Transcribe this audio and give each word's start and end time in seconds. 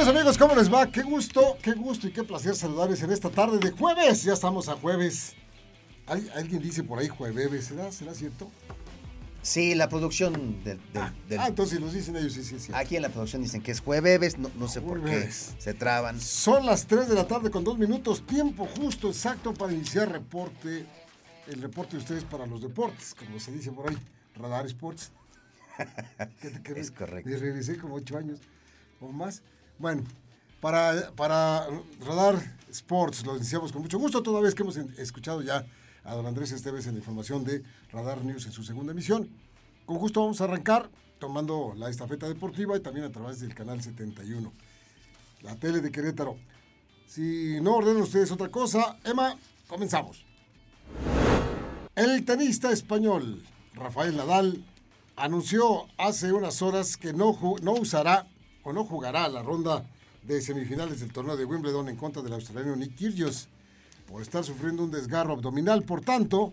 Queridos 0.00 0.16
amigos, 0.16 0.38
¿cómo 0.38 0.54
les 0.54 0.72
va? 0.72 0.90
Qué 0.90 1.02
gusto, 1.02 1.58
qué 1.60 1.72
gusto 1.72 2.06
y 2.06 2.10
qué 2.10 2.24
placer 2.24 2.56
saludarles 2.56 3.02
en 3.02 3.10
esta 3.10 3.28
tarde 3.28 3.58
de 3.58 3.70
jueves. 3.70 4.22
Ya 4.22 4.32
estamos 4.32 4.70
a 4.70 4.74
jueves. 4.76 5.34
alguien 6.06 6.62
dice 6.62 6.82
por 6.82 7.00
ahí 7.00 7.08
jueves, 7.08 7.66
¿será, 7.66 7.92
¿será 7.92 8.14
cierto? 8.14 8.50
Sí, 9.42 9.74
la 9.74 9.90
producción 9.90 10.64
del... 10.64 10.80
ah, 10.94 11.12
ah 11.38 11.48
entonces 11.48 11.82
los 11.82 11.92
dicen 11.92 12.16
ellos, 12.16 12.32
sí, 12.32 12.42
sí, 12.44 12.58
sí. 12.58 12.72
Aquí 12.74 12.96
en 12.96 13.02
la 13.02 13.10
producción 13.10 13.42
dicen 13.42 13.60
que 13.60 13.72
es 13.72 13.80
jueves, 13.80 14.38
no, 14.38 14.50
no 14.58 14.68
sé 14.68 14.80
por 14.80 15.04
qué 15.04 15.30
se 15.30 15.74
traban. 15.74 16.18
Son 16.18 16.64
las 16.64 16.86
3 16.86 17.06
de 17.06 17.14
la 17.14 17.26
tarde 17.26 17.50
con 17.50 17.62
dos 17.62 17.76
minutos, 17.76 18.24
tiempo 18.26 18.66
justo, 18.78 19.08
exacto 19.08 19.52
para 19.52 19.74
iniciar 19.74 20.10
reporte, 20.10 20.86
el 21.46 21.60
reporte 21.60 21.96
de 21.96 21.98
ustedes 21.98 22.24
para 22.24 22.46
los 22.46 22.62
deportes, 22.62 23.14
como 23.14 23.38
se 23.38 23.52
dice 23.52 23.70
por 23.70 23.90
ahí, 23.90 23.98
Radar 24.34 24.64
Sports. 24.64 25.12
¿Qué 26.40 26.48
te 26.48 26.80
Es 26.80 26.90
correcto. 26.90 27.28
Y 27.28 27.36
regresé 27.36 27.76
como 27.76 27.96
ocho 27.96 28.16
años 28.16 28.40
o 28.98 29.08
más. 29.08 29.42
Bueno, 29.80 30.04
para, 30.60 31.10
para 31.16 31.66
Radar 32.04 32.38
Sports 32.68 33.24
lo 33.24 33.34
iniciamos 33.38 33.72
con 33.72 33.80
mucho 33.80 33.98
gusto, 33.98 34.22
toda 34.22 34.42
vez 34.42 34.54
que 34.54 34.62
hemos 34.62 34.76
escuchado 34.76 35.40
ya 35.40 35.64
a 36.04 36.14
don 36.14 36.26
Andrés 36.26 36.52
Esteves 36.52 36.86
en 36.86 36.92
la 36.92 36.98
información 36.98 37.44
de 37.44 37.62
Radar 37.90 38.22
News 38.22 38.44
en 38.44 38.52
su 38.52 38.62
segunda 38.62 38.92
emisión. 38.92 39.30
Con 39.86 39.96
gusto 39.96 40.20
vamos 40.20 40.38
a 40.42 40.44
arrancar 40.44 40.90
tomando 41.18 41.72
la 41.78 41.88
estafeta 41.88 42.28
deportiva 42.28 42.76
y 42.76 42.80
también 42.80 43.06
a 43.06 43.10
través 43.10 43.40
del 43.40 43.54
canal 43.54 43.80
71, 43.80 44.52
la 45.40 45.56
tele 45.56 45.80
de 45.80 45.90
Querétaro. 45.90 46.36
Si 47.06 47.58
no 47.62 47.76
ordenan 47.76 48.02
ustedes 48.02 48.30
otra 48.30 48.50
cosa, 48.50 48.98
Emma, 49.02 49.34
comenzamos. 49.66 50.26
El 51.94 52.22
tenista 52.26 52.70
español 52.70 53.42
Rafael 53.72 54.14
Nadal 54.14 54.62
anunció 55.16 55.86
hace 55.96 56.34
unas 56.34 56.60
horas 56.60 56.98
que 56.98 57.14
no, 57.14 57.34
no 57.62 57.72
usará 57.72 58.26
no 58.72 58.84
jugará 58.84 59.28
la 59.28 59.42
ronda 59.42 59.84
de 60.22 60.40
semifinales 60.40 61.00
del 61.00 61.12
torneo 61.12 61.36
de 61.36 61.44
Wimbledon 61.44 61.88
en 61.88 61.96
contra 61.96 62.22
del 62.22 62.34
australiano 62.34 62.76
Nick 62.76 62.96
Kyrgios 62.96 63.48
por 64.06 64.22
estar 64.22 64.44
sufriendo 64.44 64.84
un 64.84 64.90
desgarro 64.90 65.34
abdominal. 65.34 65.82
Por 65.84 66.02
tanto, 66.02 66.52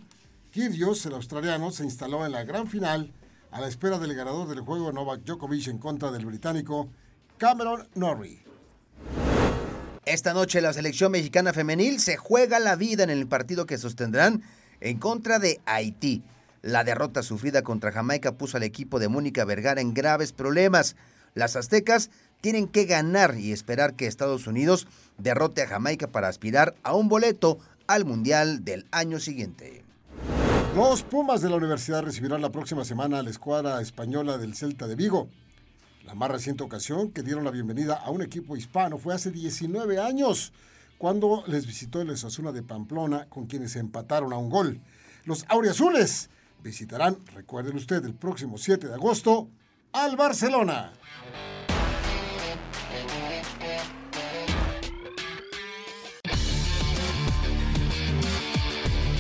Kyrgios, 0.52 1.06
el 1.06 1.14
australiano, 1.14 1.72
se 1.72 1.84
instaló 1.84 2.26
en 2.26 2.32
la 2.32 2.44
gran 2.44 2.68
final 2.68 3.12
a 3.52 3.62
la 3.62 3.68
espera 3.68 3.98
del 3.98 4.14
ganador 4.14 4.48
del 4.48 4.62
juego 4.62 4.92
Novak 4.92 5.22
Djokovic 5.24 5.68
en 5.68 5.78
contra 5.78 6.12
del 6.12 6.26
británico 6.26 6.90
Cameron 7.38 7.88
Norrie. 7.96 8.44
Esta 10.06 10.34
noche 10.34 10.62
la 10.62 10.72
selección 10.72 11.12
mexicana 11.12 11.52
femenil 11.52 12.00
se 12.00 12.16
juega 12.16 12.60
la 12.60 12.76
vida 12.76 13.04
en 13.04 13.10
el 13.10 13.28
partido 13.28 13.66
que 13.66 13.78
sostendrán 13.78 14.42
en 14.80 15.00
contra 15.00 15.38
de 15.38 15.60
Haití. 15.66 16.24
La 16.62 16.84
derrota 16.84 17.24
sufrida 17.24 17.62
contra 17.62 17.92
Jamaica 17.92 18.34
puso 18.34 18.58
al 18.58 18.64
equipo 18.64 19.00
de 19.00 19.10
Mónica 19.10 19.46
Vergara 19.46 19.82
en 19.82 19.94
graves 19.94 20.32
problemas. 20.32 20.96
Las 21.38 21.56
aztecas 21.56 22.10
tienen 22.42 22.68
que 22.68 22.86
ganar 22.86 23.38
y 23.38 23.52
esperar 23.52 23.94
que 23.94 24.08
Estados 24.08 24.48
Unidos 24.48 24.88
derrote 25.20 25.62
a 25.62 25.68
Jamaica 25.68 26.08
para 26.08 26.30
aspirar 26.30 26.74
a 26.82 26.96
un 26.96 27.10
boleto 27.10 27.60
al 27.86 28.06
Mundial 28.06 28.66
del 28.66 28.88
año 28.90 29.20
siguiente. 29.20 29.84
Los 30.76 31.04
Pumas 31.04 31.44
de 31.44 31.52
la 31.52 31.58
universidad 31.58 32.02
recibirán 32.02 32.42
la 32.42 32.52
próxima 32.52 32.84
semana 32.86 33.20
a 33.20 33.24
la 33.24 33.30
escuadra 33.30 33.80
española 33.82 34.40
del 34.40 34.56
Celta 34.56 34.88
de 34.88 34.96
Vigo. 34.96 35.30
La 36.08 36.16
más 36.16 36.32
reciente 36.32 36.64
ocasión 36.64 37.12
que 37.12 37.22
dieron 37.22 37.44
la 37.44 37.52
bienvenida 37.52 37.94
a 37.94 38.10
un 38.10 38.24
equipo 38.24 38.58
hispano 38.58 38.98
fue 38.98 39.14
hace 39.14 39.30
19 39.30 40.00
años, 40.00 40.54
cuando 40.98 41.44
les 41.46 41.68
visitó 41.68 42.02
el 42.02 42.10
Osasuna 42.10 42.52
de 42.52 42.64
Pamplona, 42.64 43.28
con 43.30 43.46
quienes 43.46 43.76
empataron 43.76 44.34
a 44.34 44.38
un 44.38 44.50
gol. 44.50 44.82
Los 45.24 45.46
auriazules 45.50 46.32
visitarán, 46.64 47.20
recuerden 47.36 47.76
ustedes, 47.76 48.06
el 48.06 48.16
próximo 48.16 48.58
7 48.58 48.88
de 48.88 48.96
agosto 48.96 49.50
al 49.94 50.16
Barcelona. 50.16 50.94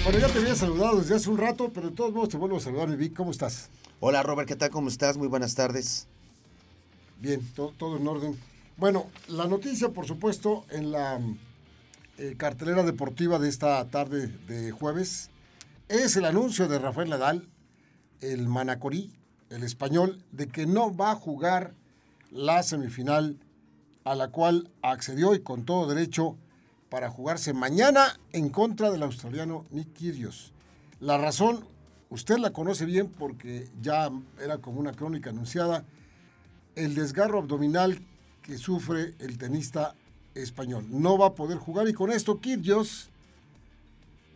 Bueno, 0.03 0.19
ya 0.19 0.29
te 0.29 0.39
había 0.39 0.55
saludado 0.55 1.00
desde 1.01 1.16
hace 1.16 1.29
un 1.29 1.38
rato, 1.38 1.69
pero 1.73 1.89
de 1.89 1.95
todos 1.95 2.13
modos 2.13 2.29
te 2.29 2.38
vuelvo 2.38 2.57
a 2.57 2.59
saludar, 2.61 2.95
Vic. 2.95 3.13
¿Cómo 3.13 3.31
estás? 3.31 3.69
Hola, 4.00 4.23
Robert, 4.23 4.47
¿qué 4.47 4.55
tal? 4.55 4.69
¿Cómo 4.69 4.88
estás? 4.88 5.17
Muy 5.17 5.28
buenas 5.28 5.53
tardes. 5.53 6.07
Bien, 7.19 7.41
todo, 7.55 7.97
en 7.97 8.07
orden. 8.07 8.39
Bueno, 8.78 9.07
la 9.28 9.47
noticia, 9.47 9.89
por 9.89 10.05
supuesto, 10.05 10.66
en 10.69 10.91
la 10.91 11.19
eh, 12.19 12.35
cartelera 12.38 12.84
deportiva 12.84 13.38
de 13.38 13.49
esta 13.49 13.84
tarde 13.89 14.28
de 14.47 14.72
jueves 14.72 15.29
es 15.89 16.16
el 16.16 16.25
anuncio 16.25 16.67
de 16.67 16.79
Rafael 16.79 17.09
Nadal, 17.09 17.47
el 18.22 18.47
manacorí, 18.47 19.11
el 19.50 19.63
español, 19.63 20.24
de 20.31 20.47
que 20.47 20.66
no 20.66 20.96
va 20.96 21.12
a 21.12 21.16
jugar 21.16 21.74
la 22.31 22.63
semifinal 22.63 23.38
a 24.03 24.16
la 24.16 24.30
cual 24.30 24.69
accedió 24.81 25.35
y 25.35 25.40
con 25.40 25.66
todo 25.66 25.88
derecho 25.88 26.38
para 26.90 27.09
jugarse 27.09 27.53
mañana 27.53 28.18
en 28.31 28.50
contra 28.50 28.90
del 28.91 29.03
australiano 29.03 29.66
Nick 29.72 29.94
Kyrgios. 29.94 30.53
La 31.00 31.18
razón, 31.18 31.66
usted 32.09 32.38
la 32.38 32.52
conoce 32.52 32.85
bien 32.85 33.09
porque 33.09 33.68
ya 33.81 34.09
era 34.41 34.58
como 34.59 34.80
una 34.80 34.94
crónica 34.94 35.30
anunciada, 35.30 35.84
el 36.75 36.96
desgarro 36.96 37.40
abdominal 37.40 38.00
que 38.41 38.58
sufre 38.58 39.14
el 39.19 39.38
tenista 39.38 39.96
español. 40.35 40.85
No 40.90 41.18
va 41.18 41.28
a 41.28 41.35
poder 41.35 41.58
jugar 41.58 41.88
y 41.88 41.94
con 41.94 42.12
esto 42.12 42.40
Kyrgios, 42.40 43.09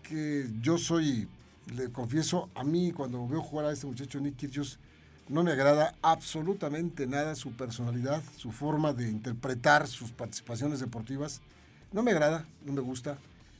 que 0.03 0.49
yo 0.61 0.77
soy, 0.77 1.29
le 1.73 1.91
confieso, 1.91 2.49
a 2.55 2.63
mí 2.63 2.91
cuando 2.91 3.25
veo 3.27 3.41
jugar 3.41 3.67
a 3.67 3.71
este 3.71 3.87
muchacho 3.87 4.19
Nick 4.19 4.35
Kyrgios, 4.35 4.79
no 5.31 5.43
me 5.43 5.51
agrada 5.51 5.95
absolutamente 6.01 7.07
nada 7.07 7.35
su 7.35 7.53
personalidad, 7.53 8.21
su 8.35 8.51
forma 8.51 8.91
de 8.91 9.09
interpretar 9.09 9.87
sus 9.87 10.11
participaciones 10.11 10.81
deportivas 10.81 11.41
no 11.93 12.03
me 12.03 12.11
agrada, 12.11 12.45
no 12.65 12.73
me 12.73 12.81
gusta, 12.81 13.17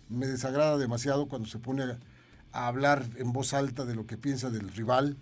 me 0.10 0.28
desagrada 0.28 0.78
demasiado 0.78 1.28
cuando 1.28 1.48
se 1.48 1.60
pone 1.60 1.84
a, 1.84 1.98
hablar 2.68 3.06
en 3.16 3.32
voz 3.32 3.54
alta 3.54 3.86
de 3.86 3.96
lo 3.96 4.06
que 4.06 4.18
piensa 4.18 4.50
del 4.50 4.70
rival, 4.70 5.16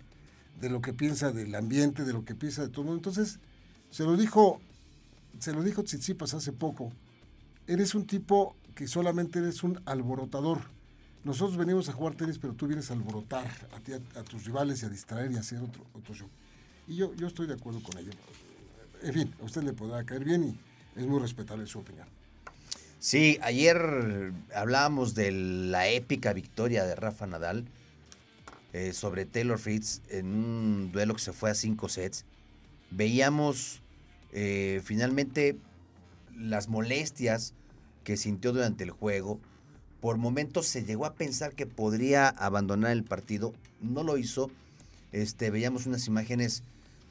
de 0.60 0.70
lo 0.70 0.80
que 0.80 0.92
piensa 0.92 1.30
del 1.30 1.54
ambiente, 1.54 2.04
de 2.04 2.12
lo 2.12 2.24
que 2.24 2.34
piensa 2.34 2.62
de 2.62 2.68
todo 2.68 2.84
mundo. 2.84 2.98
Entonces, 2.98 3.38
se 3.90 4.02
lo 4.02 4.16
dijo, 4.16 4.60
se 5.38 5.52
lo 5.52 5.62
dijo 5.62 5.84
Tsitsipas 5.84 6.34
hace 6.34 6.52
poco, 6.52 6.92
eres 7.68 7.94
un 7.94 8.06
tipo 8.06 8.56
que 8.74 8.88
solamente 8.88 9.38
eres 9.38 9.62
un 9.62 9.80
alborotador. 9.86 10.62
Nosotros 11.24 11.56
venimos 11.56 11.88
a 11.88 11.92
jugar 11.92 12.14
tenis, 12.14 12.38
pero 12.38 12.54
tú 12.54 12.66
vienes 12.66 12.90
a 12.90 12.94
alborotar 12.94 13.46
a, 13.72 14.18
a, 14.18 14.22
tus 14.22 14.44
rivales 14.44 14.82
y 14.82 14.86
a 14.86 14.88
distraer 14.88 15.30
y 15.30 15.36
a 15.36 15.40
hacer 15.40 15.58
otro, 15.60 15.84
otro 15.92 16.14
show. 16.14 16.28
Y 16.88 16.96
yo, 16.96 17.14
yo 17.14 17.26
estoy 17.26 17.46
de 17.46 17.54
acuerdo 17.54 17.82
con 17.82 17.98
ello. 17.98 18.10
En 19.02 19.12
fin, 19.12 19.34
a 19.40 19.44
usted 19.44 19.62
le 19.62 19.72
podrá 19.72 20.04
caer 20.04 20.24
bien 20.24 20.44
y 20.44 21.00
es 21.00 21.06
muy 21.06 21.20
respetable 21.20 21.66
su 21.66 21.78
opinión. 21.78 22.08
Sí, 22.98 23.38
ayer 23.42 24.32
hablábamos 24.54 25.14
de 25.14 25.32
la 25.32 25.88
épica 25.88 26.34
victoria 26.34 26.84
de 26.84 26.94
Rafa 26.94 27.26
Nadal 27.26 27.64
eh, 28.72 28.92
sobre 28.92 29.24
Taylor 29.24 29.58
Fritz 29.58 30.02
en 30.10 30.26
un 30.26 30.92
duelo 30.92 31.14
que 31.14 31.20
se 31.20 31.32
fue 31.32 31.50
a 31.50 31.54
cinco 31.54 31.88
sets. 31.88 32.26
Veíamos 32.90 33.80
eh, 34.32 34.82
finalmente 34.84 35.56
las 36.36 36.68
molestias 36.68 37.54
que 38.04 38.16
sintió 38.16 38.52
durante 38.52 38.84
el 38.84 38.90
juego. 38.90 39.40
Por 40.00 40.16
momentos 40.16 40.66
se 40.66 40.84
llegó 40.84 41.06
a 41.06 41.14
pensar 41.14 41.52
que 41.52 41.66
podría 41.66 42.28
abandonar 42.28 42.92
el 42.92 43.04
partido. 43.04 43.52
No 43.80 44.02
lo 44.02 44.16
hizo. 44.16 44.50
Este, 45.12 45.50
veíamos 45.50 45.86
unas 45.86 46.06
imágenes 46.06 46.62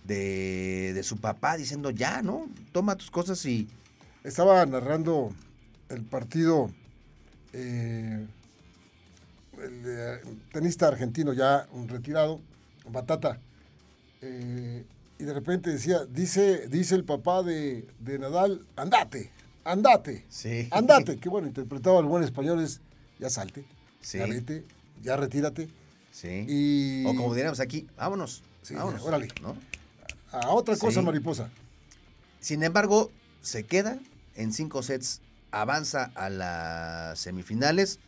de, 0.05 0.91
de 0.93 1.03
su 1.03 1.17
papá 1.17 1.57
diciendo, 1.57 1.91
ya, 1.91 2.21
¿no? 2.21 2.49
Toma 2.71 2.95
tus 2.95 3.11
cosas 3.11 3.45
y... 3.45 3.67
Estaba 4.23 4.65
narrando 4.65 5.33
el 5.89 6.03
partido, 6.03 6.69
eh, 7.53 8.25
el, 9.61 10.19
tenista 10.51 10.87
argentino 10.87 11.33
ya 11.33 11.67
retirado, 11.87 12.39
Batata, 12.89 13.39
eh, 14.21 14.83
y 15.17 15.23
de 15.23 15.33
repente 15.33 15.69
decía, 15.71 16.05
dice, 16.05 16.67
dice 16.69 16.95
el 16.95 17.03
papá 17.03 17.43
de, 17.43 17.85
Nadal, 18.19 18.65
andate, 18.75 19.31
andate, 19.63 20.25
sí. 20.29 20.67
andate, 20.71 21.17
que 21.17 21.29
bueno, 21.29 21.47
interpretaba 21.47 21.99
el 21.99 22.05
buen 22.05 22.23
español 22.23 22.61
es, 22.63 22.81
ya 23.19 23.29
salte, 23.29 23.65
ya 24.01 24.25
vete, 24.25 24.65
ya 25.01 25.17
retírate. 25.17 25.69
Sí. 26.11 27.03
o 27.05 27.15
como 27.15 27.33
diríamos 27.33 27.59
aquí, 27.59 27.87
vámonos. 27.95 28.43
vámonos, 28.71 29.03
órale. 29.03 29.27
A 30.31 30.49
otra 30.49 30.75
cosa, 30.77 31.01
mariposa. 31.01 31.49
Sin 32.39 32.63
embargo, 32.63 33.11
se 33.41 33.63
queda 33.63 33.99
en 34.35 34.53
cinco 34.53 34.83
sets 34.83 35.21
avanza 35.51 36.11
a 36.15 36.29
las 36.29 37.19
semifinales, 37.19 37.99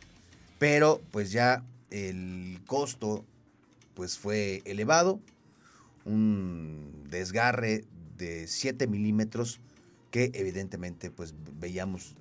pero 0.58 1.00
pues 1.10 1.32
ya 1.32 1.62
el 1.90 2.60
costo 2.66 3.24
pues 3.94 4.18
fue 4.18 4.62
elevado, 4.64 5.20
un 6.04 7.06
desgarre 7.10 7.84
de 8.16 8.46
7 8.46 8.86
milímetros 8.86 9.60
que 10.12 10.30
evidentemente 10.34 11.10
pues 11.10 11.34
veíamos 11.58 12.14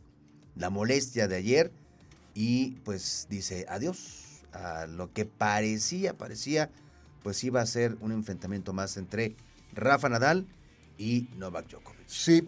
la 0.55 0.71
molestia 0.71 1.27
de 1.27 1.35
ayer 1.35 1.71
y 2.33 2.71
pues 2.85 3.27
dice 3.29 3.67
adiós 3.69 4.41
a 4.53 4.88
lo 4.88 5.13
que 5.13 5.25
parecía, 5.25 6.17
parecía 6.17 6.71
pues 7.21 7.43
iba 7.43 7.61
a 7.61 7.65
ser 7.67 7.97
un 7.99 8.13
enfrentamiento 8.13 8.73
más 8.73 8.97
entre 8.97 9.35
Rafa 9.73 10.09
Nadal 10.09 10.47
y 10.97 11.27
Novak 11.38 11.67
Djokovic. 11.69 12.07
Sí, 12.07 12.47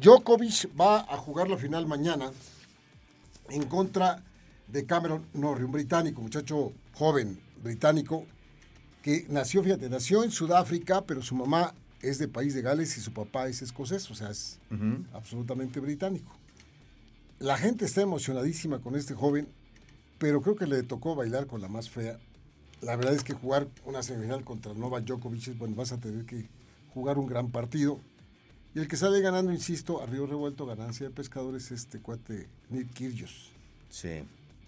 Djokovic 0.00 0.70
va 0.80 1.00
a 1.00 1.18
jugar 1.18 1.48
la 1.48 1.58
final 1.58 1.86
mañana 1.86 2.30
en 3.50 3.64
contra 3.64 4.22
de 4.68 4.86
Cameron 4.86 5.26
Norrie, 5.34 5.64
un 5.64 5.72
británico, 5.72 6.22
muchacho 6.22 6.72
joven 6.94 7.38
británico, 7.62 8.24
que 9.02 9.26
nació, 9.28 9.62
fíjate, 9.62 9.88
nació 9.88 10.24
en 10.24 10.30
Sudáfrica, 10.30 11.04
pero 11.04 11.20
su 11.20 11.34
mamá 11.34 11.74
es 12.02 12.18
de 12.18 12.28
país 12.28 12.54
de 12.54 12.62
Gales 12.62 12.96
y 12.98 13.00
su 13.00 13.12
papá 13.12 13.48
es 13.48 13.62
escocés, 13.62 14.10
o 14.10 14.14
sea, 14.14 14.30
es 14.30 14.58
absolutamente 15.12 15.80
británico. 15.80 16.36
La 17.38 17.58
gente 17.58 17.84
está 17.84 18.02
emocionadísima 18.02 18.80
con 18.80 18.96
este 18.96 19.14
joven, 19.14 19.48
pero 20.18 20.40
creo 20.40 20.56
que 20.56 20.66
le 20.66 20.82
tocó 20.82 21.14
bailar 21.14 21.46
con 21.46 21.60
la 21.60 21.68
más 21.68 21.90
fea. 21.90 22.18
La 22.80 22.96
verdad 22.96 23.14
es 23.14 23.24
que 23.24 23.34
jugar 23.34 23.68
una 23.84 24.02
semifinal 24.02 24.44
contra 24.44 24.74
Novak 24.74 25.04
Djokovic, 25.04 25.56
bueno, 25.58 25.74
vas 25.74 25.92
a 25.92 25.98
tener 25.98 26.24
que 26.24 26.48
jugar 26.94 27.18
un 27.18 27.26
gran 27.26 27.50
partido. 27.50 28.00
Y 28.74 28.78
el 28.78 28.88
que 28.88 28.96
sale 28.96 29.20
ganando, 29.20 29.52
insisto, 29.52 30.02
a 30.02 30.06
Río 30.06 30.26
Revuelto, 30.26 30.66
ganancia 30.66 31.06
de 31.06 31.14
pescadores, 31.14 31.70
este 31.70 31.98
cuate 32.00 32.48
Nick 32.68 32.92
Kyrgios. 32.92 33.50
Sí. 33.88 34.22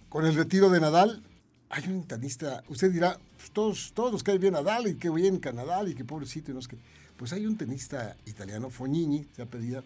Con 0.08 0.24
el 0.24 0.34
retiro 0.34 0.70
de 0.70 0.80
Nadal, 0.80 1.22
hay 1.70 1.86
un 1.88 2.04
tenista, 2.04 2.62
usted 2.68 2.90
dirá, 2.90 3.18
pues 3.36 3.50
todos, 3.50 3.92
todos 3.94 4.12
nos 4.12 4.22
cae 4.22 4.38
bien 4.38 4.54
Nadal 4.54 4.86
y 4.88 4.94
qué 4.94 5.10
bien 5.10 5.40
Nadal 5.54 5.88
y 5.88 5.94
qué 5.94 6.04
pobrecito 6.04 6.50
y 6.50 6.54
no 6.54 6.60
es 6.60 6.68
que. 6.68 6.78
Pues 7.18 7.32
hay 7.32 7.46
un 7.46 7.56
tenista 7.56 8.16
italiano, 8.26 8.70
Fognini, 8.70 9.26
se 9.34 9.42
ha 9.42 9.46
pedido. 9.46 9.82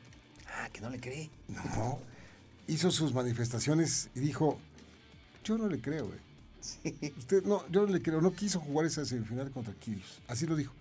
Ah, 0.47 0.69
que 0.71 0.83
no 0.83 0.91
le 0.91 1.01
cree. 1.01 1.31
No, 1.49 1.99
hizo 2.69 2.91
sus 2.91 3.15
manifestaciones 3.15 4.11
y 4.15 4.21
dijo, 4.21 4.59
yo 5.43 5.57
no 5.57 5.67
le 5.67 5.81
creo, 5.81 6.07
güey. 6.07 6.19
Sí. 6.61 6.95
Usted, 7.19 7.43
no, 7.45 7.67
yo 7.71 7.87
no 7.87 7.93
le 7.93 8.03
creo, 8.03 8.21
no 8.21 8.35
quiso 8.35 8.61
jugar 8.61 8.87
esa 8.87 9.05
semifinal 9.07 9.51
contra 9.51 9.73
Kyrgios. 9.75 10.21
Así 10.29 10.47
lo 10.47 10.55
dijo. 10.55 10.75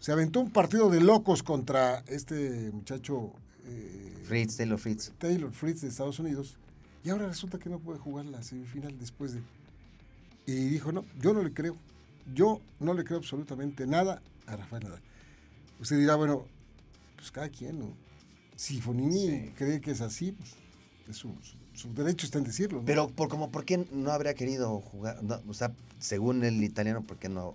Se 0.00 0.12
aventó 0.12 0.40
un 0.40 0.50
partido 0.50 0.90
de 0.90 1.00
locos 1.00 1.42
contra 1.42 2.00
este 2.08 2.70
muchacho. 2.72 3.32
Eh, 3.64 4.22
Fritz, 4.24 4.56
Taylor 4.56 4.78
Fritz. 4.78 5.12
Taylor 5.18 5.52
Fritz 5.52 5.80
de 5.80 5.88
Estados 5.88 6.18
Unidos. 6.18 6.56
Y 7.04 7.10
ahora 7.10 7.28
resulta 7.28 7.58
que 7.58 7.70
no 7.70 7.78
puede 7.78 7.98
jugar 8.00 8.26
la 8.26 8.42
semifinal 8.42 8.98
después 8.98 9.32
de. 9.32 9.40
Y 10.46 10.54
dijo, 10.68 10.92
no, 10.92 11.04
yo 11.20 11.32
no 11.32 11.42
le 11.42 11.52
creo. 11.52 11.76
Yo 12.34 12.60
no 12.80 12.94
le 12.94 13.04
creo 13.04 13.18
absolutamente 13.18 13.86
nada 13.86 14.20
a 14.46 14.56
Rafael 14.56 14.84
Nadal. 14.84 15.00
Usted 15.80 15.98
dirá, 15.98 16.16
bueno, 16.16 16.46
pues 17.16 17.30
cada 17.30 17.48
quien, 17.48 17.78
¿no? 17.78 17.94
Si 18.56 18.80
Fonini 18.80 19.50
cree 19.50 19.80
que 19.80 19.90
es 19.90 20.00
así, 20.00 20.34
pues 21.04 21.18
su, 21.18 21.34
derecho 21.94 22.26
está 22.26 22.38
en 22.38 22.44
decirlo. 22.44 22.82
Pero 22.84 23.08
por, 23.08 23.28
como, 23.28 23.50
¿por 23.50 23.64
qué 23.64 23.86
no 23.92 24.10
habría 24.10 24.34
querido 24.34 24.80
jugar? 24.80 25.20
o 25.46 25.54
sea, 25.54 25.72
según 25.98 26.42
el 26.44 26.62
italiano, 26.64 27.02
¿por 27.02 27.18
qué 27.18 27.28
no? 27.28 27.54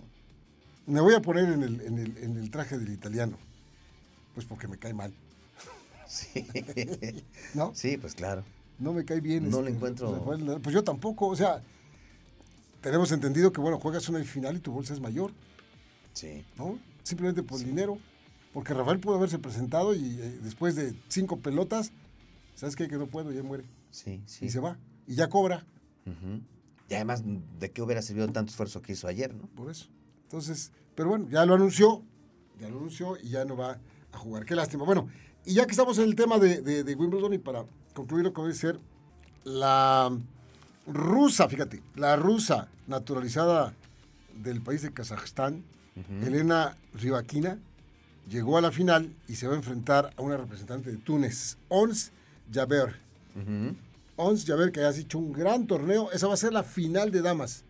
Me 0.86 1.00
voy 1.00 1.14
a 1.14 1.20
poner 1.20 1.48
en 1.48 1.62
el, 1.62 1.80
en 1.80 2.36
el, 2.36 2.50
traje 2.50 2.78
del 2.78 2.92
italiano. 2.92 3.36
Pues 4.34 4.46
porque 4.46 4.68
me 4.68 4.78
cae 4.78 4.94
mal. 4.94 5.12
Sí. 6.06 6.44
¿No? 7.54 7.72
Sí, 7.74 7.96
pues 7.96 8.14
claro. 8.14 8.44
No 8.78 8.92
me 8.92 9.04
cae 9.04 9.20
bien. 9.20 9.48
No 9.48 9.62
le 9.62 9.68
este, 9.68 9.76
encuentro. 9.76 10.22
Pues 10.62 10.74
yo 10.74 10.84
tampoco. 10.84 11.28
O 11.28 11.36
sea, 11.36 11.62
tenemos 12.82 13.12
entendido 13.12 13.50
que, 13.50 13.62
bueno, 13.62 13.78
juegas 13.78 14.08
una 14.10 14.22
final 14.24 14.56
y 14.56 14.60
tu 14.60 14.72
bolsa 14.72 14.92
es 14.92 15.00
mayor. 15.00 15.32
Sí. 16.12 16.44
¿No? 16.58 16.78
Simplemente 17.02 17.42
por 17.42 17.60
dinero. 17.60 17.98
Porque 18.52 18.74
Rafael 18.74 19.00
pudo 19.00 19.16
haberse 19.16 19.38
presentado 19.38 19.94
y 19.94 20.18
eh, 20.20 20.38
después 20.42 20.74
de 20.74 20.94
cinco 21.08 21.38
pelotas, 21.38 21.92
¿sabes 22.54 22.76
qué? 22.76 22.88
Que 22.88 22.96
no 22.96 23.06
puedo, 23.06 23.32
ya 23.32 23.42
muere. 23.42 23.64
Sí, 23.90 24.22
sí. 24.26 24.46
Y 24.46 24.50
se 24.50 24.60
va. 24.60 24.76
Y 25.06 25.14
ya 25.14 25.28
cobra. 25.28 25.64
Y 26.88 26.94
además, 26.94 27.22
¿de 27.58 27.70
qué 27.70 27.80
hubiera 27.80 28.02
servido 28.02 28.26
tanto 28.28 28.50
esfuerzo 28.50 28.82
que 28.82 28.92
hizo 28.92 29.08
ayer, 29.08 29.34
no? 29.34 29.46
Por 29.48 29.70
eso. 29.70 29.88
Entonces, 30.24 30.72
pero 30.94 31.10
bueno, 31.10 31.28
ya 31.30 31.46
lo 31.46 31.54
anunció, 31.54 32.02
ya 32.60 32.68
lo 32.68 32.78
anunció 32.78 33.16
y 33.22 33.30
ya 33.30 33.44
no 33.44 33.56
va 33.56 33.78
a 34.12 34.18
jugar. 34.18 34.44
Qué 34.44 34.54
lástima. 34.54 34.84
Bueno, 34.84 35.08
y 35.44 35.54
ya 35.54 35.64
que 35.64 35.72
estamos 35.72 35.98
en 35.98 36.04
el 36.04 36.14
tema 36.14 36.38
de, 36.38 36.60
de, 36.60 36.94
Wimbledon 36.94 37.32
y 37.34 37.38
para 37.38 37.64
concluir 37.94 38.24
lo 38.24 38.32
que 38.32 38.42
debe 38.42 38.54
ser 38.54 38.78
la 39.44 40.10
rusa, 40.86 41.48
fíjate, 41.48 41.82
la 41.96 42.16
rusa 42.16 42.68
naturalizada 42.86 43.74
del 44.34 44.60
país 44.60 44.82
de 44.82 44.92
Kazajstán, 44.92 45.64
Elena 46.22 46.76
Rybakina, 46.94 47.58
llegó 48.28 48.58
a 48.58 48.60
la 48.60 48.72
final 48.72 49.14
y 49.28 49.36
se 49.36 49.46
va 49.46 49.54
a 49.54 49.56
enfrentar 49.56 50.12
a 50.16 50.22
una 50.22 50.36
representante 50.36 50.90
de 50.90 50.98
Túnez, 50.98 51.56
Ons 51.68 52.12
Jaber. 52.52 52.96
Ons 54.16 54.44
Jaber, 54.44 54.72
que 54.72 54.80
ha 54.80 54.90
hecho 54.90 55.18
un 55.18 55.32
gran 55.32 55.66
torneo. 55.66 56.10
Esa 56.12 56.26
va 56.26 56.34
a 56.34 56.38
ser 56.38 56.52
la 56.52 56.62
final 56.62 57.10
de 57.10 57.22
damas. 57.22 57.64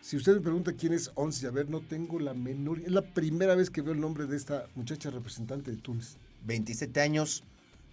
Si 0.00 0.16
usted 0.16 0.34
me 0.34 0.40
pregunta 0.40 0.72
quién 0.72 0.92
es 0.92 1.10
Ons 1.14 1.42
ver, 1.52 1.68
no 1.68 1.80
tengo 1.80 2.18
la 2.18 2.34
menor. 2.34 2.80
Es 2.80 2.92
la 2.92 3.02
primera 3.02 3.54
vez 3.54 3.70
que 3.70 3.82
veo 3.82 3.92
el 3.92 4.00
nombre 4.00 4.26
de 4.26 4.36
esta 4.36 4.66
muchacha 4.74 5.10
representante 5.10 5.70
de 5.70 5.76
Túnez. 5.76 6.16
27 6.46 7.00
años, 7.00 7.44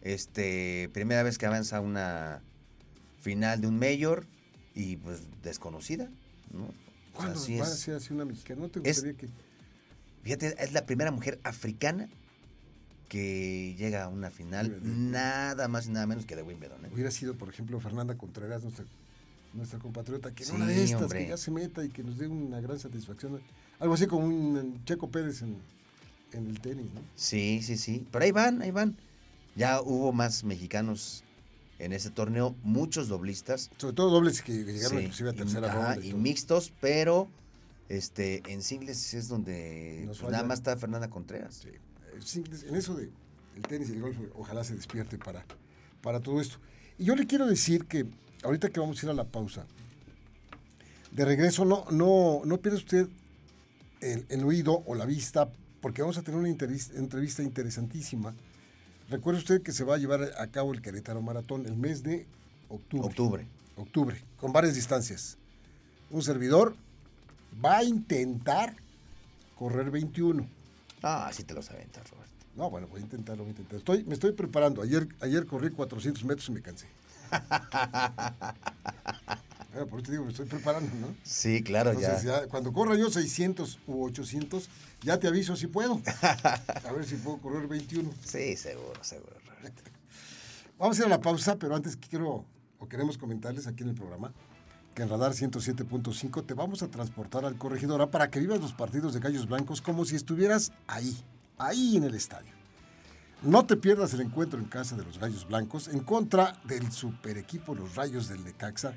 este, 0.02 0.90
primera 0.94 1.24
vez 1.24 1.38
que 1.38 1.46
avanza 1.46 1.82
una 1.82 2.42
final 3.22 3.60
de 3.60 3.68
un 3.68 3.80
mayor 3.80 4.28
y 4.76 4.98
pues 4.98 5.22
desconocida, 5.42 6.10
¿no? 6.54 6.70
¿Cuándo 7.14 7.40
va 7.40 7.64
a 7.64 7.68
ser 7.68 7.96
así 7.96 8.14
una 8.14 8.26
mexicana? 8.26 8.62
¿No 8.62 8.70
te 8.70 8.82
gustaría 8.82 9.14
que.? 9.14 9.28
Fíjate, 10.26 10.56
es 10.62 10.74
la 10.74 10.86
primera 10.86 11.12
mujer 11.12 11.40
africana 11.44 12.10
que 13.08 13.76
llega 13.78 14.04
a 14.04 14.08
una 14.10 14.32
final, 14.32 14.82
nada 14.84 15.68
más 15.68 15.86
y 15.86 15.92
nada 15.92 16.08
menos 16.08 16.26
que 16.26 16.36
de 16.36 16.42
Wimbledon. 16.42 16.84
¿eh? 16.84 16.90
Hubiera 16.92 17.12
sido, 17.12 17.36
por 17.36 17.48
ejemplo, 17.48 17.80
Fernanda 17.80 18.18
Contreras, 18.18 18.64
nuestra 18.64 18.86
nuestra 19.56 19.80
compatriota, 19.80 20.32
que 20.32 20.46
no 20.46 20.56
una 20.56 20.68
de 20.68 20.84
estas, 20.84 21.12
que 21.12 21.28
ya 21.28 21.38
se 21.38 21.52
meta 21.52 21.84
y 21.84 21.90
que 21.90 22.04
nos 22.04 22.18
dé 22.18 22.28
una 22.28 22.60
gran 22.60 22.80
satisfacción. 22.80 23.42
Algo 23.80 23.94
así 23.94 24.08
como 24.08 24.26
un 24.26 24.84
Checo 24.86 25.10
Pérez 25.10 25.42
en, 25.42 25.58
el 26.34 26.60
tenis, 26.60 26.88
¿no? 26.94 27.02
Sí, 27.16 27.62
sí, 27.64 27.78
sí. 27.78 28.06
Pero 28.12 28.26
ahí 28.26 28.32
van, 28.32 28.62
ahí 28.62 28.72
van. 28.72 28.98
Ya 29.56 29.82
hubo 29.82 30.12
más 30.12 30.44
mexicanos 30.44 31.24
en 31.80 31.94
ese 31.94 32.10
torneo, 32.10 32.56
muchos 32.64 33.08
doblistas. 33.08 33.72
Sobre 33.78 33.94
todo 33.94 34.10
dobles 34.10 34.42
que 34.42 34.52
llegaron 34.52 35.00
inclusive 35.00 35.30
a 35.30 35.34
tercera 35.34 35.72
ronda. 35.72 36.06
Y, 36.06 36.14
mixtos, 36.14 36.74
pero 36.82 37.30
este 37.90 38.42
en 38.52 38.62
singles 38.62 39.14
es 39.14 39.28
donde 39.28 40.04
pues, 40.08 40.22
nada 40.24 40.44
más 40.44 40.60
está 40.60 40.76
Fernanda 40.78 41.10
Contreras. 41.10 41.66
Sí. 42.24 42.44
en 42.68 42.76
eso 42.76 42.96
de 42.96 43.10
el 43.56 43.62
tenis 43.64 43.90
y 43.90 43.94
el 43.94 44.02
golf, 44.02 44.18
ojalá 44.36 44.64
se 44.64 44.76
despierte 44.76 45.18
para, 45.18 45.46
para 46.02 46.20
todo 46.20 46.42
esto. 46.42 46.58
Y 46.98 47.06
yo 47.06 47.16
le 47.16 47.26
quiero 47.26 47.46
decir 47.46 47.86
que 47.86 48.06
ahorita 48.44 48.70
que 48.70 48.80
vamos 48.80 49.02
a 49.02 49.06
ir 49.06 49.10
a 49.10 49.14
la 49.14 49.26
pausa, 49.26 49.66
de 51.12 51.26
regreso 51.26 51.64
no, 51.66 51.86
no, 51.92 52.42
no 52.46 52.58
pierda 52.58 52.78
usted 52.78 53.08
el, 54.02 54.44
oído 54.44 54.84
o 54.86 54.96
la 54.96 55.06
vista, 55.06 55.50
porque 55.82 56.02
vamos 56.02 56.18
a 56.18 56.22
tener 56.22 56.40
una 56.40 56.50
entrevista, 56.50 57.44
interesantísima. 57.44 58.34
Recuerde 59.10 59.40
usted 59.40 59.62
que 59.62 59.72
se 59.72 59.84
va 59.84 59.96
a 59.96 59.98
llevar 59.98 60.32
a 60.38 60.48
cabo 60.48 60.74
el 60.74 60.82
Querétaro 60.82 61.22
Maratón 61.22 61.66
el 61.66 61.76
mes 61.76 62.04
de 62.04 62.26
octubre. 62.70 63.08
Octubre. 63.08 63.48
Octubre, 63.78 64.22
con 64.40 64.54
varias 64.54 64.76
distancias. 64.76 65.38
Un 66.10 66.22
servidor 66.22 66.76
va 67.64 67.78
a 67.78 67.84
intentar 67.84 68.76
correr 69.56 69.92
21. 69.92 70.48
Ah, 71.04 71.30
sí 71.34 71.44
te 71.44 71.54
lo 71.54 71.62
aventar, 71.62 72.04
Roberto. 72.10 72.34
No, 72.56 72.70
bueno, 72.70 72.88
voy 72.88 73.02
a 73.02 73.04
intentarlo, 73.04 73.44
voy 73.44 73.50
a 73.50 73.52
intentar. 73.52 73.80
Estoy, 73.80 74.04
me 74.06 74.14
estoy 74.14 74.32
preparando. 74.32 74.82
Ayer, 74.82 75.08
ayer 75.22 75.46
corrí 75.46 75.70
400 75.70 76.24
metros 76.24 76.48
y 76.50 76.52
me 76.54 76.62
cansé. 76.62 76.88
por 79.90 80.00
eso 80.00 80.04
te 80.04 80.12
digo, 80.12 80.24
me 80.24 80.32
estoy 80.32 80.46
preparando, 80.46 80.94
¿no? 80.96 81.14
Sí, 81.24 81.62
claro, 81.62 82.00
ya. 82.00 82.48
Cuando 82.48 82.72
corra 82.72 82.96
yo 82.96 83.10
600 83.10 83.80
u 83.88 84.06
800, 84.06 84.70
ya 85.02 85.20
te 85.20 85.28
aviso 85.28 85.56
si 85.56 85.68
puedo. 85.68 86.02
A 86.86 86.92
ver 86.94 87.06
si 87.06 87.16
puedo 87.16 87.40
correr 87.40 87.68
21. 87.68 88.10
Sí, 88.24 88.56
seguro, 88.56 89.04
seguro. 89.04 89.36
Vamos 90.78 91.00
a 91.00 91.02
ir 91.02 91.06
a 91.06 91.10
la 91.10 91.22
pausa, 91.22 91.56
pero 91.56 91.74
antes 91.74 91.96
quiero 91.96 92.44
o 92.80 92.90
queremos 92.90 93.18
comentarles 93.18 93.66
aquí 93.66 93.84
en 93.84 93.90
el 93.90 93.96
programa 93.96 94.34
que 94.96 95.04
en 95.04 95.10
Radar 95.10 95.34
107.5 95.34 96.46
te 96.46 96.54
vamos 96.54 96.82
a 96.82 96.88
transportar 96.88 97.44
al 97.44 97.58
corregidora 97.58 98.10
para 98.10 98.32
que 98.32 98.40
vivas 98.40 98.62
los 98.62 98.72
partidos 98.72 99.14
de 99.14 99.20
Gallos 99.20 99.48
Blancos 99.48 99.82
como 99.82 100.06
si 100.06 100.16
estuvieras 100.16 100.72
ahí, 100.88 101.16
ahí 101.58 101.98
en 101.98 102.06
el 102.06 102.16
estadio. 102.16 102.54
No 103.44 103.66
te 103.66 103.76
pierdas 103.76 104.14
el 104.14 104.22
encuentro 104.22 104.58
en 104.58 104.66
casa 104.66 104.96
de 104.96 105.04
los 105.04 105.20
Gallos 105.20 105.46
Blancos 105.46 105.90
en 105.90 106.00
contra 106.00 106.58
del 106.64 106.94
super 106.94 107.38
equipo 107.38 107.76
Los 107.76 107.96
Rayos 107.96 108.30
del 108.30 108.46
Necaxa. 108.46 108.94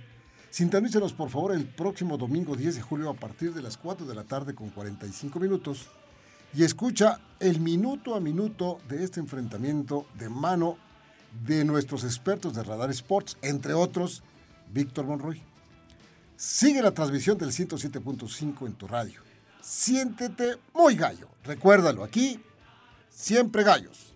Sintonícenos 0.50 1.12
por 1.12 1.30
favor 1.30 1.52
el 1.52 1.66
próximo 1.66 2.16
domingo 2.16 2.54
10 2.54 2.76
de 2.76 2.82
julio 2.82 3.10
a 3.10 3.14
partir 3.14 3.52
de 3.52 3.60
las 3.60 3.76
4 3.76 4.06
de 4.06 4.14
la 4.14 4.22
tarde 4.22 4.54
con 4.54 4.70
45 4.70 5.40
minutos 5.40 5.88
y 6.54 6.62
escucha 6.62 7.20
el 7.40 7.60
minuto 7.60 8.14
a 8.14 8.20
minuto 8.20 8.78
de 8.88 9.02
este 9.02 9.18
enfrentamiento 9.18 10.06
de 10.16 10.28
mano 10.28 10.78
de 11.44 11.64
nuestros 11.64 12.04
expertos 12.04 12.54
de 12.54 12.62
Radar 12.62 12.90
Sports, 12.90 13.36
entre 13.42 13.74
otros 13.74 14.22
Víctor 14.72 15.04
Monroy. 15.04 15.47
Sigue 16.38 16.80
la 16.82 16.92
transmisión 16.92 17.36
del 17.36 17.50
107.5 17.50 18.64
en 18.68 18.74
tu 18.74 18.86
radio. 18.86 19.20
Siéntete 19.60 20.58
muy 20.72 20.94
gallo. 20.94 21.26
Recuérdalo, 21.42 22.04
aquí 22.04 22.40
siempre 23.10 23.64
gallos. 23.64 24.14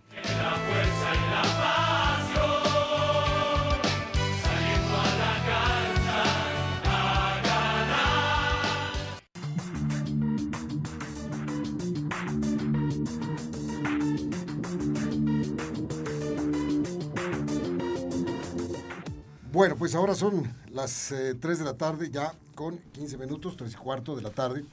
Bueno, 19.53 19.75
pues 19.75 19.93
ahora 19.93 20.15
son 20.15 20.51
las 20.71 21.09
3 21.09 21.43
eh, 21.43 21.59
de 21.59 21.63
la 21.63 21.77
tarde, 21.77 22.09
ya 22.09 22.33
con 22.55 22.79
15 22.93 23.19
minutos, 23.19 23.55
3 23.55 23.71
y 23.71 23.75
cuarto 23.75 24.15
de 24.15 24.23
la 24.23 24.31
tarde. 24.31 24.65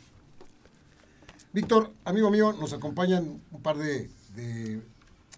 Víctor, 1.52 1.92
amigo 2.02 2.30
mío, 2.30 2.54
nos 2.54 2.72
acompañan 2.72 3.42
un 3.52 3.60
par 3.60 3.76
de, 3.76 4.08
de 4.34 4.80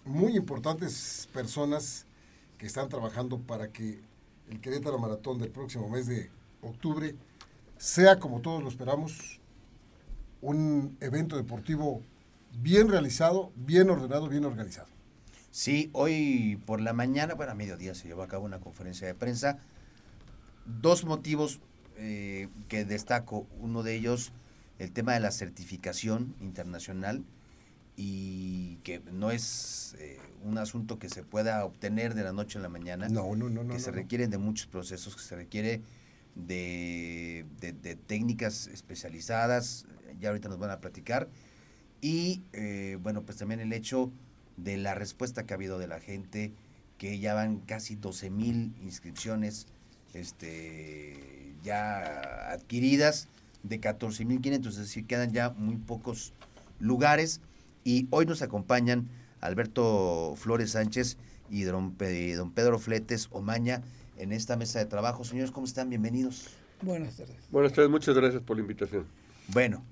muy 0.05 0.37
importantes 0.37 1.27
personas 1.33 2.05
que 2.57 2.67
están 2.67 2.87
trabajando 2.87 3.37
para 3.37 3.67
que 3.67 3.99
el 4.49 4.61
Querétaro 4.61 4.97
Maratón 4.97 5.39
del 5.39 5.49
próximo 5.49 5.89
mes 5.89 6.07
de 6.07 6.31
octubre 6.61 7.13
sea, 7.77 8.19
como 8.19 8.39
todos 8.39 8.63
lo 8.63 8.69
esperamos, 8.69 9.41
un 10.39 10.95
evento 11.01 11.35
deportivo 11.35 12.01
bien 12.61 12.87
realizado, 12.87 13.51
bien 13.57 13.89
ordenado, 13.89 14.29
bien 14.29 14.45
organizado. 14.45 14.92
Sí, 15.53 15.91
hoy 15.93 16.59
por 16.65 16.81
la 16.81 16.93
mañana, 16.93 17.35
bueno, 17.35 17.51
a 17.51 17.55
mediodía 17.55 17.93
se 17.93 18.07
llevó 18.07 18.23
a 18.23 18.27
cabo 18.27 18.43
una 18.43 18.59
conferencia 18.59 19.05
de 19.05 19.13
prensa. 19.13 19.59
Dos 20.65 21.05
motivos 21.05 21.59
eh, 21.95 22.49
que 22.69 22.85
destaco. 22.85 23.45
Uno 23.59 23.83
de 23.83 23.93
ellos, 23.93 24.31
el 24.79 24.91
tema 24.91 25.13
de 25.13 25.19
la 25.19 25.29
certificación 25.29 26.33
internacional 26.41 27.23
y 27.95 28.77
que 28.77 28.99
no 29.11 29.29
es 29.29 29.95
eh, 29.99 30.17
un 30.43 30.57
asunto 30.57 30.97
que 30.97 31.07
se 31.07 31.21
pueda 31.21 31.63
obtener 31.65 32.15
de 32.15 32.23
la 32.23 32.33
noche 32.33 32.57
a 32.57 32.61
la 32.63 32.69
mañana. 32.69 33.07
No, 33.07 33.35
no, 33.35 33.47
no. 33.47 33.71
Que 33.71 33.79
se 33.79 33.91
requieren 33.91 34.31
de 34.31 34.39
muchos 34.39 34.65
procesos, 34.65 35.15
que 35.15 35.21
se 35.21 35.35
requiere 35.35 35.83
de, 36.33 37.45
de, 37.59 37.95
técnicas 37.95 38.65
especializadas, 38.65 39.85
ya 40.19 40.29
ahorita 40.29 40.49
nos 40.49 40.57
van 40.57 40.71
a 40.71 40.79
platicar. 40.79 41.29
Y 42.01 42.41
eh, 42.53 42.97
bueno, 42.99 43.21
pues 43.21 43.37
también 43.37 43.59
el 43.59 43.71
hecho 43.71 44.11
de 44.57 44.77
la 44.77 44.95
respuesta 44.95 45.45
que 45.45 45.53
ha 45.53 45.55
habido 45.55 45.79
de 45.79 45.87
la 45.87 45.99
gente, 45.99 46.53
que 46.97 47.19
ya 47.19 47.33
van 47.33 47.59
casi 47.59 47.95
12 47.95 48.29
mil 48.29 48.73
inscripciones 48.81 49.67
este, 50.13 51.55
ya 51.63 52.51
adquiridas 52.51 53.27
de 53.63 53.79
14 53.79 54.25
mil 54.25 54.41
500, 54.41 54.73
es 54.73 54.79
decir, 54.79 55.07
quedan 55.07 55.31
ya 55.31 55.49
muy 55.51 55.77
pocos 55.77 56.33
lugares. 56.79 57.41
Y 57.83 58.07
hoy 58.11 58.25
nos 58.25 58.41
acompañan 58.41 59.09
Alberto 59.41 60.35
Flores 60.37 60.71
Sánchez 60.71 61.17
y 61.49 61.63
don, 61.63 61.93
Pedro 61.95 62.79
Fletes 62.79 63.27
Omaña 63.31 63.81
en 64.17 64.31
esta 64.31 64.55
mesa 64.55 64.79
de 64.79 64.85
trabajo. 64.85 65.23
Señores, 65.23 65.51
¿cómo 65.51 65.65
están? 65.65 65.89
Bienvenidos. 65.89 66.49
Buenas 66.81 67.17
tardes. 67.17 67.37
Buenas 67.51 67.73
tardes, 67.73 67.89
muchas 67.89 68.15
gracias 68.15 68.41
por 68.41 68.57
la 68.57 68.61
invitación. 68.61 69.05
Bueno. 69.47 69.83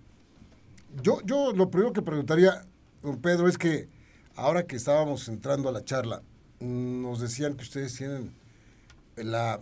Yo, 1.01 1.21
yo 1.23 1.53
lo 1.53 1.71
primero 1.71 1.93
que 1.93 2.01
preguntaría, 2.01 2.65
don 3.01 3.21
Pedro, 3.21 3.47
es 3.47 3.57
que 3.57 3.87
ahora 4.35 4.65
que 4.65 4.75
estábamos 4.75 5.27
entrando 5.27 5.69
a 5.69 5.71
la 5.71 5.83
charla, 5.83 6.21
nos 6.59 7.19
decían 7.19 7.55
que 7.55 7.63
ustedes 7.63 7.95
tienen 7.95 8.31
la 9.15 9.61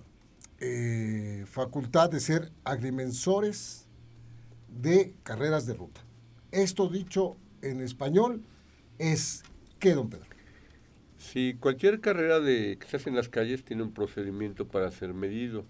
eh, 0.59 1.45
facultad 1.47 2.09
de 2.09 2.19
ser 2.19 2.51
agrimensores 2.63 3.85
de 4.67 5.13
carreras 5.23 5.65
de 5.65 5.73
ruta. 5.73 6.01
Esto 6.51 6.89
dicho 6.89 7.37
en 7.61 7.81
español 7.81 8.43
es 8.97 9.43
¿qué, 9.79 9.93
don 9.93 10.09
Pedro? 10.09 10.25
Sí, 11.17 11.57
cualquier 11.59 11.99
carrera 11.99 12.39
de, 12.39 12.77
que 12.79 12.87
se 12.87 12.97
hace 12.97 13.09
en 13.09 13.15
las 13.15 13.29
calles 13.29 13.63
tiene 13.63 13.83
un 13.83 13.91
procedimiento 13.93 14.67
para 14.67 14.89
ser 14.91 15.13
medido. 15.13 15.65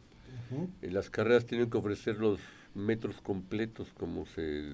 Las 0.81 1.11
carreras 1.11 1.45
tienen 1.45 1.69
que 1.69 1.77
ofrecer 1.77 2.17
los 2.17 2.39
metros 2.73 3.21
completos, 3.21 3.89
como 3.95 4.25
se 4.25 4.73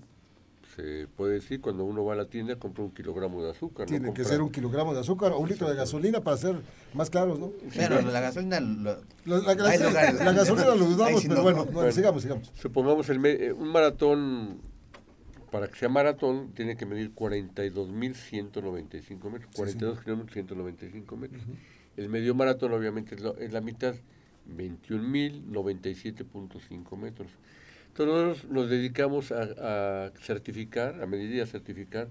se 0.75 1.07
puede 1.07 1.35
decir, 1.35 1.61
cuando 1.61 1.85
uno 1.85 2.03
va 2.03 2.13
a 2.13 2.15
la 2.17 2.25
tienda 2.25 2.57
compra 2.57 2.83
un 2.83 2.91
kilogramo 2.91 3.41
de 3.43 3.51
azúcar. 3.51 3.85
Tiene 3.87 4.13
que 4.13 4.25
ser 4.25 4.41
un 4.41 4.51
kilogramo 4.51 4.93
de 4.93 4.99
azúcar 4.99 5.31
o 5.31 5.39
un 5.39 5.47
litro 5.47 5.69
de 5.69 5.75
gasolina 5.75 6.19
para 6.21 6.35
ser 6.37 6.57
más 6.93 7.09
claros, 7.09 7.39
¿no? 7.39 7.53
Pero 7.73 8.01
la 8.01 8.19
gasolina... 8.19 8.59
Lo, 8.59 8.97
la, 9.25 9.53
gasolina 9.53 10.75
lo 10.75 10.85
dudamos, 10.85 11.23
pero 11.25 11.43
bueno, 11.43 11.65
sigamos, 11.91 12.21
sigamos. 12.21 12.51
Supongamos 12.55 13.07
el, 13.09 13.25
eh, 13.25 13.53
un 13.53 13.69
maratón, 13.69 14.59
para 15.49 15.69
que 15.69 15.75
sea 15.75 15.87
maratón, 15.87 16.51
tiene 16.53 16.75
que 16.75 16.85
medir 16.85 17.15
42.195 17.15 19.31
metros, 19.31 19.49
42 19.55 20.01
kilómetros, 20.01 20.33
195 20.33 21.15
metros. 21.15 21.41
El 21.95 22.09
medio 22.09 22.35
maratón 22.35 22.73
obviamente 22.73 23.15
es, 23.15 23.21
es 23.39 23.53
la 23.53 23.61
mitad, 23.61 23.95
21.097.5 24.53 26.97
metros. 26.97 27.31
Entonces 27.97 28.49
nos 28.49 28.69
dedicamos 28.69 29.31
a, 29.31 30.11
certificar, 30.21 31.01
a 31.01 31.05
medir 31.05 31.33
y 31.35 31.39
a 31.39 31.45
certificar 31.45 32.09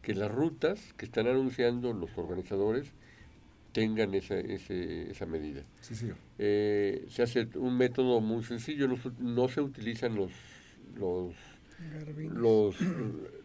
que 0.00 0.14
las 0.14 0.30
rutas 0.30 0.94
que 0.96 1.04
están 1.04 1.26
anunciando 1.26 1.92
los 1.92 2.16
organizadores 2.16 2.88
tengan 3.72 4.14
esa, 4.14 4.38
esa 4.38 5.26
medida. 5.26 5.62
Sí, 5.82 5.94
sí. 5.94 6.10
Eh, 6.38 7.04
se 7.10 7.22
hace 7.22 7.48
un 7.56 7.76
método 7.76 8.22
muy 8.22 8.44
sencillo, 8.44 8.88
no, 9.18 9.48
se 9.48 9.60
utilizan 9.60 10.14
los, 10.14 10.30
los, 10.96 11.34
los 12.32 12.76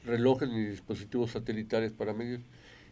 relojes 0.06 0.48
ni 0.48 0.64
dispositivos 0.64 1.32
satelitales 1.32 1.92
para 1.92 2.14
medir. 2.14 2.40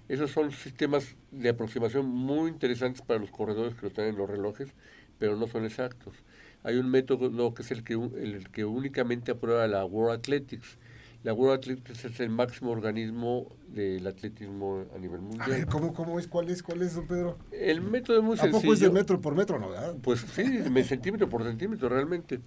Esos 0.10 0.32
son 0.32 0.52
sistemas 0.52 1.16
de 1.32 1.48
aproximación 1.48 2.06
muy 2.06 2.50
interesantes 2.50 3.02
para 3.02 3.22
los 3.22 3.32
corredores 3.32 3.76
que 3.76 3.84
lo 3.84 3.92
traen 3.94 4.10
en 4.10 4.18
los 4.18 4.30
relojes, 4.30 4.74
pero 5.20 5.38
no 5.38 5.48
son 5.48 5.64
exactos 5.64 6.16
hay 6.64 6.78
un 6.78 6.90
método 6.90 7.54
que 7.54 7.62
es 7.62 7.72
el 7.72 7.84
que, 7.84 7.94
el 7.94 8.50
que 8.52 8.66
únicamente 8.66 9.32
aprueba 9.32 9.68
la 9.68 9.86
World 9.86 10.20
Athletics. 10.20 10.78
La 11.24 11.34
World 11.34 11.60
Athletics 11.60 12.06
es 12.06 12.20
el 12.20 12.30
máximo 12.30 12.72
organismo 12.72 13.48
del 13.68 14.08
atletismo 14.08 14.86
a 14.96 14.98
nivel 14.98 15.22
mundial. 15.22 15.44
A 15.44 15.50
ver, 15.50 15.66
¿cómo, 15.68 15.94
cómo 15.94 16.18
es? 16.18 16.28
¿Cuál 16.28 16.50
es? 16.50 16.64
¿Cuál 16.64 16.82
es, 16.82 16.96
don 16.96 17.08
Pedro? 17.08 17.38
El 17.52 17.82
método 17.82 18.20
es 18.20 18.24
muy 18.24 18.38
sencillo. 18.38 18.58
¿A 18.58 18.62
poco 18.62 18.74
es 18.74 18.80
de 18.80 18.90
metro 18.90 19.20
por 19.20 19.36
metro, 19.36 19.60
no? 19.60 19.70
Pues 20.02 20.22
sí, 20.22 20.44
centímetro 20.84 21.30
por 21.30 21.44
centímetro 21.44 21.90
realmente. 21.90 22.40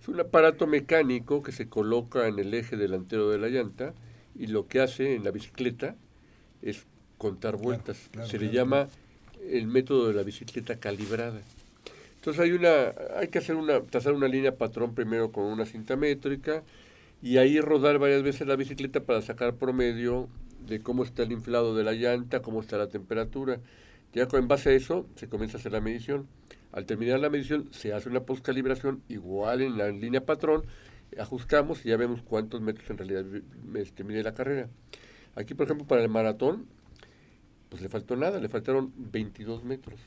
Es 0.00 0.08
un 0.08 0.20
aparato 0.20 0.66
mecánico 0.66 1.42
que 1.42 1.52
se 1.52 1.68
coloca 1.68 2.28
en 2.28 2.38
el 2.38 2.52
eje 2.54 2.76
delantero 2.76 3.30
de 3.30 3.38
la 3.38 3.48
llanta 3.48 3.94
y 4.34 4.46
lo 4.48 4.68
que 4.68 4.80
hace 4.80 5.14
en 5.14 5.24
la 5.24 5.30
bicicleta 5.30 5.96
es 6.62 6.86
contar 7.18 7.56
vueltas. 7.56 8.10
se 8.26 8.38
le 8.38 8.50
llama 8.50 8.88
el 9.50 9.66
método 9.66 10.08
de 10.08 10.14
la 10.14 10.22
bicicleta 10.22 10.76
calibrada. 10.76 11.40
Entonces 12.24 12.42
hay 12.42 12.52
una, 12.52 12.94
hay 13.18 13.28
que 13.28 13.36
hacer 13.36 13.54
una, 13.54 13.82
trazar 13.82 14.14
una 14.14 14.28
línea 14.28 14.56
patrón 14.56 14.94
primero 14.94 15.30
con 15.30 15.44
una 15.44 15.66
cinta 15.66 15.94
métrica 15.94 16.62
y 17.20 17.36
ahí 17.36 17.60
rodar 17.60 17.98
varias 17.98 18.22
veces 18.22 18.46
la 18.46 18.56
bicicleta 18.56 19.00
para 19.00 19.20
sacar 19.20 19.56
promedio 19.56 20.30
de 20.66 20.80
cómo 20.80 21.04
está 21.04 21.24
el 21.24 21.32
inflado 21.32 21.76
de 21.76 21.84
la 21.84 21.92
llanta, 21.92 22.40
cómo 22.40 22.62
está 22.62 22.78
la 22.78 22.88
temperatura. 22.88 23.60
Ya 24.14 24.26
con, 24.26 24.40
en 24.40 24.48
base 24.48 24.70
a 24.70 24.72
eso 24.72 25.06
se 25.16 25.28
comienza 25.28 25.58
a 25.58 25.60
hacer 25.60 25.72
la 25.72 25.82
medición. 25.82 26.26
Al 26.72 26.86
terminar 26.86 27.20
la 27.20 27.28
medición 27.28 27.68
se 27.72 27.92
hace 27.92 28.08
una 28.08 28.20
postcalibración 28.20 29.02
igual 29.10 29.60
en 29.60 29.76
la 29.76 29.90
línea 29.90 30.24
patrón, 30.24 30.64
ajustamos 31.18 31.84
y 31.84 31.90
ya 31.90 31.98
vemos 31.98 32.22
cuántos 32.22 32.62
metros 32.62 32.88
en 32.88 32.96
realidad 32.96 33.26
este, 33.74 34.02
mide 34.02 34.22
la 34.22 34.32
carrera. 34.32 34.70
Aquí, 35.34 35.52
por 35.52 35.66
ejemplo, 35.66 35.86
para 35.86 36.00
el 36.00 36.08
maratón, 36.08 36.64
pues 37.68 37.82
le 37.82 37.90
faltó 37.90 38.16
nada, 38.16 38.40
le 38.40 38.48
faltaron 38.48 38.94
22 38.96 39.62
metros. 39.62 40.00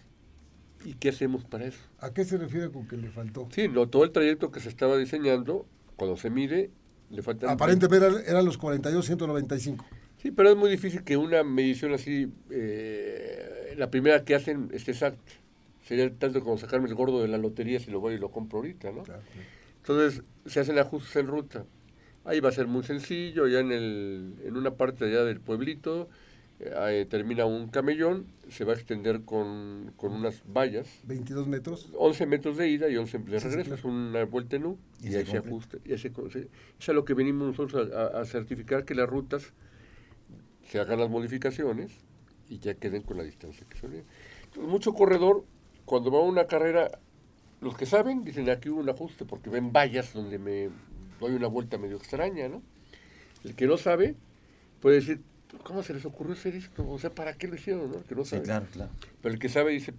¿Y 0.86 0.94
qué 0.94 1.10
hacemos 1.10 1.44
para 1.44 1.66
eso? 1.66 1.80
¿A 2.00 2.14
qué 2.14 2.24
se 2.26 2.38
refiere 2.38 2.70
con 2.70 2.88
que 2.88 2.98
le 2.98 3.10
faltó? 3.10 3.48
Sí, 3.52 3.68
no, 3.68 3.88
todo 3.88 4.04
el 4.04 4.12
trayecto 4.12 4.52
que 4.52 4.60
se 4.60 4.70
estaba 4.70 4.98
diseñando, 4.98 5.66
cuando 5.96 6.18
se 6.18 6.30
mide, 6.30 6.72
le 7.10 7.22
falta... 7.22 7.52
Aparentemente 7.52 8.30
eran, 8.30 8.46
los 8.46 8.58
42, 8.58 9.06
195. 9.06 9.86
Sí, 10.22 10.32
pero 10.32 10.50
es 10.50 10.56
muy 10.56 10.70
difícil 10.70 11.04
que 11.04 11.18
una 11.18 11.44
medición 11.44 11.94
así, 11.94 12.32
eh, 12.50 13.76
la 13.78 13.90
primera 13.90 14.24
que 14.24 14.36
hacen 14.36 14.70
esté 14.74 14.92
exacta. 14.92 15.32
Sería 15.84 16.12
tanto 16.14 16.42
como 16.42 16.58
sacarme 16.58 16.90
el 16.90 16.96
gordo 16.96 17.22
de 17.22 17.28
la 17.28 17.38
lotería 17.38 17.80
si 17.80 17.92
lo 17.92 18.02
voy 18.02 18.16
y 18.16 18.18
lo 18.18 18.30
compro 18.30 18.60
ahorita, 18.60 18.92
¿no? 18.92 19.04
Entonces, 19.78 20.22
se 20.46 20.60
hacen 20.60 20.78
ajustes 20.80 21.16
en 21.16 21.28
ruta. 21.28 21.66
Ahí 22.26 22.42
va 22.42 22.50
a 22.50 22.52
ser 22.52 22.68
muy 22.68 22.84
sencillo, 22.84 23.48
ya 23.48 23.60
en, 23.60 23.72
el, 23.72 24.34
en 24.44 24.58
una 24.58 24.72
parte 24.72 25.06
allá 25.06 25.24
del 25.24 25.40
pueblito, 25.40 26.10
eh, 26.60 27.06
termina 27.08 27.46
un 27.46 27.68
camellón, 27.68 28.26
se 28.50 28.66
va 28.66 28.74
a 28.74 28.76
extender 28.76 29.22
con, 29.22 29.94
unas 30.00 30.42
vallas. 30.52 30.88
22 31.04 31.48
metros. 31.48 31.90
11 31.96 32.26
metros 32.26 32.58
de 32.58 32.68
ida 32.68 32.90
y 32.90 32.98
11 32.98 33.20
de 33.20 33.40
regreso, 33.40 33.76
es 33.76 33.84
una 33.84 34.26
vuelta 34.26 34.56
en 34.56 34.66
U 34.66 34.78
y, 35.02 35.14
ahí 35.16 35.26
se 35.26 35.38
ajusta. 35.38 35.78
Y 35.86 35.94
es 35.94 36.90
a 36.90 36.94
lo 36.94 37.06
que 37.06 37.14
venimos 37.14 37.48
nosotros 37.48 37.92
a, 37.94 38.26
certificar 38.26 38.86
que 38.86 38.96
las 38.96 39.08
rutas 39.08 39.54
se 40.64 40.80
hagan 40.80 41.00
las 41.00 41.10
modificaciones 41.10 41.92
y 42.50 42.58
ya 42.58 42.74
queden 42.74 43.04
con 43.04 43.18
la 43.18 43.24
distancia 43.24 43.68
que 43.70 43.78
son. 43.78 43.92
mucho 44.68 44.94
corredor, 44.94 45.46
cuando 45.86 46.10
va 46.10 46.20
a 46.20 46.24
una 46.24 46.48
carrera, 46.48 46.90
los 47.62 47.78
que 47.78 47.86
saben 47.86 48.24
dicen 48.24 48.50
aquí 48.50 48.70
hubo 48.70 48.80
un 48.80 48.90
ajuste 48.90 49.26
porque 49.26 49.52
ven 49.52 49.72
vallas 49.72 50.12
donde 50.12 50.40
me 50.40 50.70
doy 51.20 51.34
una 51.34 51.48
vuelta 51.48 51.78
medio 51.78 51.98
extraña, 51.98 52.50
¿no? 52.50 52.64
El 53.44 53.56
que 53.56 53.68
no 53.68 53.78
sabe 53.78 54.16
puede 54.82 54.98
decir, 54.98 55.22
¿cómo 55.64 55.84
se 55.84 55.94
les 55.94 56.06
ocurrió 56.06 56.34
hacer 56.34 56.56
esto? 56.56 56.88
O 56.90 57.00
sea, 57.00 57.10
¿para 57.10 57.34
qué 57.34 57.48
lo 57.48 57.56
hicieron? 57.56 57.92
¿no? 57.92 58.04
Que 58.04 58.16
no 58.16 58.26
sabe. 58.26 58.44
claro, 58.44 58.66
claro. 58.72 58.92
Pero 59.22 59.34
el 59.34 59.40
que 59.40 59.50
sabe 59.50 59.72
dice, 59.72 59.94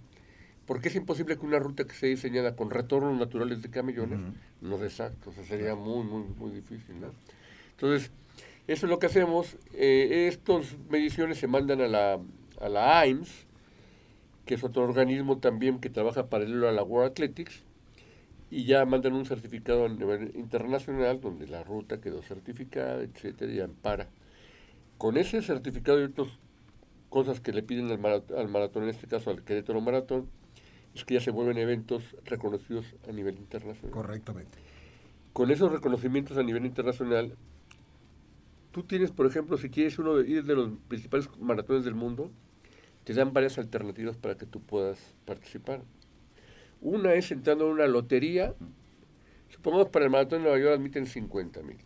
¿por 0.65 0.81
qué 0.81 0.89
es 0.89 0.95
imposible 0.95 1.37
que 1.37 1.45
una 1.45 1.59
ruta 1.59 1.85
que 1.85 1.93
sea 1.93 2.09
diseñada 2.09 2.55
con 2.55 2.69
retornos 2.69 3.17
naturales 3.17 3.61
de 3.61 3.69
camellones 3.69 4.19
no 4.61 4.83
exacto? 4.83 5.29
O 5.31 5.33
sea, 5.33 5.43
sería 5.43 5.75
muy, 5.75 6.03
muy, 6.03 6.23
muy 6.37 6.51
difícil, 6.51 6.99
¿no? 7.01 7.11
Entonces, 7.71 8.11
eso 8.67 8.85
es 8.85 8.89
lo 8.89 8.99
que 8.99 9.07
hacemos. 9.07 9.57
Eh, 9.73 10.27
estas 10.27 10.77
mediciones 10.89 11.39
se 11.39 11.47
mandan 11.47 11.81
a 11.81 11.87
la, 11.87 12.19
a 12.61 12.69
la 12.69 12.99
AIMS, 12.99 13.47
que 14.45 14.55
es 14.55 14.63
otro 14.63 14.83
organismo 14.83 15.39
también 15.39 15.79
que 15.79 15.89
trabaja 15.89 16.27
paralelo 16.27 16.69
a 16.69 16.71
la 16.71 16.83
World 16.83 17.11
Athletics, 17.11 17.63
y 18.51 18.65
ya 18.65 18.85
mandan 18.85 19.13
un 19.13 19.25
certificado 19.25 19.85
a 19.85 19.89
nivel 19.89 20.31
internacional 20.35 21.21
donde 21.21 21.47
la 21.47 21.63
ruta 21.63 22.01
quedó 22.01 22.21
certificada, 22.21 23.01
etcétera, 23.01 23.51
y 23.51 23.59
ampara. 23.59 24.07
Con 24.99 25.15
ese 25.15 25.41
certificado 25.41 26.01
y 26.01 26.03
otras 26.03 26.27
cosas 27.09 27.39
que 27.39 27.53
le 27.53 27.63
piden 27.63 27.89
al 27.89 27.99
maratón, 27.99 28.37
al 28.37 28.49
maratón, 28.49 28.83
en 28.83 28.89
este 28.89 29.07
caso 29.07 29.29
al 29.29 29.45
Querétaro 29.45 29.79
Maratón, 29.79 30.29
es 30.93 31.05
que 31.05 31.13
ya 31.13 31.21
se 31.21 31.31
vuelven 31.31 31.57
eventos 31.57 32.17
reconocidos 32.25 32.85
a 33.07 33.13
nivel 33.13 33.37
internacional. 33.37 33.91
Correctamente. 33.91 34.57
Con 35.31 35.51
esos 35.51 35.71
reconocimientos 35.71 36.37
a 36.37 36.43
nivel 36.43 36.65
internacional, 36.65 37.37
tú 38.71 38.83
tienes, 38.83 39.11
por 39.11 39.25
ejemplo, 39.25 39.57
si 39.57 39.69
quieres 39.69 39.97
uno 39.99 40.17
de, 40.17 40.29
ir 40.29 40.43
de 40.43 40.55
los 40.55 40.69
principales 40.89 41.29
maratones 41.39 41.85
del 41.85 41.95
mundo, 41.95 42.29
te 43.05 43.13
dan 43.13 43.31
varias 43.31 43.57
alternativas 43.57 44.17
para 44.17 44.35
que 44.35 44.45
tú 44.45 44.59
puedas 44.59 45.15
participar. 45.23 45.81
Una 46.81 47.13
es 47.13 47.31
entrando 47.31 47.67
en 47.67 47.71
una 47.71 47.87
lotería. 47.87 48.53
Supongamos 49.47 49.87
para 49.87 50.03
el 50.03 50.11
maratón 50.11 50.39
de 50.39 50.49
Nueva 50.49 50.59
York 50.61 50.73
admiten 50.75 51.05
50 51.05 51.61
mil. 51.61 51.77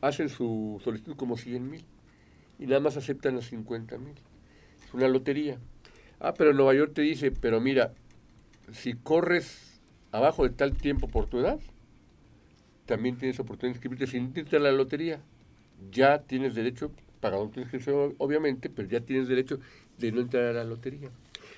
Hacen 0.00 0.28
su 0.28 0.80
solicitud 0.84 1.16
como 1.16 1.36
100 1.36 1.68
mil 1.68 1.84
y 2.60 2.66
nada 2.66 2.80
más 2.80 2.96
aceptan 2.96 3.34
los 3.34 3.46
50 3.46 3.98
mil. 3.98 4.14
Es 4.86 4.94
una 4.94 5.08
lotería. 5.08 5.58
Ah, 6.20 6.34
pero 6.34 6.52
Nueva 6.52 6.74
York 6.74 6.92
te 6.94 7.02
dice, 7.02 7.32
pero 7.32 7.60
mira, 7.60 7.94
si 8.72 8.92
corres 8.92 9.80
abajo 10.12 10.44
de 10.44 10.50
tal 10.50 10.76
tiempo 10.76 11.08
por 11.08 11.26
tu 11.26 11.38
edad, 11.38 11.58
también 12.84 13.16
tienes 13.16 13.40
oportunidad 13.40 13.72
de 13.72 13.78
inscribirte 13.78 14.06
sin 14.06 14.32
irte 14.36 14.56
a 14.56 14.60
la 14.60 14.72
lotería. 14.72 15.20
Ya 15.90 16.22
tienes 16.22 16.54
derecho, 16.54 16.92
pagando 17.20 17.48
tu 17.48 17.60
inscripción 17.60 18.14
obviamente, 18.18 18.68
pero 18.68 18.86
ya 18.86 19.00
tienes 19.00 19.28
derecho 19.28 19.58
de 19.98 20.12
no 20.12 20.20
entrar 20.20 20.44
a 20.44 20.52
la 20.52 20.64
lotería. 20.64 21.10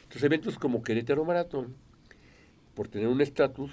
Entonces 0.05 0.23
eventos 0.23 0.59
como 0.59 0.85
Querétaro 0.85 1.25
Maratón, 1.25 1.75
por 2.75 2.87
tener 2.87 3.09
un 3.09 3.21
estatus, 3.21 3.73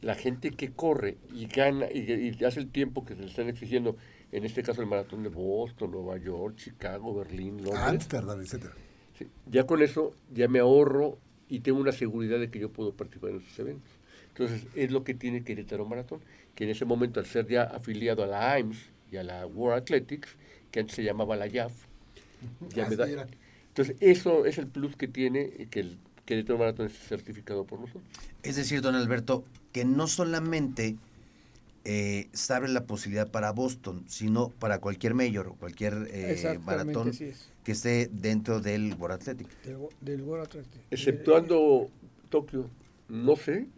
la 0.00 0.14
gente 0.14 0.50
que 0.50 0.72
corre 0.72 1.18
y 1.32 1.46
gana 1.46 1.86
y, 1.92 2.44
hace 2.44 2.60
el 2.60 2.70
tiempo 2.70 3.04
que 3.04 3.14
se 3.14 3.20
le 3.20 3.26
están 3.26 3.48
exigiendo, 3.48 3.96
en 4.32 4.44
este 4.44 4.62
caso 4.62 4.80
el 4.80 4.86
maratón 4.86 5.22
de 5.22 5.28
Boston, 5.28 5.90
Nueva 5.90 6.18
York, 6.18 6.56
Chicago, 6.56 7.14
Berlín, 7.14 7.62
Londres. 7.62 7.82
Amsterdam, 7.82 8.40
etcétera. 8.40 8.74
ya 9.46 9.66
con 9.66 9.82
eso 9.82 10.14
ya 10.32 10.48
me 10.48 10.58
ahorro 10.58 11.18
y 11.48 11.60
tengo 11.60 11.80
una 11.80 11.92
seguridad 11.92 12.38
de 12.38 12.50
que 12.50 12.58
yo 12.58 12.70
puedo 12.70 12.92
participar 12.92 13.30
en 13.30 13.36
esos 13.38 13.58
eventos. 13.58 13.90
Entonces 14.28 14.66
es 14.74 14.90
lo 14.90 15.02
que 15.02 15.14
tiene 15.14 15.42
Querétaro 15.42 15.84
Maratón, 15.84 16.20
que 16.54 16.64
en 16.64 16.70
ese 16.70 16.84
momento 16.84 17.20
al 17.20 17.26
ser 17.26 17.48
ya 17.48 17.62
afiliado 17.64 18.22
a 18.22 18.26
la 18.26 18.52
AIMS 18.52 18.78
y 19.10 19.16
a 19.16 19.22
la 19.22 19.46
World 19.46 19.82
Athletics, 19.82 20.36
que 20.70 20.80
antes 20.80 20.94
se 20.94 21.02
llamaba 21.02 21.34
la 21.36 21.46
YAF, 21.46 21.72
ya 22.74 22.88
me 22.88 22.96
da. 22.96 23.06
Entonces 23.68 23.96
eso 24.00 24.44
es 24.44 24.58
el 24.58 24.66
plus 24.66 24.96
que 24.96 25.08
tiene 25.08 25.68
que 25.70 25.80
el 25.80 25.98
Querétaro 26.24 26.58
Maratón 26.58 26.86
es 26.86 26.92
certificado 26.92 27.64
por 27.64 27.80
nosotros. 27.80 28.04
Es 28.42 28.56
decir, 28.56 28.82
don 28.82 28.94
Alberto, 28.94 29.44
que 29.72 29.84
no 29.84 30.06
solamente 30.06 30.96
eh, 31.90 32.28
se 32.34 32.52
abre 32.52 32.68
la 32.68 32.84
posibilidad 32.84 33.30
para 33.30 33.50
Boston, 33.50 34.04
sino 34.08 34.50
para 34.50 34.78
cualquier 34.78 35.14
mayor 35.14 35.48
o 35.48 35.54
cualquier 35.54 36.06
eh, 36.10 36.58
maratón 36.62 37.12
que 37.64 37.72
esté 37.72 38.10
dentro 38.12 38.60
del 38.60 38.92
World 38.98 39.22
Athletic. 39.22 39.48
Del, 40.02 40.20
World 40.20 40.48
Athletic. 40.48 40.82
Exceptuando 40.90 41.88
Tokio, 42.28 42.68
no 43.08 43.36
sé, 43.36 43.68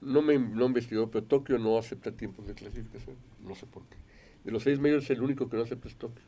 no 0.00 0.22
me 0.22 0.38
no 0.38 0.66
investigó, 0.66 1.10
pero 1.10 1.24
Tokio 1.24 1.58
no 1.58 1.76
acepta 1.76 2.12
tiempos 2.12 2.46
de 2.46 2.54
clasificación, 2.54 3.16
no 3.44 3.56
sé 3.56 3.66
por 3.66 3.82
qué. 3.86 3.96
De 4.44 4.52
los 4.52 4.62
seis 4.62 4.78
mayores, 4.78 5.10
el 5.10 5.20
único 5.20 5.48
que 5.48 5.56
no 5.56 5.64
acepta 5.64 5.88
es 5.88 5.96
Tokio. 5.96 6.22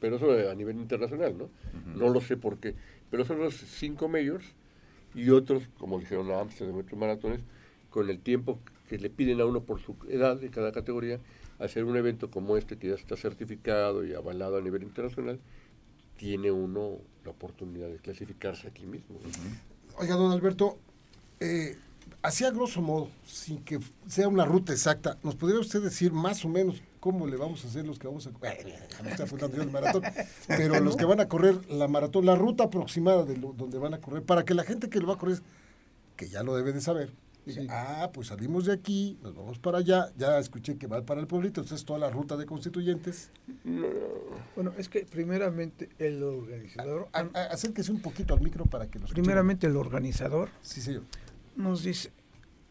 Pero 0.00 0.16
eso 0.16 0.50
a 0.50 0.54
nivel 0.54 0.78
internacional, 0.78 1.36
¿no? 1.36 1.50
No 1.84 2.08
lo 2.08 2.22
sé 2.22 2.38
por 2.38 2.56
qué. 2.56 2.74
Pero 3.10 3.26
son 3.26 3.40
los 3.40 3.54
cinco 3.56 4.08
majors 4.08 4.54
y 5.14 5.28
otros, 5.28 5.68
como 5.76 6.00
dijeron 6.00 6.30
a 6.30 6.40
Amsterdam 6.40 6.76
de 6.76 6.80
otros 6.80 6.98
maratones, 6.98 7.42
con 7.90 8.08
el 8.08 8.20
tiempo 8.20 8.58
que 8.88 8.98
le 8.98 9.10
piden 9.10 9.40
a 9.40 9.46
uno 9.46 9.62
por 9.62 9.80
su 9.80 9.96
edad 10.08 10.36
de 10.36 10.50
cada 10.50 10.72
categoría, 10.72 11.20
hacer 11.58 11.84
un 11.84 11.96
evento 11.96 12.30
como 12.30 12.56
este 12.56 12.78
que 12.78 12.88
ya 12.88 12.94
está 12.94 13.16
certificado 13.16 14.04
y 14.04 14.14
avalado 14.14 14.56
a 14.56 14.60
nivel 14.60 14.82
internacional, 14.82 15.38
tiene 16.16 16.50
uno 16.50 16.98
la 17.24 17.30
oportunidad 17.30 17.88
de 17.88 17.98
clasificarse 17.98 18.66
aquí 18.68 18.86
mismo. 18.86 19.18
Oiga, 19.98 20.16
don 20.16 20.32
Alberto, 20.32 20.78
eh, 21.40 21.76
así 22.22 22.44
a 22.44 22.50
grosso 22.50 22.80
modo, 22.80 23.10
sin 23.24 23.62
que 23.62 23.78
sea 24.06 24.28
una 24.28 24.44
ruta 24.44 24.72
exacta, 24.72 25.18
¿nos 25.22 25.36
podría 25.36 25.60
usted 25.60 25.82
decir 25.82 26.12
más 26.12 26.44
o 26.44 26.48
menos 26.48 26.82
cómo 27.00 27.26
le 27.26 27.36
vamos 27.36 27.64
a 27.64 27.68
hacer 27.68 27.86
los 27.86 27.98
que 27.98 28.08
vamos 28.08 28.26
a 28.26 28.30
el 29.62 29.70
maratón, 29.70 30.02
pero 30.48 30.80
los 30.80 30.96
que 30.96 31.04
van 31.04 31.20
a 31.20 31.28
correr 31.28 31.70
la 31.70 31.88
maratón, 31.88 32.26
la 32.26 32.34
ruta 32.34 32.64
aproximada 32.64 33.24
de 33.24 33.34
donde 33.36 33.78
van 33.78 33.94
a 33.94 34.00
correr, 34.00 34.22
para 34.22 34.44
que 34.44 34.54
la 34.54 34.64
gente 34.64 34.88
que 34.90 35.00
lo 35.00 35.06
va 35.06 35.14
a 35.14 35.18
correr, 35.18 35.40
que 36.16 36.28
ya 36.28 36.42
lo 36.42 36.56
debe 36.56 36.72
de 36.72 36.80
saber, 36.80 37.12
ah, 37.68 38.10
pues 38.12 38.28
salimos 38.28 38.66
de 38.66 38.72
aquí, 38.72 39.18
nos 39.22 39.34
vamos 39.34 39.58
para 39.58 39.78
allá, 39.78 40.12
ya 40.16 40.38
escuché 40.38 40.76
que 40.76 40.86
va 40.86 41.04
para 41.04 41.20
el 41.20 41.26
pueblito, 41.26 41.60
entonces 41.60 41.84
toda 41.84 41.98
la 41.98 42.10
ruta 42.10 42.36
de 42.36 42.46
constituyentes. 42.46 43.30
Bueno, 44.54 44.72
es 44.76 44.88
que 44.88 45.04
primeramente 45.04 45.88
el 45.98 46.22
organizador... 46.22 47.08
acérquese 47.12 47.92
un 47.92 48.00
poquito 48.00 48.34
al 48.34 48.40
micro 48.40 48.66
para 48.66 48.88
que 48.90 48.98
nos 48.98 49.12
Primeramente 49.12 49.66
el 49.66 49.76
organizador 49.76 50.50
sí, 50.62 50.80
señor. 50.80 51.02
nos 51.56 51.82
dice, 51.82 52.10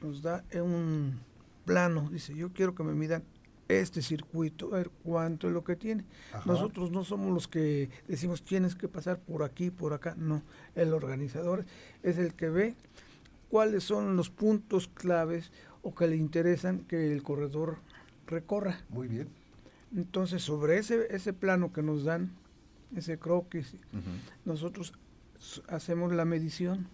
nos 0.01 0.21
da 0.21 0.43
un 0.53 1.19
plano, 1.65 2.09
dice, 2.11 2.33
yo 2.35 2.53
quiero 2.53 2.73
que 2.75 2.83
me 2.83 2.93
midan 2.93 3.23
este 3.67 4.01
circuito, 4.01 4.73
a 4.73 4.77
ver 4.77 4.89
cuánto 5.03 5.47
es 5.47 5.53
lo 5.53 5.63
que 5.63 5.75
tiene. 5.75 6.05
Nosotros 6.45 6.91
no 6.91 7.03
somos 7.03 7.33
los 7.33 7.47
que 7.47 7.89
decimos 8.07 8.43
tienes 8.43 8.75
que 8.75 8.87
pasar 8.87 9.19
por 9.19 9.43
aquí, 9.43 9.71
por 9.71 9.93
acá, 9.93 10.15
no. 10.17 10.41
El 10.75 10.93
organizador 10.93 11.65
es 12.03 12.17
el 12.17 12.33
que 12.33 12.49
ve 12.49 12.75
cuáles 13.49 13.83
son 13.83 14.15
los 14.15 14.29
puntos 14.29 14.87
claves 14.87 15.51
o 15.81 15.95
que 15.95 16.07
le 16.07 16.15
interesan 16.15 16.79
que 16.79 17.13
el 17.13 17.23
corredor 17.23 17.77
recorra. 18.25 18.81
Muy 18.89 19.07
bien. 19.07 19.29
Entonces, 19.95 20.43
sobre 20.43 20.77
ese, 20.77 21.07
ese 21.15 21.33
plano 21.33 21.71
que 21.71 21.81
nos 21.81 22.03
dan, 22.03 22.31
ese 22.95 23.17
croquis, 23.17 23.75
nosotros 24.45 24.93
hacemos 25.67 26.13
la 26.13 26.25
medición 26.25 26.87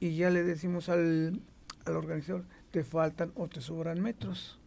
y 0.00 0.16
ya 0.16 0.30
le 0.30 0.42
decimos 0.42 0.88
al, 0.88 1.40
al 1.84 1.96
organizador, 1.96 2.44
te 2.70 2.84
faltan 2.84 3.32
o 3.36 3.48
te 3.48 3.60
sobran 3.60 4.00
metros. 4.00 4.58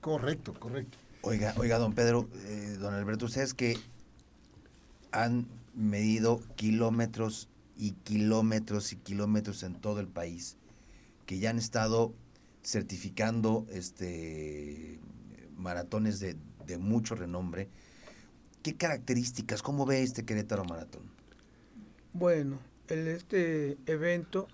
Correcto, 0.00 0.54
correcto. 0.54 0.98
Oiga, 1.22 1.54
oiga, 1.56 1.78
don 1.78 1.94
Pedro, 1.94 2.28
eh, 2.46 2.76
don 2.80 2.94
Alberto, 2.94 3.26
ustedes 3.26 3.54
que 3.54 3.78
han 5.12 5.46
medido 5.74 6.40
kilómetros 6.56 7.48
y 7.76 7.92
kilómetros 7.92 8.92
y 8.92 8.96
kilómetros 8.96 9.62
en 9.62 9.74
todo 9.74 10.00
el 10.00 10.08
país, 10.08 10.56
que 11.26 11.38
ya 11.38 11.50
han 11.50 11.58
estado 11.58 12.14
certificando 12.62 13.66
este 13.70 15.00
maratones 15.56 16.20
de, 16.20 16.36
de 16.66 16.78
mucho 16.78 17.14
renombre. 17.14 17.68
¿Qué 18.62 18.76
características, 18.76 19.62
cómo 19.62 19.86
ve 19.86 20.02
este 20.02 20.24
Querétaro 20.24 20.64
Maratón? 20.64 21.02
Bueno, 22.12 22.58
el, 22.88 23.08
este 23.08 23.78
evento 23.86 24.48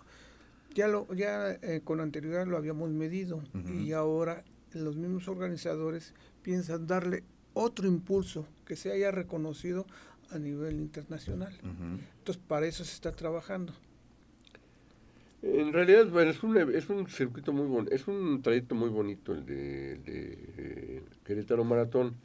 ya 0.74 0.86
lo 0.86 1.12
ya 1.14 1.50
eh, 1.50 1.80
con 1.82 2.00
anterioridad 2.00 2.46
lo 2.46 2.56
habíamos 2.56 2.90
medido 2.90 3.42
y 3.66 3.92
ahora 3.92 4.44
los 4.72 4.96
mismos 4.96 5.26
organizadores 5.28 6.14
piensan 6.42 6.86
darle 6.86 7.24
otro 7.54 7.88
impulso 7.88 8.46
que 8.64 8.76
se 8.76 8.92
haya 8.92 9.10
reconocido 9.10 9.86
a 10.30 10.38
nivel 10.38 10.76
internacional. 10.76 11.52
Entonces, 12.18 12.42
para 12.46 12.66
eso 12.66 12.84
se 12.84 12.94
está 12.94 13.12
trabajando. 13.12 13.72
En 15.42 15.72
realidad, 15.72 16.08
bueno, 16.08 16.30
es 16.30 16.42
un, 16.42 16.56
es 16.56 16.88
un 16.90 17.08
circuito 17.08 17.52
muy 17.52 17.66
bonito, 17.66 17.94
es 17.94 18.08
un 18.08 18.42
trayecto 18.42 18.74
muy 18.74 18.88
bonito 18.88 19.32
el 19.32 19.46
de, 19.46 19.96
de, 19.98 21.02
Querétaro 21.24 21.64
Maratón. 21.64 22.16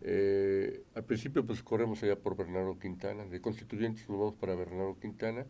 Eh, 0.00 0.82
al 0.94 1.04
principio 1.04 1.44
pues 1.44 1.60
corremos 1.62 2.02
allá 2.04 2.16
por 2.16 2.36
Bernardo 2.36 2.78
Quintana, 2.78 3.24
de 3.24 3.40
Constituyentes 3.40 4.08
nos 4.08 4.18
vamos 4.18 4.34
para 4.36 4.54
Bernardo 4.54 4.96
Quintana 5.00 5.44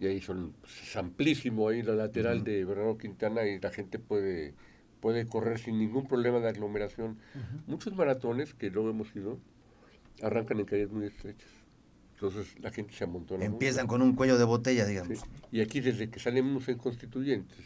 y 0.00 0.06
ahí 0.06 0.18
son, 0.22 0.54
pues, 0.62 0.82
es 0.82 0.96
amplísimo 0.96 1.68
ahí 1.68 1.82
la 1.82 1.94
lateral 1.94 2.42
de 2.42 2.64
Bernardo 2.64 2.96
Quintana 2.96 3.46
y 3.46 3.60
la 3.60 3.70
gente 3.70 3.98
puede 3.98 4.54
puede 5.02 5.26
correr 5.26 5.58
sin 5.58 5.78
ningún 5.78 6.06
problema 6.06 6.38
de 6.38 6.48
aglomeración. 6.48 7.18
Muchos 7.66 7.94
maratones 7.94 8.54
que 8.54 8.70
luego 8.70 8.88
hemos 8.88 9.14
ido 9.16 9.38
arrancan 10.20 10.60
en 10.60 10.66
calles 10.66 10.90
muy 10.90 11.06
estrechas. 11.06 11.50
Entonces 12.14 12.58
la 12.60 12.70
gente 12.70 12.92
se 12.94 13.04
amontona. 13.04 13.44
Empiezan 13.44 13.86
con 13.86 14.02
un 14.02 14.14
cuello 14.14 14.38
de 14.38 14.44
botella, 14.44 14.86
digamos. 14.86 15.24
Y 15.50 15.60
aquí 15.60 15.80
desde 15.80 16.08
que 16.10 16.20
salimos 16.20 16.68
en 16.68 16.78
Constituyentes 16.78 17.58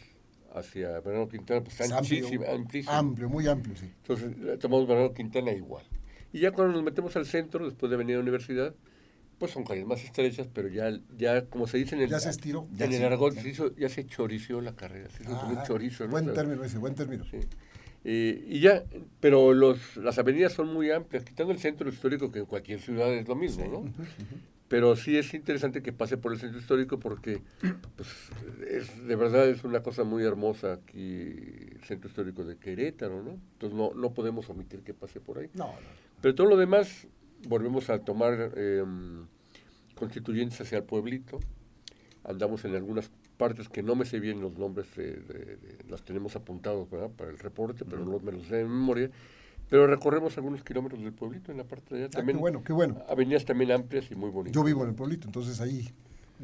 hacia 0.53 0.99
Bernardo 1.01 1.29
Quintana, 1.29 1.63
pues 1.63 1.79
amplio, 1.91 2.27
amplio, 2.87 3.29
muy 3.29 3.47
amplio, 3.47 3.75
sí. 3.75 3.85
Entonces 4.01 4.59
tomamos 4.59 4.87
Bernardo 4.87 5.13
Quintana 5.13 5.51
igual. 5.51 5.85
Y 6.33 6.39
ya 6.39 6.51
cuando 6.51 6.73
nos 6.73 6.83
metemos 6.83 7.15
al 7.15 7.25
centro, 7.25 7.65
después 7.65 7.89
de 7.89 7.97
venir 7.97 8.15
a 8.15 8.17
la 8.17 8.23
universidad, 8.23 8.73
pues 9.37 9.51
son 9.51 9.63
calles 9.63 9.85
más 9.85 10.03
estrechas, 10.03 10.47
pero 10.51 10.67
ya, 10.67 10.91
ya 11.15 11.45
como 11.45 11.67
se 11.67 11.77
dice 11.77 11.95
en 11.95 12.01
el, 12.01 12.09
ya 12.09 12.19
se 12.19 12.29
estiró. 12.29 12.67
En 12.79 12.91
el 12.91 13.03
argot 13.03 13.35
se 13.35 13.49
hizo, 13.49 13.75
ya 13.75 13.89
se 13.89 14.05
chorició 14.05 14.61
la 14.61 14.75
carrera, 14.75 15.09
se 15.09 15.23
hizo 15.23 15.47
un 15.47 15.59
ah, 15.59 15.63
chorizo. 15.65 16.07
Buen 16.07 16.33
término 16.33 16.63
ese, 16.63 16.79
buen 16.79 16.95
término. 16.95 17.23
Eh, 18.09 18.45
y 18.47 18.61
ya, 18.61 18.85
pero 19.19 19.53
los, 19.53 19.97
las 19.97 20.17
avenidas 20.17 20.53
son 20.53 20.73
muy 20.73 20.89
amplias, 20.91 21.25
quitando 21.25 21.51
el 21.51 21.59
centro 21.59 21.89
histórico, 21.89 22.31
que 22.31 22.39
en 22.39 22.45
cualquier 22.45 22.79
ciudad 22.79 23.13
es 23.13 23.27
lo 23.27 23.35
mismo, 23.35 23.67
¿no? 23.67 24.05
Pero 24.69 24.95
sí 24.95 25.17
es 25.17 25.33
interesante 25.33 25.81
que 25.81 25.91
pase 25.91 26.15
por 26.15 26.31
el 26.31 26.39
centro 26.39 26.57
histórico 26.57 27.01
porque, 27.01 27.41
pues, 27.97 28.07
es, 28.65 29.05
de 29.05 29.15
verdad 29.17 29.49
es 29.49 29.65
una 29.65 29.83
cosa 29.83 30.05
muy 30.05 30.23
hermosa 30.23 30.71
aquí, 30.71 30.99
el 30.99 31.81
centro 31.85 32.07
histórico 32.07 32.45
de 32.45 32.55
Querétaro, 32.55 33.23
¿no? 33.23 33.31
Entonces 33.31 33.77
no, 33.77 33.91
no 33.93 34.13
podemos 34.13 34.49
omitir 34.49 34.83
que 34.83 34.93
pase 34.93 35.19
por 35.19 35.39
ahí. 35.39 35.49
No, 35.53 35.65
no. 35.65 35.73
Pero 36.21 36.33
todo 36.33 36.47
lo 36.47 36.55
demás, 36.55 37.07
volvemos 37.45 37.89
a 37.89 37.99
tomar 37.99 38.53
eh, 38.55 38.85
constituyentes 39.95 40.61
hacia 40.61 40.77
el 40.77 40.85
pueblito. 40.85 41.41
Andamos 42.23 42.63
en 42.63 42.73
algunas 42.73 43.11
partes 43.37 43.69
que 43.69 43.83
no 43.83 43.95
me 43.95 44.05
sé 44.05 44.19
bien 44.19 44.41
los 44.41 44.57
nombres, 44.57 44.87
de, 44.95 45.13
de- 45.13 45.55
de- 45.57 45.77
las 45.89 46.03
tenemos 46.03 46.35
apuntados 46.35 46.89
¿verdad? 46.89 47.09
para 47.15 47.29
el 47.29 47.37
reporte, 47.39 47.85
pero 47.85 48.03
no 48.03 48.19
me 48.19 48.31
los 48.31 48.47
sé 48.47 48.57
de 48.57 48.63
memoria. 48.65 49.09
Pero 49.69 49.85
recorremos 49.85 50.35
algunos 50.37 50.63
kilómetros 50.63 51.01
del 51.01 51.11
pueblito 51.13 51.51
en 51.51 51.57
la 51.57 51.65
parte 51.65 51.93
de 51.95 52.01
allá. 52.01 52.09
Ah, 52.13 52.17
También 52.17 52.37
qué 52.37 52.41
bueno, 52.41 52.63
qué 52.63 52.73
bueno. 52.73 53.03
Avenidas 53.09 53.45
también 53.45 53.71
amplias 53.71 54.09
y 54.11 54.15
muy 54.15 54.29
bonitas. 54.29 54.55
Yo 54.55 54.63
vivo 54.63 54.83
en 54.83 54.89
el 54.89 54.95
pueblito, 54.95 55.27
entonces 55.27 55.59
ahí. 55.61 55.87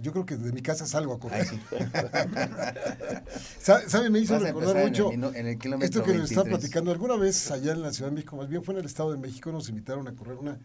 Yo 0.01 0.11
creo 0.11 0.25
que 0.25 0.35
de 0.37 0.51
mi 0.51 0.61
casa 0.61 0.85
salgo 0.87 1.13
a 1.13 1.19
correr. 1.19 1.41
Ay, 1.41 1.47
sí. 1.47 1.59
Sa- 3.59 3.87
¿Sabe? 3.87 4.09
Me 4.09 4.19
hizo 4.19 4.37
recordar 4.39 4.75
empezar 4.75 4.77
en 4.77 4.83
el 4.83 4.89
mucho 4.89 5.11
minu- 5.11 5.35
en 5.39 5.47
el 5.47 5.57
kilómetro 5.59 6.01
esto 6.01 6.03
que 6.03 6.17
nos 6.17 6.29
está 6.31 6.41
23. 6.43 6.59
platicando. 6.59 6.91
Alguna 6.91 7.15
vez 7.15 7.51
allá 7.51 7.71
en 7.73 7.81
la 7.81 7.91
Ciudad 7.93 8.09
de 8.09 8.15
México, 8.15 8.35
más 8.35 8.49
bien 8.49 8.63
fue 8.63 8.73
en 8.73 8.79
el 8.81 8.85
Estado 8.85 9.11
de 9.11 9.17
México, 9.19 9.51
nos 9.51 9.69
invitaron 9.69 10.07
a 10.07 10.15
correr 10.15 10.37
una. 10.37 10.57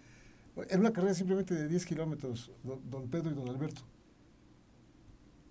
Era 0.68 0.80
una 0.80 0.92
carrera 0.92 1.14
simplemente 1.14 1.54
de 1.54 1.68
10 1.68 1.86
kilómetros, 1.86 2.50
don, 2.64 2.80
don 2.90 3.08
Pedro 3.08 3.30
y 3.30 3.34
don 3.34 3.48
Alberto. 3.48 3.82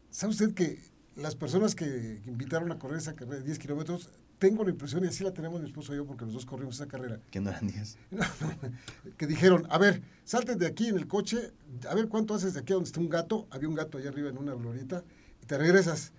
¿Sabe 0.10 0.32
usted 0.32 0.54
que 0.54 0.80
las 1.16 1.36
personas 1.36 1.76
que 1.76 2.22
invitaron 2.26 2.72
a 2.72 2.80
correr 2.80 2.98
esa 3.00 3.16
carrera 3.16 3.38
de 3.38 3.44
10 3.44 3.60
kilómetros, 3.60 4.10
tengo 4.40 4.64
la 4.64 4.70
impresión, 4.70 5.04
y 5.04 5.08
así 5.08 5.24
la 5.24 5.34
tenemos 5.34 5.60
mi 5.62 5.68
esposo 5.68 5.94
y 5.94 5.98
yo, 5.98 6.06
porque 6.06 6.26
los 6.26 6.34
dos 6.36 6.46
corrimos 6.46 6.76
esa 6.76 6.88
carrera, 6.88 7.20
Que 7.32 7.40
no 7.40 7.50
eran 7.50 7.68
10. 7.68 7.98
que 9.18 9.26
dijeron, 9.26 9.66
a 9.70 9.80
ver, 9.80 10.04
salte 10.26 10.56
de 10.56 10.68
aquí 10.68 10.88
en 10.88 10.98
el 10.98 11.08
coche, 11.08 11.52
a 11.90 11.96
ver 11.96 12.08
cuánto 12.08 12.36
haces 12.36 12.54
de 12.54 12.60
aquí 12.60 12.74
a 12.74 12.76
donde 12.76 12.88
está 12.88 13.00
un 13.00 13.10
gato, 13.10 13.48
había 13.50 13.68
un 13.68 13.74
gato 13.76 13.98
allá 13.98 14.10
arriba 14.10 14.30
en 14.30 14.38
una 14.38 14.54
glorieta, 14.54 15.04
y 15.42 15.46
te 15.48 15.58
regresas. 15.58 16.14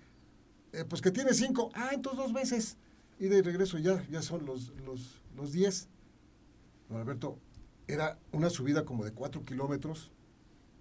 "Eh, 0.73 0.83
pues 0.87 1.01
que 1.01 1.11
tiene 1.11 1.33
cinco, 1.33 1.71
ah, 1.73 1.91
entonces 1.93 2.19
dos 2.19 2.33
veces. 2.33 2.77
Y 3.19 3.25
de 3.27 3.41
regreso 3.41 3.77
ya, 3.77 4.05
ya 4.09 4.21
son 4.21 4.45
los, 4.45 4.73
los, 4.85 5.21
los 5.35 5.51
diez. 5.53 5.87
Don 6.89 6.99
Alberto, 6.99 7.39
era 7.87 8.19
una 8.33 8.49
subida 8.49 8.83
como 8.85 9.05
de 9.05 9.11
cuatro 9.13 9.45
kilómetros, 9.45 10.11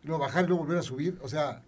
y 0.03 0.09
luego 0.09 0.23
bajar 0.25 0.45
y 0.45 0.49
luego 0.49 0.65
volver 0.65 0.79
a 0.79 0.83
subir, 0.83 1.19
o 1.23 1.29
sea, 1.29 1.63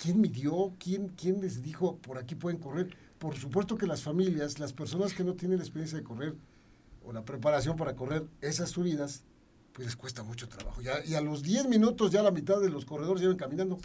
¿quién 0.00 0.20
midió? 0.20 0.72
¿Quién, 0.78 1.08
¿Quién 1.08 1.40
les 1.40 1.62
dijo 1.62 1.96
por 1.98 2.18
aquí 2.18 2.34
pueden 2.34 2.58
correr? 2.58 2.94
Por 3.18 3.36
supuesto 3.36 3.76
que 3.76 3.86
las 3.86 4.02
familias, 4.02 4.58
las 4.58 4.72
personas 4.72 5.12
que 5.14 5.24
no 5.24 5.34
tienen 5.34 5.58
la 5.58 5.64
experiencia 5.64 5.98
de 5.98 6.04
correr 6.04 6.34
o 7.04 7.12
la 7.12 7.24
preparación 7.24 7.76
para 7.76 7.94
correr 7.94 8.24
esas 8.40 8.70
subidas, 8.70 9.24
pues 9.72 9.86
les 9.86 9.96
cuesta 9.96 10.22
mucho 10.22 10.48
trabajo. 10.48 10.80
Ya, 10.82 11.04
y 11.04 11.14
a 11.14 11.20
los 11.20 11.42
10 11.42 11.68
minutos 11.68 12.10
ya 12.10 12.22
la 12.22 12.30
mitad 12.30 12.60
de 12.60 12.70
los 12.70 12.84
corredores 12.84 13.20
llevan 13.22 13.36
caminando. 13.36 13.78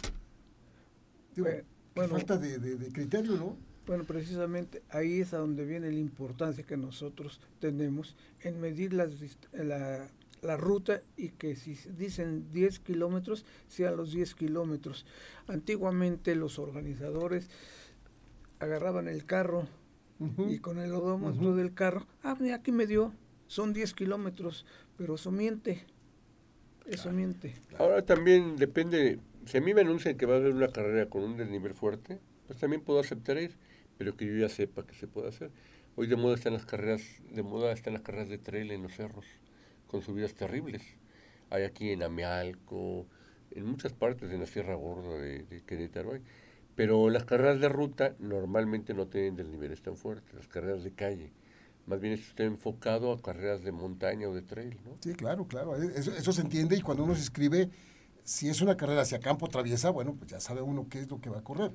Digo, 1.34 1.48
Bueno, 1.94 2.10
falta 2.10 2.36
de, 2.38 2.58
de- 2.58 2.76
de 2.76 2.92
criterio, 2.92 3.32
¿no? 3.36 3.56
Bueno, 3.86 4.04
precisamente 4.04 4.82
ahí 4.90 5.20
es 5.20 5.32
a 5.32 5.38
donde 5.38 5.64
viene 5.64 5.90
la 5.92 5.98
importancia 6.00 6.64
que 6.64 6.76
nosotros 6.76 7.40
tenemos 7.60 8.16
en 8.40 8.60
medir 8.60 8.92
las 8.92 9.10
la, 9.52 10.08
la 10.46 10.56
ruta 10.56 11.00
y 11.16 11.30
que 11.30 11.56
si 11.56 11.74
dicen 11.96 12.52
10 12.52 12.80
kilómetros, 12.80 13.44
sean 13.68 13.96
los 13.96 14.12
10 14.12 14.34
kilómetros. 14.34 15.06
Antiguamente 15.46 16.34
los 16.34 16.58
organizadores 16.58 17.50
agarraban 18.58 19.08
el 19.08 19.26
carro 19.26 19.68
y 20.48 20.58
con 20.60 20.78
el 20.78 20.94
odómetro 20.94 21.54
del 21.54 21.74
carro, 21.74 22.06
ah, 22.22 22.36
mira, 22.40 22.56
aquí 22.56 22.72
me 22.72 22.86
dio, 22.86 23.12
son 23.48 23.74
10 23.74 23.92
kilómetros, 23.92 24.64
pero 24.96 25.16
eso 25.16 25.30
miente, 25.30 25.84
eso 26.86 27.12
miente. 27.12 27.54
Ahora 27.78 28.02
también 28.02 28.56
depende, 28.56 29.18
si 29.44 29.58
a 29.58 29.60
mí 29.60 29.74
me 29.74 29.82
anuncian 29.82 30.16
que 30.16 30.24
va 30.24 30.34
a 30.34 30.36
haber 30.38 30.54
una 30.54 30.68
carrera 30.68 31.10
con 31.10 31.22
un 31.22 31.36
desnivel 31.36 31.74
fuerte, 31.74 32.18
pues 32.46 32.58
también 32.58 32.80
puedo 32.80 33.00
aceptar 33.00 33.36
ir, 33.36 33.56
pero 33.98 34.16
que 34.16 34.26
yo 34.26 34.36
ya 34.36 34.48
sepa 34.48 34.86
que 34.86 34.94
se 34.94 35.06
puede 35.06 35.28
hacer. 35.28 35.50
Hoy 35.96 36.06
de 36.06 36.16
moda 36.16 36.34
están 36.34 36.54
las 36.54 36.64
carreras, 36.64 37.02
de 37.30 37.42
moda 37.42 37.72
están 37.72 37.92
las 37.92 38.02
carreras 38.02 38.28
de 38.28 38.38
trail 38.38 38.70
en 38.70 38.82
los 38.82 38.94
cerros, 38.94 39.26
con 39.86 40.02
subidas 40.02 40.34
terribles. 40.34 40.82
Hay 41.50 41.64
aquí 41.64 41.90
en 41.90 42.02
Amealco, 42.02 43.06
en 43.50 43.66
muchas 43.66 43.92
partes 43.92 44.30
de 44.30 44.38
la 44.38 44.46
Sierra 44.46 44.74
Gorda 44.74 45.16
de, 45.18 45.44
de 45.44 45.62
Querétaro 45.62 46.12
hay. 46.12 46.22
Pero 46.74 47.08
las 47.08 47.24
carreras 47.24 47.60
de 47.60 47.68
ruta 47.68 48.14
normalmente 48.18 48.92
no 48.92 49.06
tienen 49.06 49.36
desniveles 49.36 49.80
tan 49.82 49.96
fuertes, 49.96 50.34
las 50.34 50.48
carreras 50.48 50.84
de 50.84 50.92
calle. 50.92 51.32
Más 51.86 52.00
bien 52.00 52.14
está 52.14 52.42
enfocado 52.42 53.12
a 53.12 53.22
carreras 53.22 53.62
de 53.62 53.72
montaña 53.72 54.28
o 54.28 54.34
de 54.34 54.42
trail, 54.42 54.76
¿no? 54.84 54.98
Sí, 55.00 55.14
claro, 55.14 55.46
claro. 55.46 55.80
eh, 55.80 55.92
Eso, 55.94 56.12
eso 56.12 56.32
se 56.32 56.42
entiende 56.42 56.76
y 56.76 56.82
cuando 56.82 57.04
uno 57.04 57.14
se 57.14 57.20
inscribe, 57.20 57.70
si 58.24 58.48
es 58.48 58.60
una 58.60 58.76
carrera 58.76 59.02
hacia 59.02 59.20
campo 59.20 59.48
traviesa, 59.48 59.90
bueno, 59.90 60.14
pues 60.16 60.30
ya 60.30 60.40
sabe 60.40 60.60
uno 60.60 60.88
qué 60.90 60.98
es 61.00 61.08
lo 61.08 61.20
que 61.20 61.30
va 61.30 61.38
a 61.38 61.44
correr. 61.44 61.72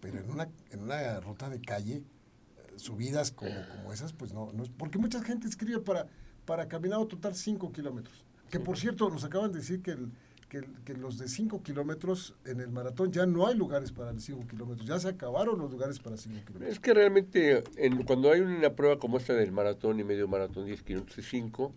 Pero 0.00 0.18
en 0.18 0.28
una, 0.28 0.48
en 0.72 0.80
una 0.82 1.20
ruta 1.20 1.48
de 1.48 1.60
calle, 1.60 1.98
eh, 1.98 2.72
subidas 2.76 3.30
como, 3.30 3.54
como 3.68 3.92
esas, 3.92 4.12
pues 4.12 4.34
no, 4.34 4.52
no 4.52 4.64
es. 4.64 4.68
Porque 4.70 4.98
mucha 4.98 5.22
gente 5.22 5.46
escribe 5.46 5.78
para, 5.78 6.08
para 6.44 6.68
caminar 6.68 6.98
o 6.98 7.06
trotar 7.06 7.34
5 7.34 7.72
kilómetros. 7.72 8.24
Que 8.50 8.60
por 8.60 8.76
cierto, 8.78 9.08
nos 9.10 9.24
acaban 9.24 9.52
de 9.52 9.58
decir 9.58 9.82
que, 9.82 9.92
el- 9.92 10.10
que, 10.48 10.58
el- 10.58 10.74
que 10.84 10.94
los 10.94 11.18
de 11.18 11.28
5 11.28 11.62
kilómetros 11.62 12.34
en 12.44 12.60
el 12.60 12.68
maratón 12.70 13.10
ya 13.12 13.26
no 13.26 13.46
hay 13.46 13.56
lugares 13.56 13.90
para 13.92 14.12
los 14.12 14.22
5 14.22 14.46
kilómetros. 14.46 14.86
Ya 14.86 14.98
se 14.98 15.08
acabaron 15.08 15.58
los 15.58 15.70
lugares 15.70 15.98
para 15.98 16.16
5 16.16 16.36
kilómetros. 16.46 16.70
Es 16.72 16.80
que 16.80 16.94
realmente 16.94 17.64
en- 17.76 18.04
cuando 18.04 18.30
hay 18.30 18.40
una 18.40 18.70
prueba 18.76 18.98
como 18.98 19.16
esta 19.18 19.32
del 19.34 19.50
maratón 19.52 19.98
y 20.00 20.04
medio 20.04 20.28
maratón, 20.28 20.66
10 20.66 20.82
kilómetros 20.82 21.18
y 21.18 21.22
5, 21.22 21.72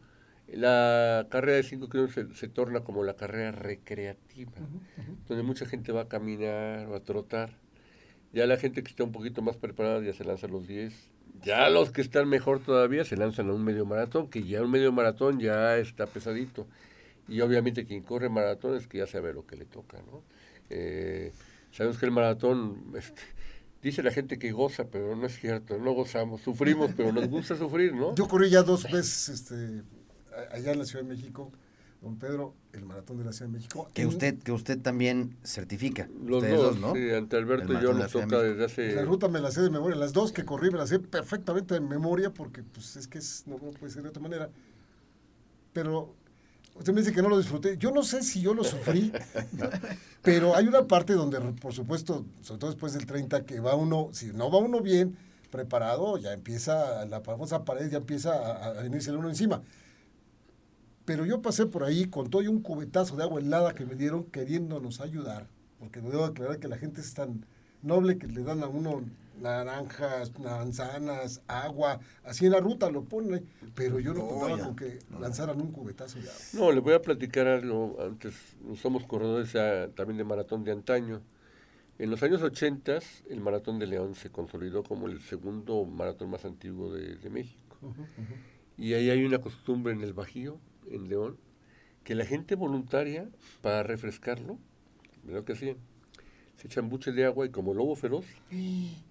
la 0.53 1.27
carrera 1.29 1.57
de 1.57 1.63
5 1.63 1.89
kilómetros 1.89 2.27
se, 2.29 2.35
se 2.35 2.47
torna 2.47 2.81
como 2.81 3.03
la 3.03 3.15
carrera 3.15 3.51
recreativa, 3.51 4.51
donde 5.27 5.43
mucha 5.43 5.65
gente 5.65 5.91
va 5.91 6.01
a 6.03 6.07
caminar 6.07 6.87
o 6.87 6.95
a 6.95 6.99
trotar. 7.01 7.57
Ya 8.33 8.45
la 8.45 8.57
gente 8.57 8.83
que 8.83 8.89
está 8.89 9.03
un 9.03 9.11
poquito 9.11 9.41
más 9.41 9.57
preparada 9.57 10.01
ya 10.01 10.13
se 10.13 10.23
lanza 10.23 10.47
a 10.47 10.49
los 10.49 10.67
10. 10.67 10.93
Ya 11.43 11.69
los 11.69 11.91
que 11.91 12.01
están 12.01 12.27
mejor 12.27 12.59
todavía 12.59 13.03
se 13.05 13.15
lanzan 13.15 13.49
a 13.49 13.53
un 13.53 13.63
medio 13.63 13.85
maratón, 13.85 14.29
que 14.29 14.43
ya 14.43 14.61
un 14.61 14.71
medio 14.71 14.91
maratón 14.91 15.39
ya 15.39 15.77
está 15.77 16.07
pesadito. 16.07 16.67
Y 17.27 17.41
obviamente 17.41 17.85
quien 17.85 18.03
corre 18.03 18.29
maratón 18.29 18.75
es 18.75 18.87
que 18.87 18.99
ya 18.99 19.07
sabe 19.07 19.33
lo 19.33 19.45
que 19.45 19.55
le 19.55 19.65
toca, 19.65 19.97
¿no? 20.01 20.23
Eh, 20.69 21.31
sabemos 21.71 21.97
que 21.97 22.05
el 22.05 22.11
maratón, 22.11 22.93
este, 22.97 23.21
dice 23.81 24.01
la 24.01 24.11
gente 24.11 24.39
que 24.39 24.51
goza, 24.51 24.85
pero 24.89 25.15
no 25.15 25.27
es 25.27 25.39
cierto, 25.39 25.77
no 25.77 25.91
gozamos, 25.91 26.41
sufrimos, 26.41 26.91
pero 26.95 27.11
nos 27.11 27.27
gusta 27.27 27.55
sufrir, 27.55 27.93
¿no? 27.93 28.15
Yo 28.15 28.27
corrí 28.27 28.49
ya 28.49 28.63
dos 28.63 28.83
veces 28.83 29.29
este, 29.29 29.83
allá 30.51 30.71
en 30.71 30.79
la 30.79 30.85
Ciudad 30.85 31.03
de 31.03 31.15
México, 31.15 31.51
don 32.01 32.17
Pedro, 32.17 32.53
el 32.73 32.85
maratón 32.85 33.17
de 33.17 33.25
la 33.25 33.31
Ciudad 33.33 33.49
de 33.51 33.57
México. 33.57 33.89
Que 33.93 34.05
usted, 34.05 34.37
que 34.39 34.51
usted 34.51 34.79
también 34.79 35.35
certifica. 35.43 36.07
Los 36.25 36.43
Ustedes 36.43 36.59
dos, 36.61 36.79
¿no? 36.79 36.93
sí, 36.93 37.09
ante 37.11 37.35
Alberto 37.37 37.71
El 37.73 37.79
y 37.79 37.81
yo 37.81 37.93
nos 37.93 38.11
toca 38.11 38.39
desde 38.41 38.65
hace... 38.65 38.95
La 38.95 39.03
ruta 39.03 39.27
me 39.27 39.39
la 39.39 39.49
sé 39.51 39.61
de 39.61 39.69
memoria, 39.69 39.95
las 39.97 40.13
dos 40.13 40.31
que 40.31 40.45
corrí 40.45 40.69
me 40.69 40.77
las 40.77 40.89
sé 40.89 40.99
perfectamente 40.99 41.73
de 41.73 41.79
memoria 41.81 42.31
porque 42.31 42.63
pues 42.63 42.95
es 42.95 43.07
que 43.07 43.17
es- 43.17 43.43
no, 43.47 43.55
no 43.57 43.71
puede 43.71 43.91
ser 43.91 44.03
de 44.03 44.09
otra 44.09 44.21
manera. 44.21 44.49
Pero 45.73 46.13
usted 46.75 46.93
me 46.93 47.01
dice 47.01 47.13
que 47.13 47.21
no 47.21 47.29
lo 47.29 47.37
disfruté. 47.37 47.77
Yo 47.77 47.91
no 47.91 48.03
sé 48.03 48.21
si 48.23 48.41
yo 48.41 48.53
lo 48.53 48.63
sufrí, 48.63 49.11
pero 50.21 50.55
hay 50.55 50.67
una 50.67 50.87
parte 50.87 51.13
donde, 51.13 51.39
por 51.39 51.73
supuesto, 51.73 52.25
sobre 52.41 52.59
todo 52.59 52.69
después 52.71 52.93
del 52.93 53.05
30, 53.05 53.45
que 53.45 53.59
va 53.59 53.75
uno, 53.75 54.09
si 54.11 54.27
no 54.27 54.51
va 54.51 54.59
uno 54.59 54.81
bien 54.81 55.17
preparado, 55.51 56.17
ya 56.17 56.33
empieza, 56.33 57.05
la 57.05 57.21
famosa 57.21 57.63
pared 57.65 57.89
ya 57.89 57.97
empieza 57.97 58.33
a, 58.33 58.65
a 58.79 58.81
venirse 58.83 59.11
uno 59.11 59.29
encima. 59.29 59.61
Pero 61.07 61.25
yo 61.25 61.41
pasé 61.41 61.65
por 61.65 61.85
ahí 61.85 62.05
con 62.05 62.29
todo 62.29 62.41
y 62.41 62.47
un 62.47 62.61
cubetazo 62.61 63.15
de 63.15 63.23
agua 63.23 63.39
helada 63.39 63.73
que 63.73 63.85
me 63.85 63.95
dieron 63.95 64.25
queriéndonos 64.25 64.99
ayudar, 64.99 65.47
porque 65.79 66.01
me 66.01 66.09
debo 66.09 66.25
aclarar 66.25 66.59
que 66.59 66.67
la 66.67 66.77
gente 66.77 66.99
es 66.99 67.13
tan 67.13 67.45
noble 67.81 68.17
que 68.17 68.27
le 68.27 68.43
dan 68.43 68.61
a 68.61 68.67
uno 68.67 69.03
naranjas, 69.41 70.37
manzanas, 70.39 71.41
agua, 71.47 71.99
así 72.25 72.45
en 72.47 72.51
la 72.51 72.59
ruta 72.59 72.89
lo 72.89 73.03
ponen, 73.03 73.45
pero 73.73 73.99
yo 73.99 74.13
no 74.13 74.21
No, 74.23 74.27
contaba 74.27 74.57
ya. 74.57 74.63
con 74.65 74.75
que 74.75 74.99
lanzaran 75.21 75.61
un 75.61 75.71
cubetazo 75.71 76.19
de 76.19 76.27
agua. 76.29 76.41
No, 76.53 76.71
le 76.73 76.81
voy 76.81 76.93
a 76.95 77.01
platicar 77.01 77.47
algo. 77.47 77.95
Antes 78.01 78.33
somos 78.81 79.05
corredores 79.05 79.53
también 79.95 80.17
de 80.17 80.23
maratón 80.25 80.63
de 80.65 80.71
antaño. 80.73 81.21
En 81.99 82.09
los 82.09 82.21
años 82.21 82.41
80, 82.43 82.99
el 83.29 83.39
maratón 83.39 83.79
de 83.79 83.87
León 83.87 84.13
se 84.15 84.29
consolidó 84.29 84.83
como 84.83 85.07
el 85.07 85.21
segundo 85.21 85.85
maratón 85.85 86.29
más 86.31 86.43
antiguo 86.43 86.91
de, 86.93 87.15
de 87.15 87.29
México. 87.29 87.77
Y 88.77 88.93
ahí 88.93 89.09
hay 89.09 89.23
una 89.23 89.39
costumbre 89.39 89.93
en 89.93 90.01
el 90.01 90.13
Bajío, 90.13 90.59
en 90.91 91.09
León, 91.09 91.37
que 92.03 92.15
la 92.15 92.25
gente 92.25 92.55
voluntaria, 92.55 93.27
para 93.61 93.83
refrescarlo, 93.83 94.57
¿verdad 95.23 95.43
que 95.43 95.53
hacían? 95.53 95.77
Se 96.57 96.67
echan 96.67 96.89
buches 96.89 97.13
de 97.15 97.25
agua 97.25 97.45
y 97.45 97.49
como 97.49 97.73
lobo 97.73 97.95
feroz, 97.95 98.25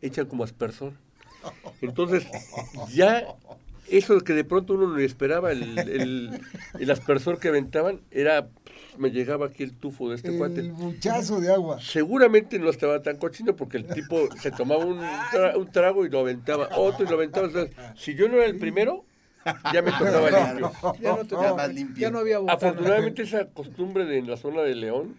echan 0.02 0.26
como 0.26 0.44
aspersor. 0.44 0.94
Entonces, 1.80 2.26
ya 2.92 3.24
eso 3.88 4.18
que 4.20 4.32
de 4.32 4.42
pronto 4.42 4.74
uno 4.74 4.88
no 4.88 4.98
esperaba, 4.98 5.52
el, 5.52 5.78
el, 5.78 6.40
el 6.80 6.90
aspersor 6.90 7.38
que 7.38 7.46
aventaban, 7.46 8.00
era, 8.10 8.48
me 8.98 9.12
llegaba 9.12 9.46
aquí 9.46 9.62
el 9.62 9.74
tufo 9.74 10.08
de 10.08 10.16
este 10.16 10.30
el 10.32 10.38
cuate. 10.38 10.62
muchazo 10.64 11.40
de 11.40 11.52
agua. 11.52 11.80
Seguramente 11.80 12.58
no 12.58 12.68
estaba 12.68 13.00
tan 13.02 13.16
cochino 13.18 13.54
porque 13.54 13.76
el 13.76 13.86
tipo 13.86 14.26
se 14.40 14.50
tomaba 14.50 14.84
un, 14.84 14.98
tra- 14.98 15.56
un 15.56 15.70
trago 15.70 16.04
y 16.04 16.08
lo 16.08 16.18
aventaba, 16.18 16.70
otro 16.76 17.06
y 17.06 17.08
lo 17.08 17.14
aventaba. 17.14 17.46
O 17.46 17.50
sea, 17.52 17.68
si 17.94 18.16
yo 18.16 18.26
no 18.26 18.38
era 18.38 18.46
el 18.46 18.58
primero, 18.58 19.05
ya 19.72 19.82
me 19.82 19.92
tocaba 19.92 20.30
limpio. 20.30 20.72
Ya 21.00 21.16
no, 21.16 21.24
te- 21.24 21.34
Ya 21.36 21.54
más 21.54 21.74
limpio. 21.74 22.00
ya 22.02 22.10
no 22.10 22.18
había 22.18 22.38
botana. 22.38 22.56
Afortunadamente 22.56 23.22
esa 23.22 23.46
costumbre 23.50 24.04
de 24.04 24.18
en 24.18 24.28
la 24.30 24.36
zona 24.36 24.62
de 24.62 24.74
León 24.74 25.14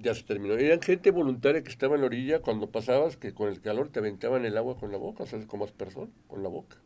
ya 0.00 0.14
se 0.14 0.22
terminó. 0.22 0.54
Eran 0.54 0.80
gente 0.80 1.10
voluntaria 1.10 1.62
que 1.62 1.70
estaba 1.70 1.94
en 1.96 2.00
la 2.02 2.06
orilla 2.06 2.40
cuando 2.40 2.70
pasabas 2.70 3.16
que 3.16 3.34
con 3.34 3.48
el 3.48 3.60
calor 3.60 3.88
te 3.90 3.98
aventaban 4.00 4.44
el 4.44 4.56
agua 4.56 4.76
con 4.76 4.90
la 4.92 4.98
boca, 4.98 5.24
o 5.24 5.26
sea, 5.26 5.38
como 5.46 5.64
aspersor, 5.64 6.08
con 6.28 6.42
la 6.42 6.48
boca. 6.48 6.76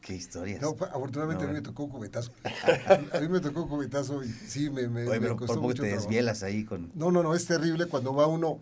Qué 0.00 0.14
historias. 0.14 0.60
No, 0.62 0.70
afortunadamente 0.70 1.44
No, 1.44 1.50
a 1.50 1.52
mí 1.52 1.58
me 1.58 1.62
tocó 1.62 1.84
un 1.84 1.90
cubetazo. 1.90 2.30
A 3.12 3.20
mí 3.20 3.28
me 3.28 3.40
tocó 3.40 3.62
un 3.64 3.68
cubetazo 3.68 4.22
y 4.22 4.28
sí, 4.28 4.70
me, 4.70 4.86
me, 4.88 5.02
Oye, 5.02 5.10
me 5.14 5.20
pero 5.20 5.36
costó 5.36 5.46
por 5.54 5.56
poco 5.56 5.66
mucho 5.68 5.82
te 5.82 5.88
trabajo. 5.88 6.06
desvielas 6.08 6.42
ahí 6.44 6.64
con... 6.64 6.92
No, 6.94 7.10
no, 7.10 7.22
no, 7.24 7.34
es 7.34 7.44
terrible 7.46 7.86
cuando 7.86 8.14
va 8.14 8.26
uno 8.28 8.60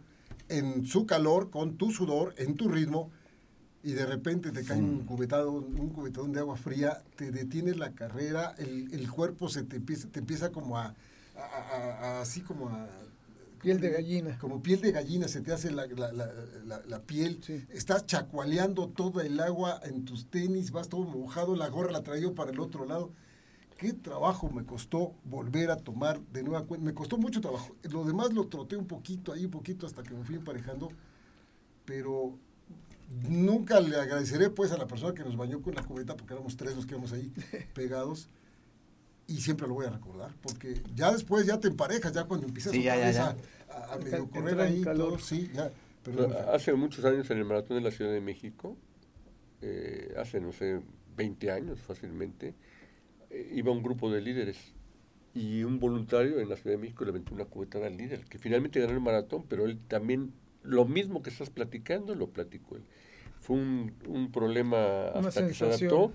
en 0.49 0.87
su 0.87 1.07
calor, 1.07 1.51
con 1.51 1.77
tu 1.77 1.90
sudor, 1.90 2.35
en 2.38 2.55
tu 2.57 2.69
ritmo, 2.69 3.11
y 3.85 3.92
de 3.92 4.07
repente 4.07 4.51
te 4.51 4.64
cae 4.64 4.79
un 4.79 5.05
cubetado, 5.05 5.53
un 5.53 5.90
cubetadón 5.90 6.33
de 6.33 6.40
agua 6.40 6.57
fría, 6.57 7.03
te 7.16 7.31
detienes 7.31 7.77
la 7.77 7.92
carrera, 7.92 8.55
el, 8.59 8.92
el 8.92 9.11
cuerpo 9.11 9.49
se 9.49 9.62
te 9.62 9.77
empieza, 9.77 10.09
te 10.09 10.20
empieza 10.20 10.51
como 10.51 10.79
a, 10.79 10.87
a- 11.37 11.40
a- 11.40 11.92
a- 12.18 12.20
así 12.23 12.40
como 12.40 12.68
a 12.70 12.88
Piel 13.61 13.81
de 13.81 13.90
gallina. 13.90 14.38
como 14.38 14.62
piel 14.62 14.81
de 14.81 14.92
gallina, 14.92 15.29
se 15.29 15.40
te 15.42 15.53
hace 15.53 15.70
la, 15.70 15.87
la- 15.87 16.12
la- 16.12 16.33
la- 16.66 16.83
la 16.87 17.03
piel, 17.03 17.40
Sí. 17.42 17.64
estás 17.70 18.07
chacualeando 18.07 18.88
toda 18.88 19.23
el 19.25 19.38
agua 19.40 19.81
en 19.85 20.05
tus 20.05 20.27
tenis, 20.31 20.70
vas 20.70 20.88
todo 20.88 21.03
mojado, 21.05 21.55
la 21.57 21.68
gorra 21.68 21.90
la 21.92 22.03
traía 22.03 22.35
para 22.35 22.51
el 22.51 22.61
otro 22.61 22.85
lado. 22.87 23.11
Qué 23.79 23.92
trabajo 23.92 24.49
me 24.51 24.64
costó 24.64 25.14
volver 25.25 25.70
a 25.70 25.77
tomar 25.77 26.20
de 26.33 26.42
nueva 26.42 26.64
cuenta. 26.64 26.85
Me 26.87 26.94
costó 26.94 27.16
mucho 27.18 27.40
trabajo. 27.40 27.75
Lo 27.90 28.05
demás 28.05 28.33
lo 28.33 28.47
troté 28.49 28.77
un 28.77 28.87
poquito, 28.87 29.33
ahí 29.33 29.44
un 29.47 29.51
poquito, 29.51 29.87
hasta 29.87 30.03
que 30.03 30.14
me 30.14 30.25
fui 30.25 30.37
emparejando. 30.37 30.90
Pero 31.85 32.38
nunca 33.29 33.81
le 33.81 33.96
agradeceré 33.96 34.50
pues 34.50 34.72
a 34.72 34.77
la 34.79 34.87
persona 34.87 35.14
que 35.14 35.22
nos 35.24 35.37
bañó 35.37 35.61
con 35.62 35.74
la 35.74 35.83
cubeta, 35.83 36.16
porque 36.16 36.35
éramos 36.35 36.57
tres 36.57 36.74
los 36.77 36.87
que 36.87 36.92
íbamos 36.92 37.12
ahí 37.12 37.33
pegados. 37.74 38.29
Y 39.27 39.40
siempre 39.40 39.66
lo 39.66 39.74
voy 39.74 39.87
a 39.87 39.90
recordar, 39.90 40.33
porque 40.42 40.83
ya 40.94 41.11
después 41.11 41.46
ya 41.46 41.59
te 41.59 41.68
emparejas, 41.68 42.12
ya 42.12 42.24
cuando 42.24 42.46
empiezas 42.46 42.72
Sí, 42.72 42.83
ya, 42.83 42.96
ya, 42.96 43.11
ya. 43.11 43.24
a, 43.24 43.31
a- 43.31 43.94
a 43.94 43.96
Entra- 43.96 44.05
medio 44.11 44.29
correr 44.31 44.61
ahí, 44.61 44.83
calor. 44.83 45.09
todo, 45.11 45.18
sí, 45.18 45.50
ya. 45.55 45.70
Pero 46.03 46.29
hace 46.53 46.74
muchos 46.74 47.03
años 47.07 47.31
en 47.31 47.38
el 47.38 47.46
maratón 47.46 47.79
de 47.79 47.83
la 47.83 47.90
Ciudad 47.90 48.12
de 48.12 48.20
México, 48.20 48.77
eh, 49.62 50.14
hace, 50.18 50.40
no 50.40 50.53
sé, 50.53 50.83
20 51.16 51.50
años 51.50 51.81
fácilmente, 51.81 52.55
eh, 53.31 53.53
iba 53.55 53.72
un 53.72 53.83
grupo 53.83 54.11
de 54.12 54.20
líderes 54.20 54.59
y 55.33 55.62
un 55.64 55.81
voluntario 55.81 56.38
en 56.40 56.48
la 56.50 56.57
Ciudad 56.57 56.77
de 56.77 56.83
México 56.83 57.05
le 57.05 57.11
aventó 57.11 57.33
una 57.35 57.46
cubetada 57.46 57.87
al 57.87 57.96
líder, 57.96 58.24
que 58.27 58.38
finalmente 58.38 58.79
ganó 58.81 58.92
el 58.92 59.00
maratón, 59.00 59.46
pero 59.48 59.64
él 59.64 59.79
también, 59.88 60.35
lo 60.64 60.85
mismo 60.87 61.22
que 61.22 61.31
estás 61.31 61.50
platicando, 61.50 62.14
lo 62.14 62.29
platicó 62.29 62.77
él. 62.77 62.83
Fue 63.40 63.57
un, 63.57 63.92
un 64.09 64.33
problema 64.33 65.09
Una 65.14 65.29
hasta 65.29 65.46
que 65.46 65.55
se 65.55 65.64
adaptó 65.64 66.12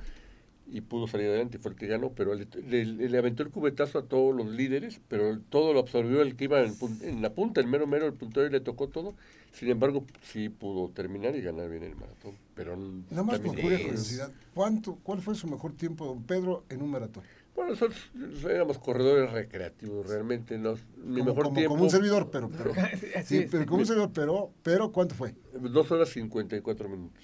y 0.71 0.81
pudo 0.81 1.07
salir 1.07 1.27
adelante, 1.29 1.57
fue 1.57 1.71
el 1.71 1.77
que 1.77 1.88
ganó, 1.88 2.12
pero 2.13 2.35
le, 2.35 2.45
le- 2.85 3.09
le 3.09 3.17
aventó 3.17 3.41
el 3.41 3.49
cubetazo 3.49 3.97
a 3.99 4.03
todos 4.05 4.35
los 4.35 4.47
líderes, 4.47 5.01
pero 5.07 5.39
todo 5.49 5.73
lo 5.73 5.79
absorbió 5.79 6.21
el 6.21 6.35
que 6.35 6.43
iba 6.43 6.62
en, 6.62 7.21
la 7.23 7.33
punta, 7.33 7.59
el 7.59 7.67
mero 7.67 7.88
mero, 7.88 8.05
el 8.05 8.13
puntero 8.13 8.45
y 8.45 8.51
le 8.51 8.59
tocó 8.59 8.88
todo. 8.88 9.15
Sin 9.51 9.69
embargo, 9.69 10.05
sí 10.21 10.49
pudo 10.49 10.89
terminar 10.89 11.35
y 11.35 11.41
ganar 11.41 11.69
bien 11.69 11.83
el 11.83 11.95
maratón. 11.95 12.35
Pero 12.55 12.77
Nada 13.09 13.23
más 13.23 13.39
por 13.39 13.55
curiosidad, 13.55 14.31
¿cuánto, 14.53 14.97
¿cuál 15.01 15.21
fue 15.21 15.33
su 15.33 15.47
mejor 15.47 15.73
tiempo, 15.73 16.05
don 16.05 16.21
Pedro, 16.23 16.63
en 16.69 16.83
un 16.83 16.91
maratón? 16.91 17.23
Bueno, 17.55 17.71
nosotros 17.71 17.99
éramos 18.45 18.79
corredores 18.79 19.31
recreativos, 19.31 20.07
realmente. 20.07 20.57
Nos, 20.57 20.79
mi 20.97 21.19
Como, 21.19 21.31
mejor 21.31 21.43
como- 21.45 21.55
tiempo, 21.55 21.73
como 21.73 21.83
un 21.83 21.89
servidor, 21.89 22.29
pero, 22.31 22.49
pero 22.49 22.73
sí, 23.25 23.47
pero 23.51 23.65
como 23.65 23.79
un 23.79 23.85
servidor, 23.85 24.12
pero, 24.13 24.51
pero 24.63 24.91
¿cuánto 24.91 25.15
fue? 25.15 25.35
dos 25.59 25.91
horas 25.91 26.09
54 26.09 26.88
minutos. 26.89 27.21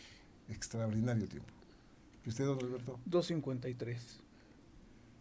Extraordinario 0.49 1.27
tiempo. 1.27 1.49
¿Y 2.25 2.29
usted, 2.29 2.45
don 2.45 2.59
Alberto? 2.59 2.99
2.53. 3.09 3.97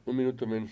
Un 0.07 0.17
minuto 0.17 0.47
menos. 0.47 0.71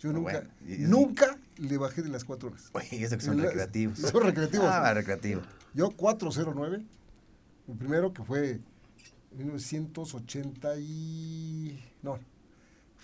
Yo 0.00 0.10
Ah, 0.10 0.12
nunca, 0.12 0.32
bueno, 0.32 0.50
y- 0.66 0.78
nunca 0.82 1.38
le 1.58 1.76
bajé 1.78 2.02
de 2.02 2.08
las 2.08 2.24
cuatro 2.24 2.48
horas. 2.50 2.68
Oye, 2.72 3.02
eso 3.04 3.16
que 3.16 3.24
son 3.24 3.36
La- 3.38 3.44
recreativos. 3.44 3.98
Son 4.10 4.22
recreativos. 4.22 4.66
Ah, 4.68 4.92
recreativo. 4.94 5.42
Yo 5.74 5.90
409, 5.90 6.84
el 7.68 7.74
primero 7.76 8.12
que 8.12 8.22
fue 8.22 8.60
1980 9.36 10.76
y... 10.78 11.80
No, 12.02 12.18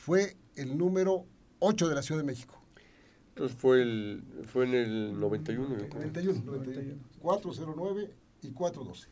fue 0.04 0.36
el 0.56 0.76
número 0.78 1.26
8 1.58 1.88
de 1.88 1.94
la 1.94 2.02
Ciudad 2.02 2.20
de 2.20 2.26
México. 2.26 2.58
Entonces 3.30 3.56
fue, 3.58 3.82
el, 3.82 4.22
fue 4.46 4.64
en 4.66 4.74
el 4.74 5.20
91. 5.20 5.68
yo 5.68 5.76
creo. 5.88 6.00
91, 6.00 6.42
91. 6.44 6.94
409 7.20 8.10
y 8.42 8.50
412. 8.50 9.08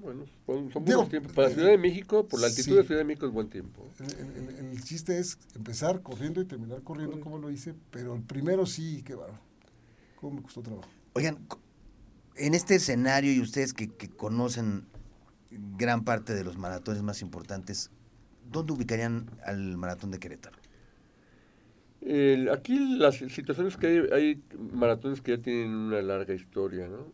Bueno, 0.00 0.24
son, 0.46 0.68
Digo, 0.68 0.80
buenos 0.84 1.08
tiempos. 1.08 1.32
Para 1.32 1.48
la 1.48 1.54
Ciudad 1.54 1.68
de 1.70 1.78
México, 1.78 2.26
por 2.28 2.40
la 2.40 2.46
altitud 2.46 2.64
sí. 2.64 2.70
de 2.70 2.76
la 2.76 2.82
Ciudad 2.84 3.00
de 3.00 3.04
México 3.04 3.26
es 3.26 3.32
buen 3.32 3.48
tiempo. 3.50 3.88
El, 3.98 4.06
el- 4.36 4.48
el- 4.48 4.66
el 4.70 4.84
chiste 4.84 5.18
es 5.18 5.36
empezar 5.56 6.00
corriendo 6.02 6.40
y 6.40 6.44
terminar 6.44 6.82
corriendo 6.82 7.18
como 7.20 7.38
lo 7.38 7.50
hice, 7.50 7.74
pero 7.90 8.14
el 8.14 8.22
primero 8.22 8.66
sí, 8.66 9.02
qué 9.04 9.14
bárbaro. 9.14 9.40
¿Cómo 10.20 10.36
me 10.36 10.42
costó 10.42 10.62
trabajo? 10.62 10.88
Oigan, 11.14 11.38
en 12.36 12.54
este 12.54 12.76
escenario 12.76 13.32
y 13.32 13.40
ustedes 13.40 13.72
que, 13.74 13.88
que 13.88 14.08
conocen 14.08 14.86
gran 15.76 16.04
parte 16.04 16.34
de 16.34 16.44
los 16.44 16.56
maratones 16.56 17.02
más 17.02 17.20
importantes, 17.20 17.90
¿dónde 18.50 18.72
ubicarían 18.72 19.30
al 19.44 19.76
maratón 19.76 20.10
de 20.10 20.18
Querétaro? 20.18 20.56
El- 22.00 22.48
aquí 22.48 22.78
las 22.96 23.16
situaciones 23.16 23.76
que 23.76 23.86
hay, 23.86 23.98
hay 24.12 24.42
maratones 24.72 25.20
que 25.20 25.36
ya 25.36 25.42
tienen 25.42 25.70
una 25.70 26.00
larga 26.00 26.34
historia, 26.34 26.88
¿no? 26.88 27.12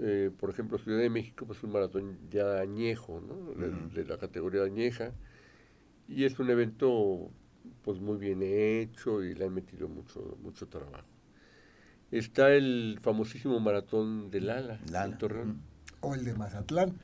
Eh, 0.00 0.30
por 0.38 0.50
ejemplo, 0.50 0.78
Ciudad 0.78 0.98
de 1.00 1.10
México, 1.10 1.44
pues 1.44 1.62
un 1.64 1.72
maratón 1.72 2.18
ya 2.30 2.60
añejo, 2.60 3.20
¿no? 3.20 3.52
De, 3.54 4.04
la 4.04 4.16
categoría 4.16 4.62
añeja. 4.62 5.12
Y 6.06 6.24
es 6.24 6.38
un 6.38 6.50
evento, 6.50 7.30
pues 7.82 7.98
muy 8.00 8.16
bien 8.16 8.40
hecho 8.42 9.24
y 9.24 9.34
le 9.34 9.46
han 9.46 9.54
metido 9.54 9.88
mucho, 9.88 10.38
mucho 10.42 10.68
trabajo. 10.68 11.08
Está 12.12 12.54
el 12.54 12.98
famosísimo 13.02 13.58
maratón 13.60 14.30
de 14.30 14.40
Lala, 14.40 14.78
Lala, 14.90 15.04
en 15.12 15.18
Torreón. 15.18 15.60
O 16.00 16.14
el 16.14 16.24
de 16.24 16.34
Mazatlán. 16.34 16.94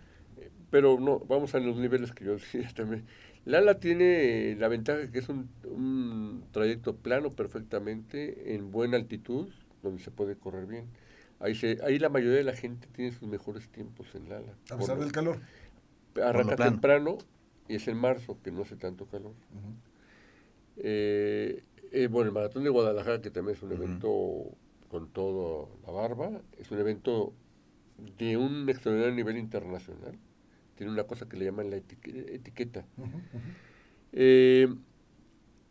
Pero 0.71 0.99
no, 0.99 1.19
vamos 1.21 1.55
a 1.55 1.59
los 1.59 1.77
niveles 1.77 2.13
que 2.13 2.25
yo 2.25 2.33
decía 2.37 2.71
también. 2.75 3.05
Lala 3.45 3.79
tiene 3.79 4.57
la 4.59 4.69
ventaja 4.69 5.11
que 5.11 5.19
es 5.19 5.29
un, 5.29 5.51
un 5.65 6.45
trayecto 6.51 6.97
plano 6.97 7.31
perfectamente, 7.31 8.55
en 8.55 8.71
buena 8.71 8.97
altitud, 8.97 9.49
donde 9.83 10.03
se 10.03 10.11
puede 10.11 10.37
correr 10.37 10.67
bien. 10.67 10.87
Ahí, 11.41 11.55
se, 11.55 11.79
ahí 11.85 11.99
la 11.99 12.09
mayoría 12.09 12.39
de 12.39 12.45
la 12.45 12.55
gente 12.55 12.89
tiene 12.93 13.13
sus 13.13 13.29
mejores 13.29 13.69
tiempos 13.69 14.15
en 14.15 14.29
Lala. 14.29 14.55
A 14.71 14.79
pesar 14.79 14.99
del 14.99 15.13
calor. 15.13 15.41
Arranca 16.23 16.57
temprano 16.57 17.19
y 17.69 17.77
es 17.77 17.89
en 17.89 17.99
marzo, 17.99 18.39
que 18.43 18.51
no 18.51 18.63
hace 18.63 18.77
tanto 18.77 19.07
calor. 19.07 19.33
Eh, 20.77 21.63
eh, 21.93 22.09
bueno, 22.09 22.29
el 22.29 22.35
Maratón 22.35 22.65
de 22.65 22.71
Guadalajara, 22.71 23.21
que 23.21 23.31
también 23.31 23.57
es 23.57 23.63
un 23.63 23.73
evento 23.73 24.57
con 24.89 25.09
todo 25.09 25.69
la 25.87 25.93
barba, 25.93 26.41
es 26.59 26.71
un 26.71 26.79
evento 26.79 27.33
de 28.19 28.37
un 28.37 28.69
extraordinario 28.69 29.15
nivel 29.15 29.37
internacional. 29.37 30.19
Tiene 30.77 30.93
una 30.93 31.05
cosa 31.05 31.29
que 31.29 31.37
le 31.37 31.45
llaman 31.45 31.71
la 31.71 31.77
etique- 31.77 32.33
etiqueta. 32.35 32.85
Eh, 34.13 34.69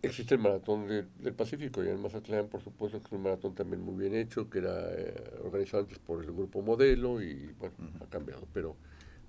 existe 0.01 0.35
el 0.35 0.41
Maratón 0.41 0.87
de- 0.87 1.05
del 1.19 1.33
Pacífico, 1.33 1.83
y 1.83 1.87
en 1.89 2.01
Mazatlán, 2.01 2.47
por 2.47 2.61
supuesto, 2.61 2.99
que 2.99 3.05
es 3.07 3.11
un 3.11 3.21
maratón 3.23 3.55
también 3.55 3.81
muy 3.81 3.95
bien 3.95 4.15
hecho, 4.15 4.49
que 4.49 4.59
era 4.59 4.91
eh, 4.93 5.13
organizado 5.43 5.83
antes 5.83 5.99
por 5.99 6.23
el 6.23 6.31
grupo 6.31 6.61
Modelo, 6.61 7.21
y 7.21 7.53
bueno, 7.59 7.75
ha 8.01 8.05
cambiado. 8.07 8.47
Pero 8.53 8.75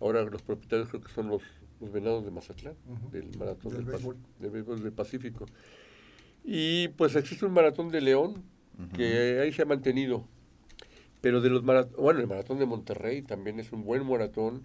ahora 0.00 0.22
los 0.24 0.42
propietarios 0.42 0.88
creo 0.88 1.00
que 1.00 1.12
son 1.12 1.28
los, 1.28 1.42
los 1.80 1.92
venados 1.92 2.24
de 2.24 2.30
Mazatlán, 2.30 2.74
del 3.12 3.36
Maratón 3.38 3.72
Del 3.72 3.84
del, 3.84 3.94
Pac- 3.94 3.98
béisbol. 3.98 4.16
del 4.40 4.50
béisbol 4.50 4.82
del 4.82 4.92
Pacífico. 4.92 5.46
Y 6.44 6.88
pues 6.88 7.14
existe 7.16 7.46
un 7.46 7.52
Maratón 7.52 7.90
de 7.90 8.00
León, 8.00 8.42
que 8.96 9.38
ahí 9.40 9.52
se 9.52 9.62
ha 9.62 9.66
mantenido. 9.66 10.26
Pero 11.20 11.40
de 11.40 11.48
los 11.48 11.62
maratones, 11.62 11.96
bueno, 11.96 12.20
el 12.20 12.26
Maratón 12.26 12.58
de 12.58 12.66
Monterrey 12.66 13.22
también 13.22 13.60
es 13.60 13.72
un 13.72 13.84
buen 13.84 14.04
maratón. 14.06 14.62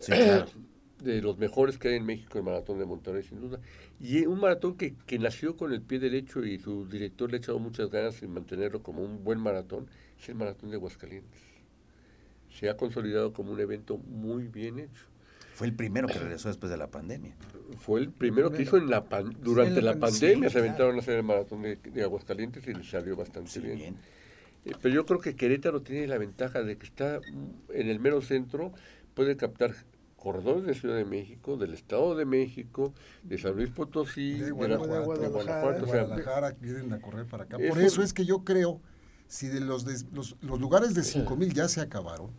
Sí, 0.00 0.12
claro. 0.12 0.46
de 1.02 1.20
los 1.20 1.36
mejores 1.36 1.76
que 1.76 1.88
hay 1.88 1.96
en 1.96 2.06
México, 2.06 2.38
el 2.38 2.44
maratón 2.44 2.78
de 2.78 2.86
Monterrey, 2.86 3.22
sin 3.22 3.40
duda. 3.40 3.58
Y 4.00 4.24
un 4.26 4.40
maratón 4.40 4.76
que, 4.76 4.94
que 5.06 5.18
nació 5.18 5.56
con 5.56 5.72
el 5.72 5.82
pie 5.82 5.98
derecho 5.98 6.44
y 6.44 6.58
su 6.58 6.88
director 6.88 7.30
le 7.30 7.36
ha 7.36 7.38
echado 7.40 7.58
muchas 7.58 7.90
ganas 7.90 8.22
en 8.22 8.30
mantenerlo 8.32 8.82
como 8.82 9.02
un 9.02 9.22
buen 9.22 9.38
maratón, 9.38 9.86
es 10.20 10.28
el 10.30 10.36
maratón 10.36 10.70
de 10.70 10.76
Aguascalientes. 10.76 11.40
Se 12.58 12.68
ha 12.70 12.76
consolidado 12.76 13.32
como 13.32 13.52
un 13.52 13.60
evento 13.60 13.98
muy 13.98 14.44
bien 14.48 14.78
hecho. 14.78 15.04
Fue 15.54 15.66
el 15.66 15.74
primero 15.74 16.06
que 16.08 16.14
regresó 16.18 16.48
después 16.48 16.70
de 16.70 16.76
la 16.78 16.86
pandemia. 16.86 17.34
Fue 17.78 18.00
el 18.00 18.10
primero 18.10 18.50
que 18.50 18.62
hizo 18.62 18.76
en 18.76 18.88
la 18.88 19.04
pan- 19.04 19.36
durante 19.42 19.82
la 19.82 19.92
la, 19.92 19.92
pan- 19.92 20.00
pandemia, 20.12 20.48
sí, 20.48 20.52
se 20.54 20.58
claro. 20.60 20.64
aventaron 20.66 20.96
a 20.96 20.98
hacer 21.00 21.16
el 21.16 21.22
maratón 21.24 21.62
de, 21.62 21.76
de 21.76 22.02
Aguascalientes 22.02 22.66
y 22.66 22.72
le 22.74 22.84
salió 22.84 23.16
bastante 23.16 23.50
Sí, 23.50 23.60
bien. 23.60 23.76
bien. 23.76 23.96
Eh, 24.64 24.72
pero 24.80 24.94
yo 24.94 25.04
creo 25.04 25.20
que 25.20 25.36
Querétaro 25.36 25.82
tiene 25.82 26.06
la 26.06 26.16
ventaja 26.18 26.62
de 26.62 26.76
que 26.78 26.86
está 26.86 27.20
en 27.72 27.88
el 27.88 28.00
mero 28.00 28.22
centro, 28.22 28.72
puede 29.14 29.36
captar 29.36 29.74
corredores 30.16 30.64
de 30.64 30.74
Ciudad 30.74 30.96
de 30.96 31.04
México, 31.04 31.56
del 31.56 31.74
Estado 31.74 32.14
de 32.16 32.24
México, 32.24 32.92
de 33.22 33.38
San 33.38 33.54
Luis 33.56 33.70
Potosí, 33.70 34.34
de 34.38 34.46
de, 34.46 34.50
Guanajuato, 34.52 34.92
de 34.92 35.28
Guadalajara, 35.28 35.60
Guanajuato, 35.62 35.84
o 35.84 35.88
sea, 35.92 36.04
Guadalajara 36.04 36.56
vienen 36.60 36.92
a 36.92 37.00
correr 37.00 37.26
para 37.26 37.44
acá. 37.44 37.56
Eso- 37.58 37.68
Por 37.74 37.82
eso 37.82 38.02
es 38.02 38.12
que 38.12 38.24
yo 38.24 38.42
creo, 38.44 38.80
si 39.28 39.48
de 39.48 39.60
los, 39.60 39.84
de- 39.84 40.04
los, 40.12 40.36
los 40.40 40.60
lugares 40.60 40.94
de 40.94 41.02
5 41.02 41.36
mil 41.36 41.52
ya 41.52 41.68
se 41.68 41.80
acabaron, 41.80 42.30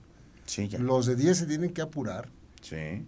Sí, 0.45 0.67
ya. 0.67 0.79
los 0.79 1.05
de 1.05 1.15
10 1.15 1.37
se 1.37 1.45
tienen 1.45 1.73
que 1.73 1.81
apurar 1.81 2.29
Sí. 2.61 3.05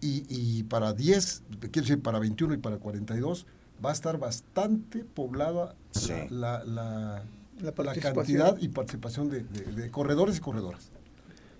y, 0.00 0.24
y 0.28 0.64
para 0.64 0.92
10, 0.92 1.42
quiero 1.70 1.86
decir, 1.86 2.02
para 2.02 2.18
21 2.18 2.54
y 2.54 2.58
para 2.58 2.78
42, 2.78 3.46
va 3.84 3.90
a 3.90 3.92
estar 3.92 4.18
bastante 4.18 5.04
poblada 5.04 5.74
Sí. 5.92 6.12
la, 6.30 6.64
la, 6.64 7.24
la- 7.60 7.72
cantidad 8.00 8.56
y 8.58 8.68
participación 8.68 9.30
de, 9.30 9.44
de- 9.44 9.72
de 9.72 9.90
corredores 9.92 10.36
y 10.38 10.40
corredoras. 10.40 10.90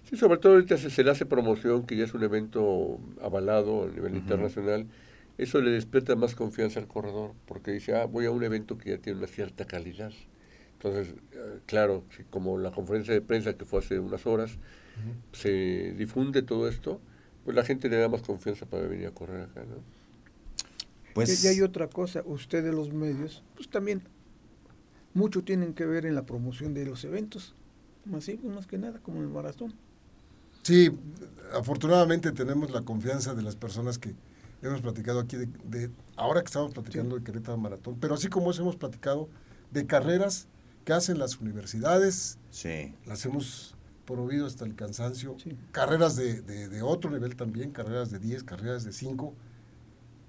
Sí, 0.09 0.17
sobre 0.17 0.39
todo 0.39 0.55
ahorita 0.55 0.77
se, 0.77 0.91
se 0.91 1.03
le 1.03 1.11
hace 1.11 1.27
promoción, 1.27 1.87
que 1.87 1.97
ya 1.97 2.05
es 2.05 2.15
un 2.15 2.23
evento 2.23 3.01
avalado 3.23 3.85
a 3.85 3.89
nivel 3.89 4.17
internacional. 4.17 4.87
Eso 5.39 5.61
le 5.61 5.71
despierta 5.71 6.15
más 6.15 6.35
confianza 6.35 6.79
al 6.79 6.87
corredor, 6.87 7.33
porque 7.47 7.73
dice, 7.73 7.97
ah, 7.97 8.05
voy 8.05 8.27
a 8.27 8.31
un 8.31 8.45
evento 8.45 8.79
que 8.79 8.91
ya 8.91 8.99
tiene 8.99 9.19
una 9.19 9.27
cierta 9.27 9.65
calidad. 9.65 10.13
Entonces, 10.75 11.15
eh, 11.33 11.61
claro, 11.67 12.05
si 12.17 12.25
como 12.25 12.59
la 12.59 12.71
conferencia 12.71 13.15
de 13.15 13.21
prensa 13.21 13.57
que 13.57 13.65
fue 13.65 13.81
hace 13.81 13.99
unas 13.99 14.27
horas, 14.27 14.59
se 15.33 15.93
difunde 15.95 16.43
todo 16.43 16.69
esto, 16.69 17.01
pues 17.45 17.57
la 17.57 17.65
gente 17.65 17.89
le 17.89 17.97
da 17.97 18.09
más 18.09 18.23
confianza 18.23 18.67
para 18.67 18.87
venir 18.87 19.07
a 19.07 19.11
correr 19.11 19.43
acá, 19.43 19.65
¿no? 19.65 19.77
Pues 21.15 21.45
y 21.45 21.49
hay 21.49 21.63
otra 21.63 21.89
cosa, 21.89 22.23
ustedes 22.25 22.75
los 22.75 22.93
medios, 22.93 23.43
pues 23.55 23.69
también 23.69 24.03
mucho 25.15 25.43
tienen 25.43 25.75
que 25.75 25.87
ver 25.87 26.07
en 26.07 26.15
la 26.15 26.27
promoción 26.27 26.75
de 26.75 26.87
los 26.87 27.05
eventos 27.05 27.55
masivos, 28.05 28.53
más 28.53 28.67
que 28.67 28.79
nada, 28.79 28.99
como 29.01 29.21
el 29.21 29.29
maratón. 29.29 29.75
Sí, 30.65 30.91
afortunadamente 31.55 32.33
tenemos 32.33 32.71
la 32.71 32.83
confianza 32.83 33.35
de 33.35 33.43
las 33.43 33.55
personas 33.55 33.99
que 33.99 34.15
hemos 34.63 34.81
platicado 34.81 35.21
aquí, 35.21 35.37
de, 35.37 35.47
de- 35.65 35.91
ahora 36.17 36.41
que 36.41 36.47
estamos 36.47 36.73
platicando 36.73 37.17
de 37.17 37.23
Querétaro 37.23 37.59
Maratón, 37.59 37.99
pero 38.01 38.15
así 38.15 38.29
como 38.29 38.51
eso 38.51 38.63
hemos 38.63 38.77
platicado 38.77 39.29
de 39.71 39.87
carreras 39.87 40.49
que 40.87 40.95
hacen 40.95 41.19
las 41.19 41.39
universidades, 41.39 42.39
sí. 42.51 42.95
las 43.07 43.25
hemos 43.27 43.75
promovido 44.07 44.47
hasta 44.47 44.65
el 44.65 44.75
cansancio, 44.75 45.37
Sí. 45.39 45.55
carreras 45.71 46.17
de, 46.17 46.41
de- 46.41 46.69
de 46.69 46.83
otro 46.83 47.11
nivel 47.11 47.37
también, 47.37 47.71
carreras 47.71 48.11
de 48.11 48.19
10, 48.19 48.43
carreras 48.43 48.85
de 48.85 48.93
5, 48.93 49.35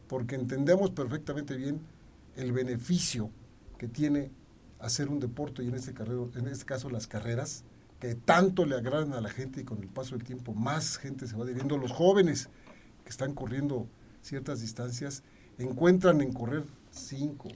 porque 0.09 0.35
entendemos 0.35 0.91
perfectamente 0.91 1.55
bien 1.55 1.79
el 2.35 2.51
beneficio 2.51 3.29
que 3.77 3.87
tiene 3.87 4.31
hacer 4.79 5.07
un 5.07 5.19
deporte 5.21 5.63
y 5.63 5.69
en 5.69 5.75
este, 5.75 5.93
carrero, 5.93 6.29
en 6.35 6.47
este 6.47 6.65
caso 6.65 6.89
las 6.89 7.07
carreras, 7.07 7.63
que 7.99 8.15
tanto 8.15 8.65
le 8.65 8.75
agradan 8.75 9.13
a 9.13 9.21
la 9.21 9.29
gente 9.29 9.61
y 9.61 9.63
con 9.63 9.79
el 9.81 9.87
paso 9.87 10.15
del 10.15 10.25
tiempo 10.25 10.53
más 10.53 10.97
gente 10.97 11.27
se 11.27 11.35
va 11.35 11.43
adhiriendo. 11.45 11.77
Los 11.77 11.91
jóvenes 11.91 12.49
que 13.03 13.09
están 13.09 13.33
corriendo 13.33 13.87
ciertas 14.21 14.61
distancias 14.61 15.23
encuentran 15.57 16.21
en 16.21 16.33
correr 16.33 16.63
5, 16.91 17.49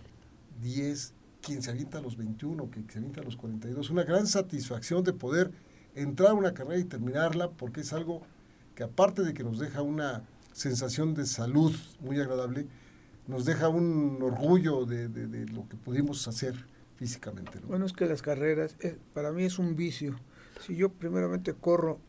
10, 0.62 1.14
quien 1.42 1.62
se 1.62 1.72
avienta 1.72 1.98
a 2.00 2.02
los 2.02 2.18
21, 2.18 2.70
que 2.72 2.84
se 2.90 3.00
avienta 3.00 3.22
a 3.22 3.24
los 3.24 3.36
42, 3.36 3.90
una 3.90 4.04
gran 4.04 4.28
satisfacción 4.28 5.04
de 5.04 5.14
poder 5.14 5.52
entrar 5.96 6.30
a 6.32 6.34
una 6.34 6.54
carrera 6.54 6.80
y 6.80 6.84
terminarla, 6.86 7.50
porque 7.52 7.82
es 7.82 7.94
algo 7.94 8.22
que 8.76 8.84
aparte 8.84 9.24
de 9.24 9.34
que 9.34 9.44
nos 9.44 9.60
deja 9.60 9.82
una 9.82 10.24
sensación 10.54 11.14
de 11.14 11.26
salud 11.26 11.74
muy 12.00 12.20
agradable, 12.20 12.68
nos 13.28 13.46
deja 13.46 13.70
un 13.70 14.20
orgullo 14.22 14.86
de, 14.86 15.08
de- 15.08 15.28
de 15.28 15.46
lo 15.48 15.68
que 15.68 15.78
pudimos 15.78 16.28
hacer 16.28 16.56
físicamente. 16.96 17.60
¿no? 17.62 17.68
Bueno, 17.68 17.86
es 17.86 17.94
que 17.94 18.06
las 18.06 18.22
carreras, 18.22 18.76
eh, 18.82 18.98
para 19.14 19.32
mí 19.32 19.44
es 19.44 19.60
un 19.60 19.76
vicio. 19.76 20.20
Si 20.60 20.76
yo 20.76 20.90
primeramente 20.90 21.54
corro 21.54 22.00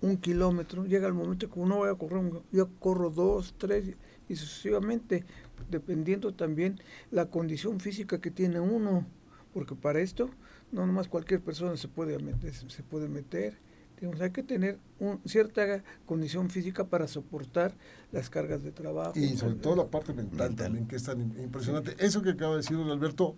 un 0.00 0.16
kilómetro, 0.16 0.84
llega 0.86 1.06
el 1.06 1.14
momento 1.14 1.50
que 1.50 1.60
no 1.60 1.76
voy 1.78 1.90
a 1.90 1.94
correr, 1.94 2.18
un- 2.18 2.42
yo 2.52 2.68
corro 2.78 3.10
dos, 3.10 3.54
tres 3.58 3.94
y 4.28 4.36
sucesivamente, 4.36 5.24
dependiendo 5.70 6.32
también 6.34 6.80
la 7.10 7.26
condición 7.26 7.80
física 7.80 8.20
que 8.20 8.30
tiene 8.30 8.60
uno, 8.60 9.06
porque 9.52 9.74
para 9.74 10.00
esto 10.00 10.30
no 10.72 10.86
nomás 10.86 11.08
cualquier 11.08 11.40
persona 11.42 11.76
se 11.76 11.88
puede 11.88 12.18
meter, 12.18 12.54
se 12.54 12.82
puede 12.82 13.08
meter. 13.08 13.58
Digamos, 14.00 14.20
hay 14.22 14.30
que 14.30 14.42
tener 14.42 14.78
un- 14.98 15.20
cierta 15.26 15.82
condición 16.06 16.48
física 16.48 16.86
para 16.86 17.06
soportar 17.06 17.74
las 18.12 18.30
cargas 18.30 18.62
de 18.62 18.72
trabajo. 18.72 19.18
Y 19.18 19.36
sobre 19.36 19.56
todo 19.56 19.76
la 19.76 19.88
parte 19.90 20.14
mental, 20.14 20.48
Mental. 20.50 20.66
también, 20.66 20.86
que 20.86 20.96
es 20.96 21.02
tan 21.02 21.18
im- 21.20 21.42
impresionante. 21.42 21.94
Eso 21.98 22.22
que 22.22 22.30
acaba 22.30 22.52
de 22.52 22.58
decir 22.58 22.78
don 22.78 22.88
Alberto, 22.88 23.34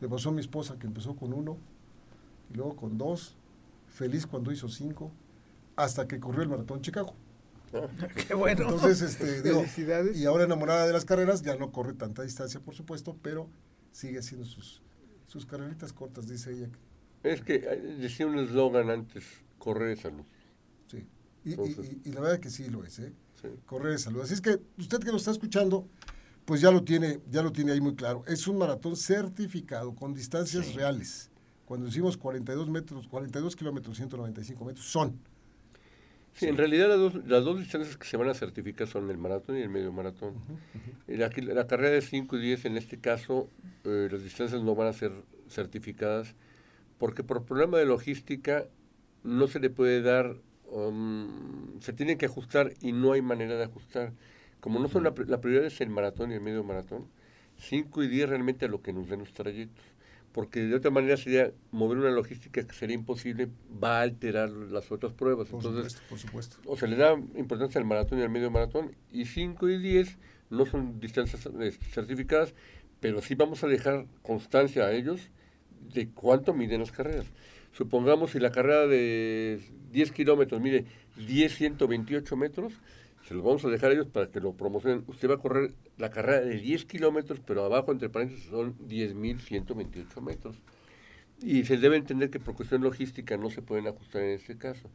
le 0.00 0.08
pasó 0.08 0.28
a 0.28 0.32
mi 0.32 0.40
esposa, 0.40 0.78
que 0.78 0.86
empezó 0.86 1.16
con 1.16 1.32
uno, 1.32 1.56
y 2.52 2.56
luego 2.56 2.76
con 2.76 2.96
dos, 2.98 3.35
feliz 3.96 4.26
cuando 4.26 4.52
hizo 4.52 4.68
cinco, 4.68 5.10
hasta 5.74 6.06
que 6.06 6.20
corrió 6.20 6.42
el 6.42 6.48
maratón 6.48 6.82
Chicago. 6.82 7.14
Qué 8.28 8.34
bueno. 8.34 8.62
Entonces, 8.70 9.00
este, 9.02 9.42
digo, 9.42 9.60
Felicidades. 9.60 10.16
y 10.16 10.24
ahora 10.26 10.44
enamorada 10.44 10.86
de 10.86 10.92
las 10.92 11.04
carreras, 11.04 11.42
ya 11.42 11.56
no 11.56 11.72
corre 11.72 11.94
tanta 11.94 12.22
distancia, 12.22 12.60
por 12.60 12.74
supuesto, 12.74 13.16
pero 13.22 13.48
sigue 13.92 14.18
haciendo 14.18 14.46
sus, 14.46 14.82
sus 15.26 15.46
carreritas 15.46 15.92
cortas, 15.92 16.28
dice 16.28 16.52
ella. 16.52 16.68
Es 17.22 17.40
que 17.42 17.58
decía 17.58 18.26
un 18.26 18.38
eslogan 18.38 18.90
antes, 18.90 19.24
correr 19.58 19.90
es 19.92 20.00
salud. 20.00 20.24
Sí. 20.88 21.06
Y, 21.44 21.50
y- 21.50 21.52
Entonces- 21.54 21.90
y- 22.04 22.08
y 22.08 22.12
la 22.12 22.20
verdad 22.20 22.38
que 22.38 22.50
sí 22.50 22.68
lo 22.68 22.84
es, 22.84 22.98
¿eh? 23.00 23.12
Sí. 23.40 23.48
correr 23.66 23.92
de 23.92 23.98
salud. 23.98 24.20
Así 24.22 24.34
es 24.34 24.40
que 24.40 24.60
usted 24.78 24.98
que 25.00 25.10
lo 25.10 25.16
está 25.16 25.30
escuchando, 25.30 25.88
pues 26.44 26.60
ya 26.60 26.70
lo 26.70 26.84
tiene, 26.84 27.20
ya 27.30 27.42
lo 27.42 27.50
tiene 27.52 27.72
ahí 27.72 27.80
muy 27.80 27.94
claro. 27.96 28.22
Es 28.26 28.46
un 28.46 28.56
maratón 28.58 28.96
certificado 28.96 29.94
con 29.94 30.14
distancias 30.14 30.74
reales. 30.74 31.30
Cuando 31.66 31.86
decimos 31.86 32.16
42 32.16 32.70
metros, 32.70 33.08
42 33.08 33.54
kilómetros, 33.56 33.96
195 33.96 34.64
metros, 34.64 34.86
son. 34.86 35.18
Sí, 36.32 36.46
en 36.46 36.56
realidad 36.56 36.88
las 36.88 36.98
dos, 36.98 37.14
las 37.26 37.44
dos 37.44 37.58
distancias 37.58 37.96
que 37.96 38.06
se 38.06 38.16
van 38.16 38.28
a 38.28 38.34
certificar 38.34 38.86
son 38.86 39.10
el 39.10 39.18
maratón 39.18 39.56
y 39.58 39.62
el 39.62 39.68
medio 39.68 39.92
maratón. 39.92 40.34
La, 41.06 41.28
la 41.28 41.66
carrera 41.66 41.90
de 41.90 42.02
5 42.02 42.36
y 42.36 42.40
10, 42.40 42.66
en 42.66 42.76
este 42.76 42.98
caso, 42.98 43.48
eh, 43.84 44.08
las 44.10 44.22
distancias 44.22 44.62
no 44.62 44.74
van 44.74 44.88
a 44.88 44.92
ser 44.92 45.12
certificadas 45.48 46.34
porque 46.98 47.22
por 47.22 47.44
problema 47.44 47.78
de 47.78 47.86
logística 47.86 48.66
no 49.22 49.48
se 49.48 49.60
le 49.60 49.70
puede 49.70 50.02
dar, 50.02 50.36
um, 50.70 51.80
se 51.80 51.92
tiene 51.92 52.16
que 52.16 52.26
ajustar 52.26 52.72
y 52.80 52.92
no 52.92 53.12
hay 53.12 53.22
manera 53.22 53.56
de 53.56 53.64
ajustar. 53.64 54.12
Como 54.60 54.78
no 54.78 54.88
son 54.88 55.04
la, 55.04 55.14
la 55.26 55.40
prioridad 55.40 55.66
es 55.66 55.80
el 55.80 55.90
maratón 55.90 56.32
y 56.32 56.34
el 56.34 56.40
medio 56.40 56.64
maratón, 56.64 57.06
5 57.58 58.02
y 58.02 58.08
10 58.08 58.30
realmente 58.30 58.66
a 58.66 58.68
lo 58.68 58.82
que 58.82 58.92
nos 58.92 59.08
den 59.08 59.20
los 59.20 59.32
trayectos. 59.32 59.84
Porque 60.36 60.60
de 60.60 60.74
otra 60.74 60.90
manera 60.90 61.16
sería 61.16 61.50
mover 61.70 61.96
una 61.96 62.10
logística 62.10 62.62
que 62.62 62.74
sería 62.74 62.94
imposible, 62.94 63.48
va 63.82 64.00
a 64.00 64.02
alterar 64.02 64.50
las 64.50 64.92
otras 64.92 65.14
pruebas. 65.14 65.48
Por 65.48 65.64
Entonces, 65.64 65.94
supuesto, 65.94 66.08
por 66.10 66.18
supuesto. 66.18 66.56
o 66.66 66.76
se 66.76 66.86
le 66.86 66.96
da 66.96 67.14
importancia 67.36 67.80
al 67.80 67.86
maratón 67.86 68.18
y 68.18 68.22
al 68.22 68.28
medio 68.28 68.50
maratón, 68.50 68.94
y 69.10 69.24
5 69.24 69.66
y 69.70 69.78
10 69.78 70.18
no 70.50 70.66
son 70.66 71.00
distancias 71.00 71.48
eh, 71.58 71.72
certificadas, 71.90 72.52
pero 73.00 73.22
sí 73.22 73.34
vamos 73.34 73.64
a 73.64 73.66
dejar 73.66 74.04
constancia 74.20 74.84
a 74.84 74.92
ellos 74.92 75.30
de 75.94 76.10
cuánto 76.10 76.52
miden 76.52 76.80
las 76.80 76.92
carreras. 76.92 77.24
Supongamos 77.72 78.32
si 78.32 78.38
la 78.38 78.52
carrera 78.52 78.86
de 78.86 79.58
10 79.92 80.12
kilómetros 80.12 80.60
mide 80.60 80.84
10, 81.16 81.54
128 81.54 82.36
metros, 82.36 82.74
se 83.26 83.34
los 83.34 83.42
vamos 83.42 83.64
a 83.64 83.68
dejar 83.68 83.90
a 83.90 83.94
ellos 83.94 84.06
para 84.06 84.30
que 84.30 84.40
lo 84.40 84.52
promocionen. 84.52 85.02
Usted 85.08 85.28
va 85.28 85.34
a 85.34 85.38
correr 85.38 85.74
la 85.98 86.10
carrera 86.10 86.40
de 86.40 86.58
10 86.58 86.84
kilómetros, 86.84 87.40
pero 87.44 87.64
abajo, 87.64 87.90
entre 87.90 88.08
paréntesis, 88.08 88.44
son 88.44 88.78
10.128 88.78 90.20
metros. 90.20 90.56
Y 91.42 91.64
se 91.64 91.76
debe 91.76 91.96
entender 91.96 92.30
que 92.30 92.38
por 92.38 92.54
cuestión 92.54 92.82
logística 92.82 93.36
no 93.36 93.50
se 93.50 93.62
pueden 93.62 93.88
ajustar 93.88 94.22
en 94.22 94.30
este 94.30 94.56
caso. 94.56 94.88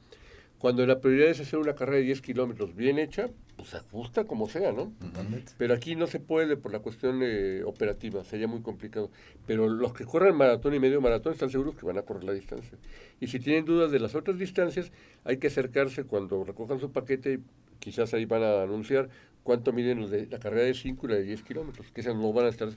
Cuando 0.60 0.86
la 0.86 1.02
prioridad 1.02 1.30
es 1.30 1.39
hacer 1.39 1.60
una 1.60 1.74
carrera 1.74 1.98
de 1.98 2.04
10 2.04 2.22
kilómetros 2.22 2.76
bien 2.76 3.00
hecha, 3.00 3.32
pues 3.58 3.70
se 3.70 3.78
ajusta 3.78 4.26
como 4.26 4.48
sea, 4.48 4.72
¿no? 4.72 4.94
Totalmente. 5.02 5.54
Pero 5.58 5.73
aquí 5.73 5.96
no 5.96 6.08
se 6.08 6.19
puede 6.19 6.56
por 6.56 6.71
la 6.71 6.79
cuestión 6.79 7.21
eh, 7.23 7.63
operativa, 7.65 8.23
sería 8.23 8.48
muy 8.48 8.62
complicado. 8.62 9.10
Pero 9.46 9.67
los 9.67 9.92
que 9.94 10.06
corren 10.06 10.36
maratón 10.36 10.75
y 10.75 10.79
medio 10.79 11.02
maratón 11.02 11.34
están 11.34 11.50
seguros 11.50 11.75
que 11.75 11.86
van 11.86 11.98
a 11.98 12.04
correr 12.04 12.23
la 12.23 12.34
distancia. 12.34 12.77
Y 13.19 13.27
si 13.27 13.40
tienen 13.40 13.65
dudas 13.65 13.92
de 13.92 14.00
las 14.00 14.15
otras 14.15 14.38
distancias, 14.38 14.92
hay 15.23 15.38
que 15.38 15.48
acercarse 15.48 16.04
cuando 16.04 16.44
recojan 16.44 16.79
su 16.79 16.92
paquete, 16.92 17.40
quizás 17.82 18.13
ahí 18.13 18.23
van 18.25 18.44
a 18.44 18.62
anunciar 18.63 19.10
cuánto 19.44 19.73
miden 19.73 20.00
los 20.00 20.10
de 20.12 20.27
la 20.27 20.40
carrera 20.40 20.63
de 20.63 20.73
5 20.73 21.06
y 21.06 21.10
la 21.10 21.15
de 21.17 21.23
10 21.23 21.44
kilómetros, 21.44 21.92
que 21.92 22.00
esas 22.00 22.15
no 22.15 22.32
van 22.32 22.46
a 22.46 22.50
estar, 22.50 22.69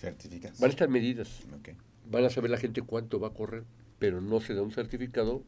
Certificadas. 0.00 0.60
van 0.60 0.68
a 0.68 0.72
estar 0.72 0.88
medidas, 0.88 1.40
van 2.08 2.24
a 2.24 2.30
saber 2.30 2.50
la 2.50 2.58
gente 2.58 2.82
cuánto 2.82 3.18
va 3.18 3.28
a 3.28 3.34
correr, 3.34 3.64
pero 3.98 4.20
no 4.20 4.40
se 4.40 4.54
da 4.54 4.62
un 4.62 4.70
certificado 4.72 5.42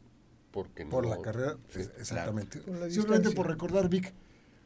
porque 0.50 0.86
Por 0.86 1.04
no... 1.04 1.10
la 1.16 1.20
carrera, 1.22 1.56
Sí, 1.68 1.80
exactamente. 1.98 2.58
Por 2.60 2.76
la 2.78 2.90
Simplemente 2.90 3.30
por 3.32 3.46
recordar, 3.48 3.88
Vic, 3.88 4.12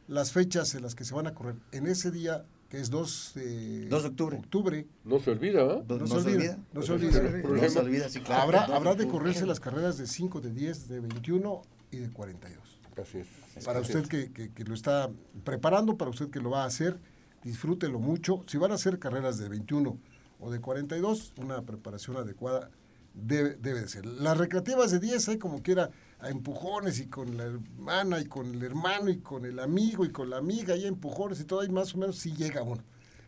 las 0.07 0.31
fechas 0.31 0.73
en 0.75 0.83
las 0.83 0.95
que 0.95 1.03
se 1.03 1.13
van 1.15 1.27
a 1.27 1.33
correr. 1.33 1.55
En 1.71 1.87
ese 1.87 2.11
día, 2.11 2.45
que 2.69 2.79
es 2.79 2.91
2 2.91 3.31
de 3.35 3.85
2 3.87 4.03
de 4.03 4.09
octubre. 4.09 4.37
octubre, 4.37 4.85
No 5.03 5.19
se 5.19 5.31
olvida, 5.31 5.61
¿ah? 5.63 5.83
No, 5.87 5.97
No 5.97 6.05
se 6.07 6.13
se 6.13 6.17
olvida. 6.19 6.35
olvida, 6.37 6.59
no 6.73 6.81
se 6.83 6.93
olvida. 6.93 7.21
No 7.43 7.69
se 7.69 7.79
olvida, 7.79 8.09
sí, 8.09 8.19
claro. 8.19 8.43
habrá, 8.43 8.65
habrá 8.65 8.93
de 8.95 9.07
correrse 9.07 9.47
las 9.47 9.59
carreras 9.59 9.97
de 9.97 10.05
5, 10.05 10.39
de 10.41 10.51
10, 10.51 10.87
de 10.89 10.99
21 10.99 11.61
y 11.91 11.97
de 11.97 12.09
42. 12.11 12.79
Así 13.01 13.17
es. 13.17 13.27
Para 13.65 13.79
usted 13.81 14.07
que, 14.07 14.31
que- 14.31 14.51
que 14.51 14.63
lo 14.63 14.73
está 14.73 15.09
preparando, 15.43 15.97
para 15.97 16.11
usted 16.11 16.29
que 16.29 16.39
lo 16.39 16.49
va 16.51 16.63
a 16.63 16.67
hacer, 16.67 16.99
disfrútelo 17.43 17.99
mucho. 17.99 18.43
Si 18.47 18.57
van 18.57 18.71
a 18.71 18.75
hacer 18.75 18.99
carreras 18.99 19.37
de 19.37 19.49
21 19.49 19.97
o 20.39 20.51
de 20.51 20.59
42, 20.59 21.33
una 21.37 21.61
preparación 21.63 22.17
adecuada 22.17 22.69
debe, 23.13 23.55
debe 23.55 23.81
de 23.81 23.87
ser. 23.87 24.05
Las 24.05 24.37
recreativas 24.37 24.91
de 24.91 24.99
10 24.99 25.29
hay 25.29 25.37
como 25.37 25.61
quiera 25.61 25.89
a 26.19 26.29
empujones 26.29 26.99
y 26.99 27.07
con 27.07 27.37
la 27.37 27.45
hermana 27.45 28.19
y 28.19 28.25
con 28.25 28.53
el 28.53 28.61
hermano 28.63 29.09
y 29.09 29.19
con 29.19 29.45
el 29.45 29.59
amigo 29.59 30.05
y 30.05 30.09
con 30.11 30.29
la 30.29 30.37
amiga 30.37 30.75
y 30.75 30.85
a 30.85 30.87
empujones 30.87 31.39
y 31.39 31.45
todo, 31.45 31.63
y 31.63 31.69
más 31.69 31.95
o 31.95 31.97
menos 31.97 32.17
sí 32.17 32.33
llega 32.33 32.61
uno. 32.61 32.83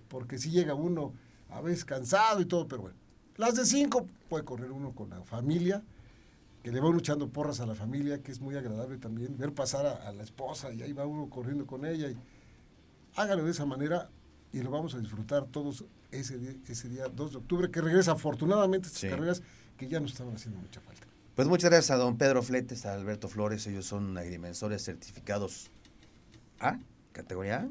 Porque 0.10 0.38
sí 0.38 0.52
llega 0.52 0.74
uno 0.76 1.14
a 1.50 1.62
veces 1.62 1.86
cansado 1.86 2.42
y 2.42 2.46
todo, 2.46 2.68
pero 2.68 2.82
bueno. 2.84 2.98
Las 3.38 3.56
de 3.56 3.66
5 3.66 4.08
puede 4.30 4.44
correr 4.46 4.72
uno 4.72 4.92
con 4.94 5.10
la 5.10 5.22
familia, 5.24 5.84
que 6.64 6.72
le 6.72 6.80
va 6.80 6.90
uno 6.90 7.00
echando 7.00 7.30
porras 7.30 7.60
a 7.60 7.66
la 7.66 7.76
familia, 7.76 8.22
que 8.22 8.32
es 8.32 8.40
muy 8.40 8.56
agradable 8.56 8.98
también, 8.98 9.38
ver 9.38 9.54
pasar 9.54 9.86
a, 9.86 10.08
a 10.08 10.12
la 10.14 10.24
esposa 10.24 10.72
y 10.74 10.82
ahí 10.84 10.94
va 10.94 11.06
uno 11.06 11.30
corriendo 11.30 11.66
con 11.66 11.86
ella. 11.86 12.10
Y 12.10 12.18
hágalo 13.16 13.44
de 13.44 13.52
esa 13.52 13.66
manera 13.66 14.10
y 14.54 14.62
lo 14.62 14.70
vamos 14.70 14.94
a 14.96 15.00
disfrutar 15.00 15.46
todos 15.46 15.86
ese 16.12 16.38
día, 16.38 16.54
ese 16.68 16.90
día 16.90 17.08
2 17.08 17.32
de 17.32 17.38
octubre, 17.38 17.72
que 17.72 17.82
regresa 17.82 18.12
afortunadamente 18.12 18.88
estas 18.88 19.02
Sí. 19.02 19.10
carreras 19.10 19.42
que 19.78 19.88
ya 19.88 20.00
nos 20.00 20.12
estaban 20.12 20.36
haciendo 20.36 20.60
mucha 20.60 20.82
falta. 20.82 21.08
Pues 21.36 21.48
muchas 21.48 21.70
gracias 21.72 21.92
a 21.92 21.96
don 21.96 22.18
Pedro 22.18 22.44
Fletes, 22.44 22.86
a 22.86 22.94
Alberto 22.94 23.28
Flores, 23.30 23.66
ellos 23.66 23.86
son 23.86 24.18
agrimensores 24.18 24.84
certificados 24.84 25.72
A, 26.60 26.78
categoría 27.14 27.62
A, 27.62 27.70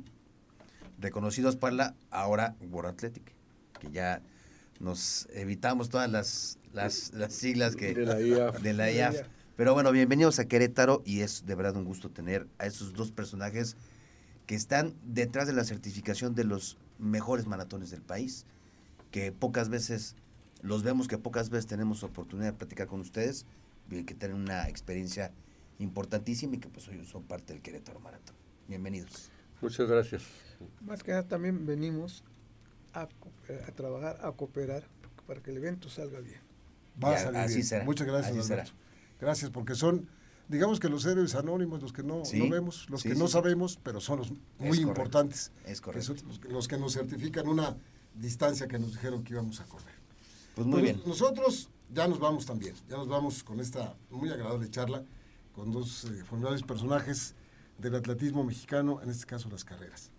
reconocidos 0.98 1.56
para 1.56 1.74
la 1.74 1.94
ahora 2.10 2.56
World 2.70 2.90
Athletic, 2.94 3.32
que 3.78 3.90
ya 3.90 4.22
nos 4.80 5.28
evitamos 5.34 5.90
todas 5.90 6.10
las, 6.10 6.58
las, 6.72 7.12
las 7.14 7.34
siglas 7.34 7.76
que 7.76 7.94
De 7.94 8.06
la 8.06 8.20
IAF. 8.20 8.60
de 8.60 8.72
la. 8.72 9.12
Pero 9.56 9.74
bueno, 9.74 9.92
bienvenidos 9.92 10.38
a 10.38 10.46
Querétaro 10.46 11.02
y 11.04 11.20
es 11.20 11.44
de 11.44 11.54
verdad 11.54 11.76
un 11.76 11.84
gusto 11.84 12.10
tener 12.10 12.46
a 12.58 12.66
esos 12.66 12.94
dos 12.94 13.12
personajes 13.12 13.76
que 14.46 14.54
están 14.54 14.94
detrás 15.04 15.46
de 15.46 15.52
la 15.52 15.64
certificación 15.64 16.34
de 16.34 16.44
los 16.44 16.78
mejores 16.98 17.46
maratones 17.46 17.90
del 17.90 18.02
país, 18.02 18.46
que 19.10 19.32
pocas 19.32 19.68
veces 19.68 20.16
los 20.62 20.82
vemos, 20.82 21.08
que 21.08 21.18
pocas 21.18 21.50
veces 21.50 21.66
tenemos 21.66 22.02
oportunidad 22.02 22.52
de 22.52 22.58
platicar 22.58 22.86
con 22.86 23.00
ustedes, 23.00 23.46
y 23.90 24.04
que 24.04 24.14
tienen 24.14 24.38
una 24.38 24.68
experiencia 24.68 25.32
importantísima 25.78 26.56
y 26.56 26.58
que 26.58 26.68
pues 26.68 26.88
hoy 26.88 27.04
son 27.04 27.24
parte 27.24 27.52
del 27.52 27.62
Querétaro 27.62 28.00
Maratón. 28.00 28.36
Bienvenidos. 28.68 29.30
Muchas 29.60 29.88
gracias. 29.88 30.22
Más 30.80 31.02
que 31.02 31.10
nada 31.10 31.26
también 31.26 31.66
venimos 31.66 32.24
a, 32.92 33.08
eh, 33.48 33.64
a 33.66 33.72
trabajar, 33.72 34.18
a 34.22 34.32
cooperar 34.32 34.84
para 35.26 35.42
que 35.42 35.50
el 35.50 35.58
evento 35.58 35.88
salga 35.88 36.20
bien. 36.20 36.49
Va 37.02 37.14
a 37.14 37.18
salir 37.18 37.40
así 37.40 37.54
bien. 37.56 37.66
será, 37.66 37.84
Muchas 37.84 38.06
gracias, 38.06 38.36
así 38.36 38.46
será. 38.48 38.62
Alberto. 38.62 38.78
Gracias, 39.20 39.50
porque 39.50 39.74
son, 39.74 40.08
digamos 40.48 40.80
que 40.80 40.88
los 40.88 41.04
héroes 41.06 41.34
anónimos, 41.34 41.80
los 41.82 41.92
que 41.92 42.02
no, 42.02 42.24
Sí, 42.24 42.38
no 42.40 42.50
vemos, 42.50 42.88
los 42.90 43.02
sí, 43.02 43.08
que 43.10 43.14
sí, 43.14 43.20
no 43.20 43.28
sabemos, 43.28 43.78
pero 43.82 44.00
son 44.00 44.18
los 44.18 44.32
muy 44.58 44.78
importantes. 44.78 45.52
es 45.66 45.80
correcto. 45.80 46.16
son 46.16 46.28
los, 46.28 46.38
que- 46.38 46.48
los 46.48 46.68
que 46.68 46.78
nos 46.78 46.92
certifican 46.94 47.48
una 47.48 47.76
distancia 48.14 48.66
que 48.66 48.78
nos 48.78 48.92
dijeron 48.92 49.22
que 49.22 49.32
íbamos 49.34 49.60
a 49.60 49.64
correr. 49.64 49.94
Pues 50.54 50.66
muy 50.66 50.80
Pues 50.80 50.94
bien. 50.94 51.02
Nosotros 51.06 51.68
ya 51.92 52.08
nos 52.08 52.18
vamos 52.18 52.46
también, 52.46 52.74
ya 52.88 52.96
nos 52.96 53.08
vamos 53.08 53.42
con 53.44 53.60
esta 53.60 53.94
muy 54.10 54.30
agradable 54.30 54.68
charla 54.70 55.02
con 55.54 55.70
dos 55.72 56.04
eh, 56.04 56.24
formidables 56.24 56.62
personajes 56.62 57.34
del 57.78 57.94
atletismo 57.94 58.44
mexicano, 58.44 59.00
en 59.02 59.10
este 59.10 59.26
caso 59.26 59.48
las 59.50 59.64
carreras. 59.64 60.10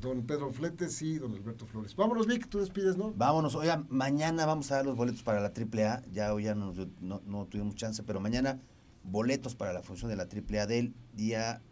Don 0.00 0.26
Pedro 0.26 0.50
Fletes 0.52 1.00
y 1.02 1.18
don 1.18 1.32
Alberto 1.34 1.66
Flores. 1.66 1.96
Vámonos, 1.96 2.26
Vic, 2.26 2.48
tú 2.48 2.58
despides, 2.58 2.96
¿no? 2.96 3.12
Vámonos, 3.12 3.54
oiga, 3.54 3.84
mañana 3.88 4.44
vamos 4.46 4.70
a 4.70 4.76
dar 4.76 4.86
los 4.86 4.96
boletos 4.96 5.22
para 5.22 5.40
la 5.40 5.48
AAA, 5.56 6.02
ya 6.12 6.34
hoy 6.34 6.44
ya 6.44 6.54
no, 6.54 6.72
no, 7.00 7.22
no 7.24 7.46
tuvimos 7.46 7.74
chance, 7.76 8.02
pero 8.02 8.20
mañana 8.20 8.60
boletos 9.04 9.54
para 9.54 9.72
la 9.72 9.82
función 9.82 10.10
de 10.10 10.16
la 10.16 10.24
AAA 10.24 10.66
del 10.66 10.94
día 11.14 11.62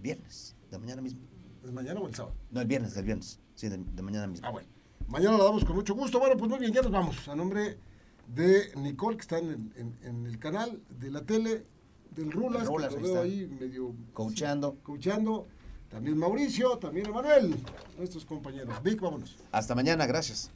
viernes, 0.00 0.56
de 0.70 0.78
mañana 0.78 1.02
mismo. 1.02 1.20
¿Es 1.64 1.72
mañana 1.72 2.00
o 2.00 2.08
el 2.08 2.14
sábado? 2.14 2.34
No, 2.50 2.60
el 2.60 2.66
viernes, 2.66 2.94
del 2.94 3.04
viernes, 3.04 3.40
sí, 3.54 3.68
de, 3.68 3.78
de 3.78 4.02
mañana 4.02 4.26
mismo. 4.26 4.46
Ah, 4.46 4.50
bueno. 4.50 4.68
Mañana 5.06 5.38
la 5.38 5.44
damos 5.44 5.64
con 5.64 5.74
mucho 5.76 5.94
gusto. 5.94 6.18
Bueno, 6.18 6.36
pues 6.36 6.50
muy 6.50 6.58
bien, 6.58 6.72
ya 6.72 6.82
nos 6.82 6.90
vamos. 6.90 7.28
A 7.28 7.34
nombre 7.36 7.78
de 8.26 8.72
Nicole, 8.76 9.16
que 9.16 9.22
está 9.22 9.38
en, 9.38 9.48
el- 9.48 9.72
en- 9.80 9.98
en 10.02 10.26
el 10.26 10.38
canal 10.38 10.82
de 10.98 11.10
la 11.10 11.24
tele, 11.24 11.66
del 12.14 12.30
Rulas, 12.32 12.66
Rulas, 12.66 12.88
que 12.94 13.00
lo 13.00 13.02
veo 13.02 13.12
está. 13.14 13.24
ahí 13.24 13.46
medio... 13.60 13.94
Coacheando. 14.12 15.46
sí. 15.57 15.57
También 15.90 16.18
Mauricio, 16.18 16.76
también 16.78 17.06
Emanuel, 17.06 17.54
nuestros 17.96 18.24
compañeros. 18.24 18.82
Vic, 18.82 19.00
vámonos. 19.00 19.36
Hasta 19.50 19.74
mañana, 19.74 20.06
gracias. 20.06 20.50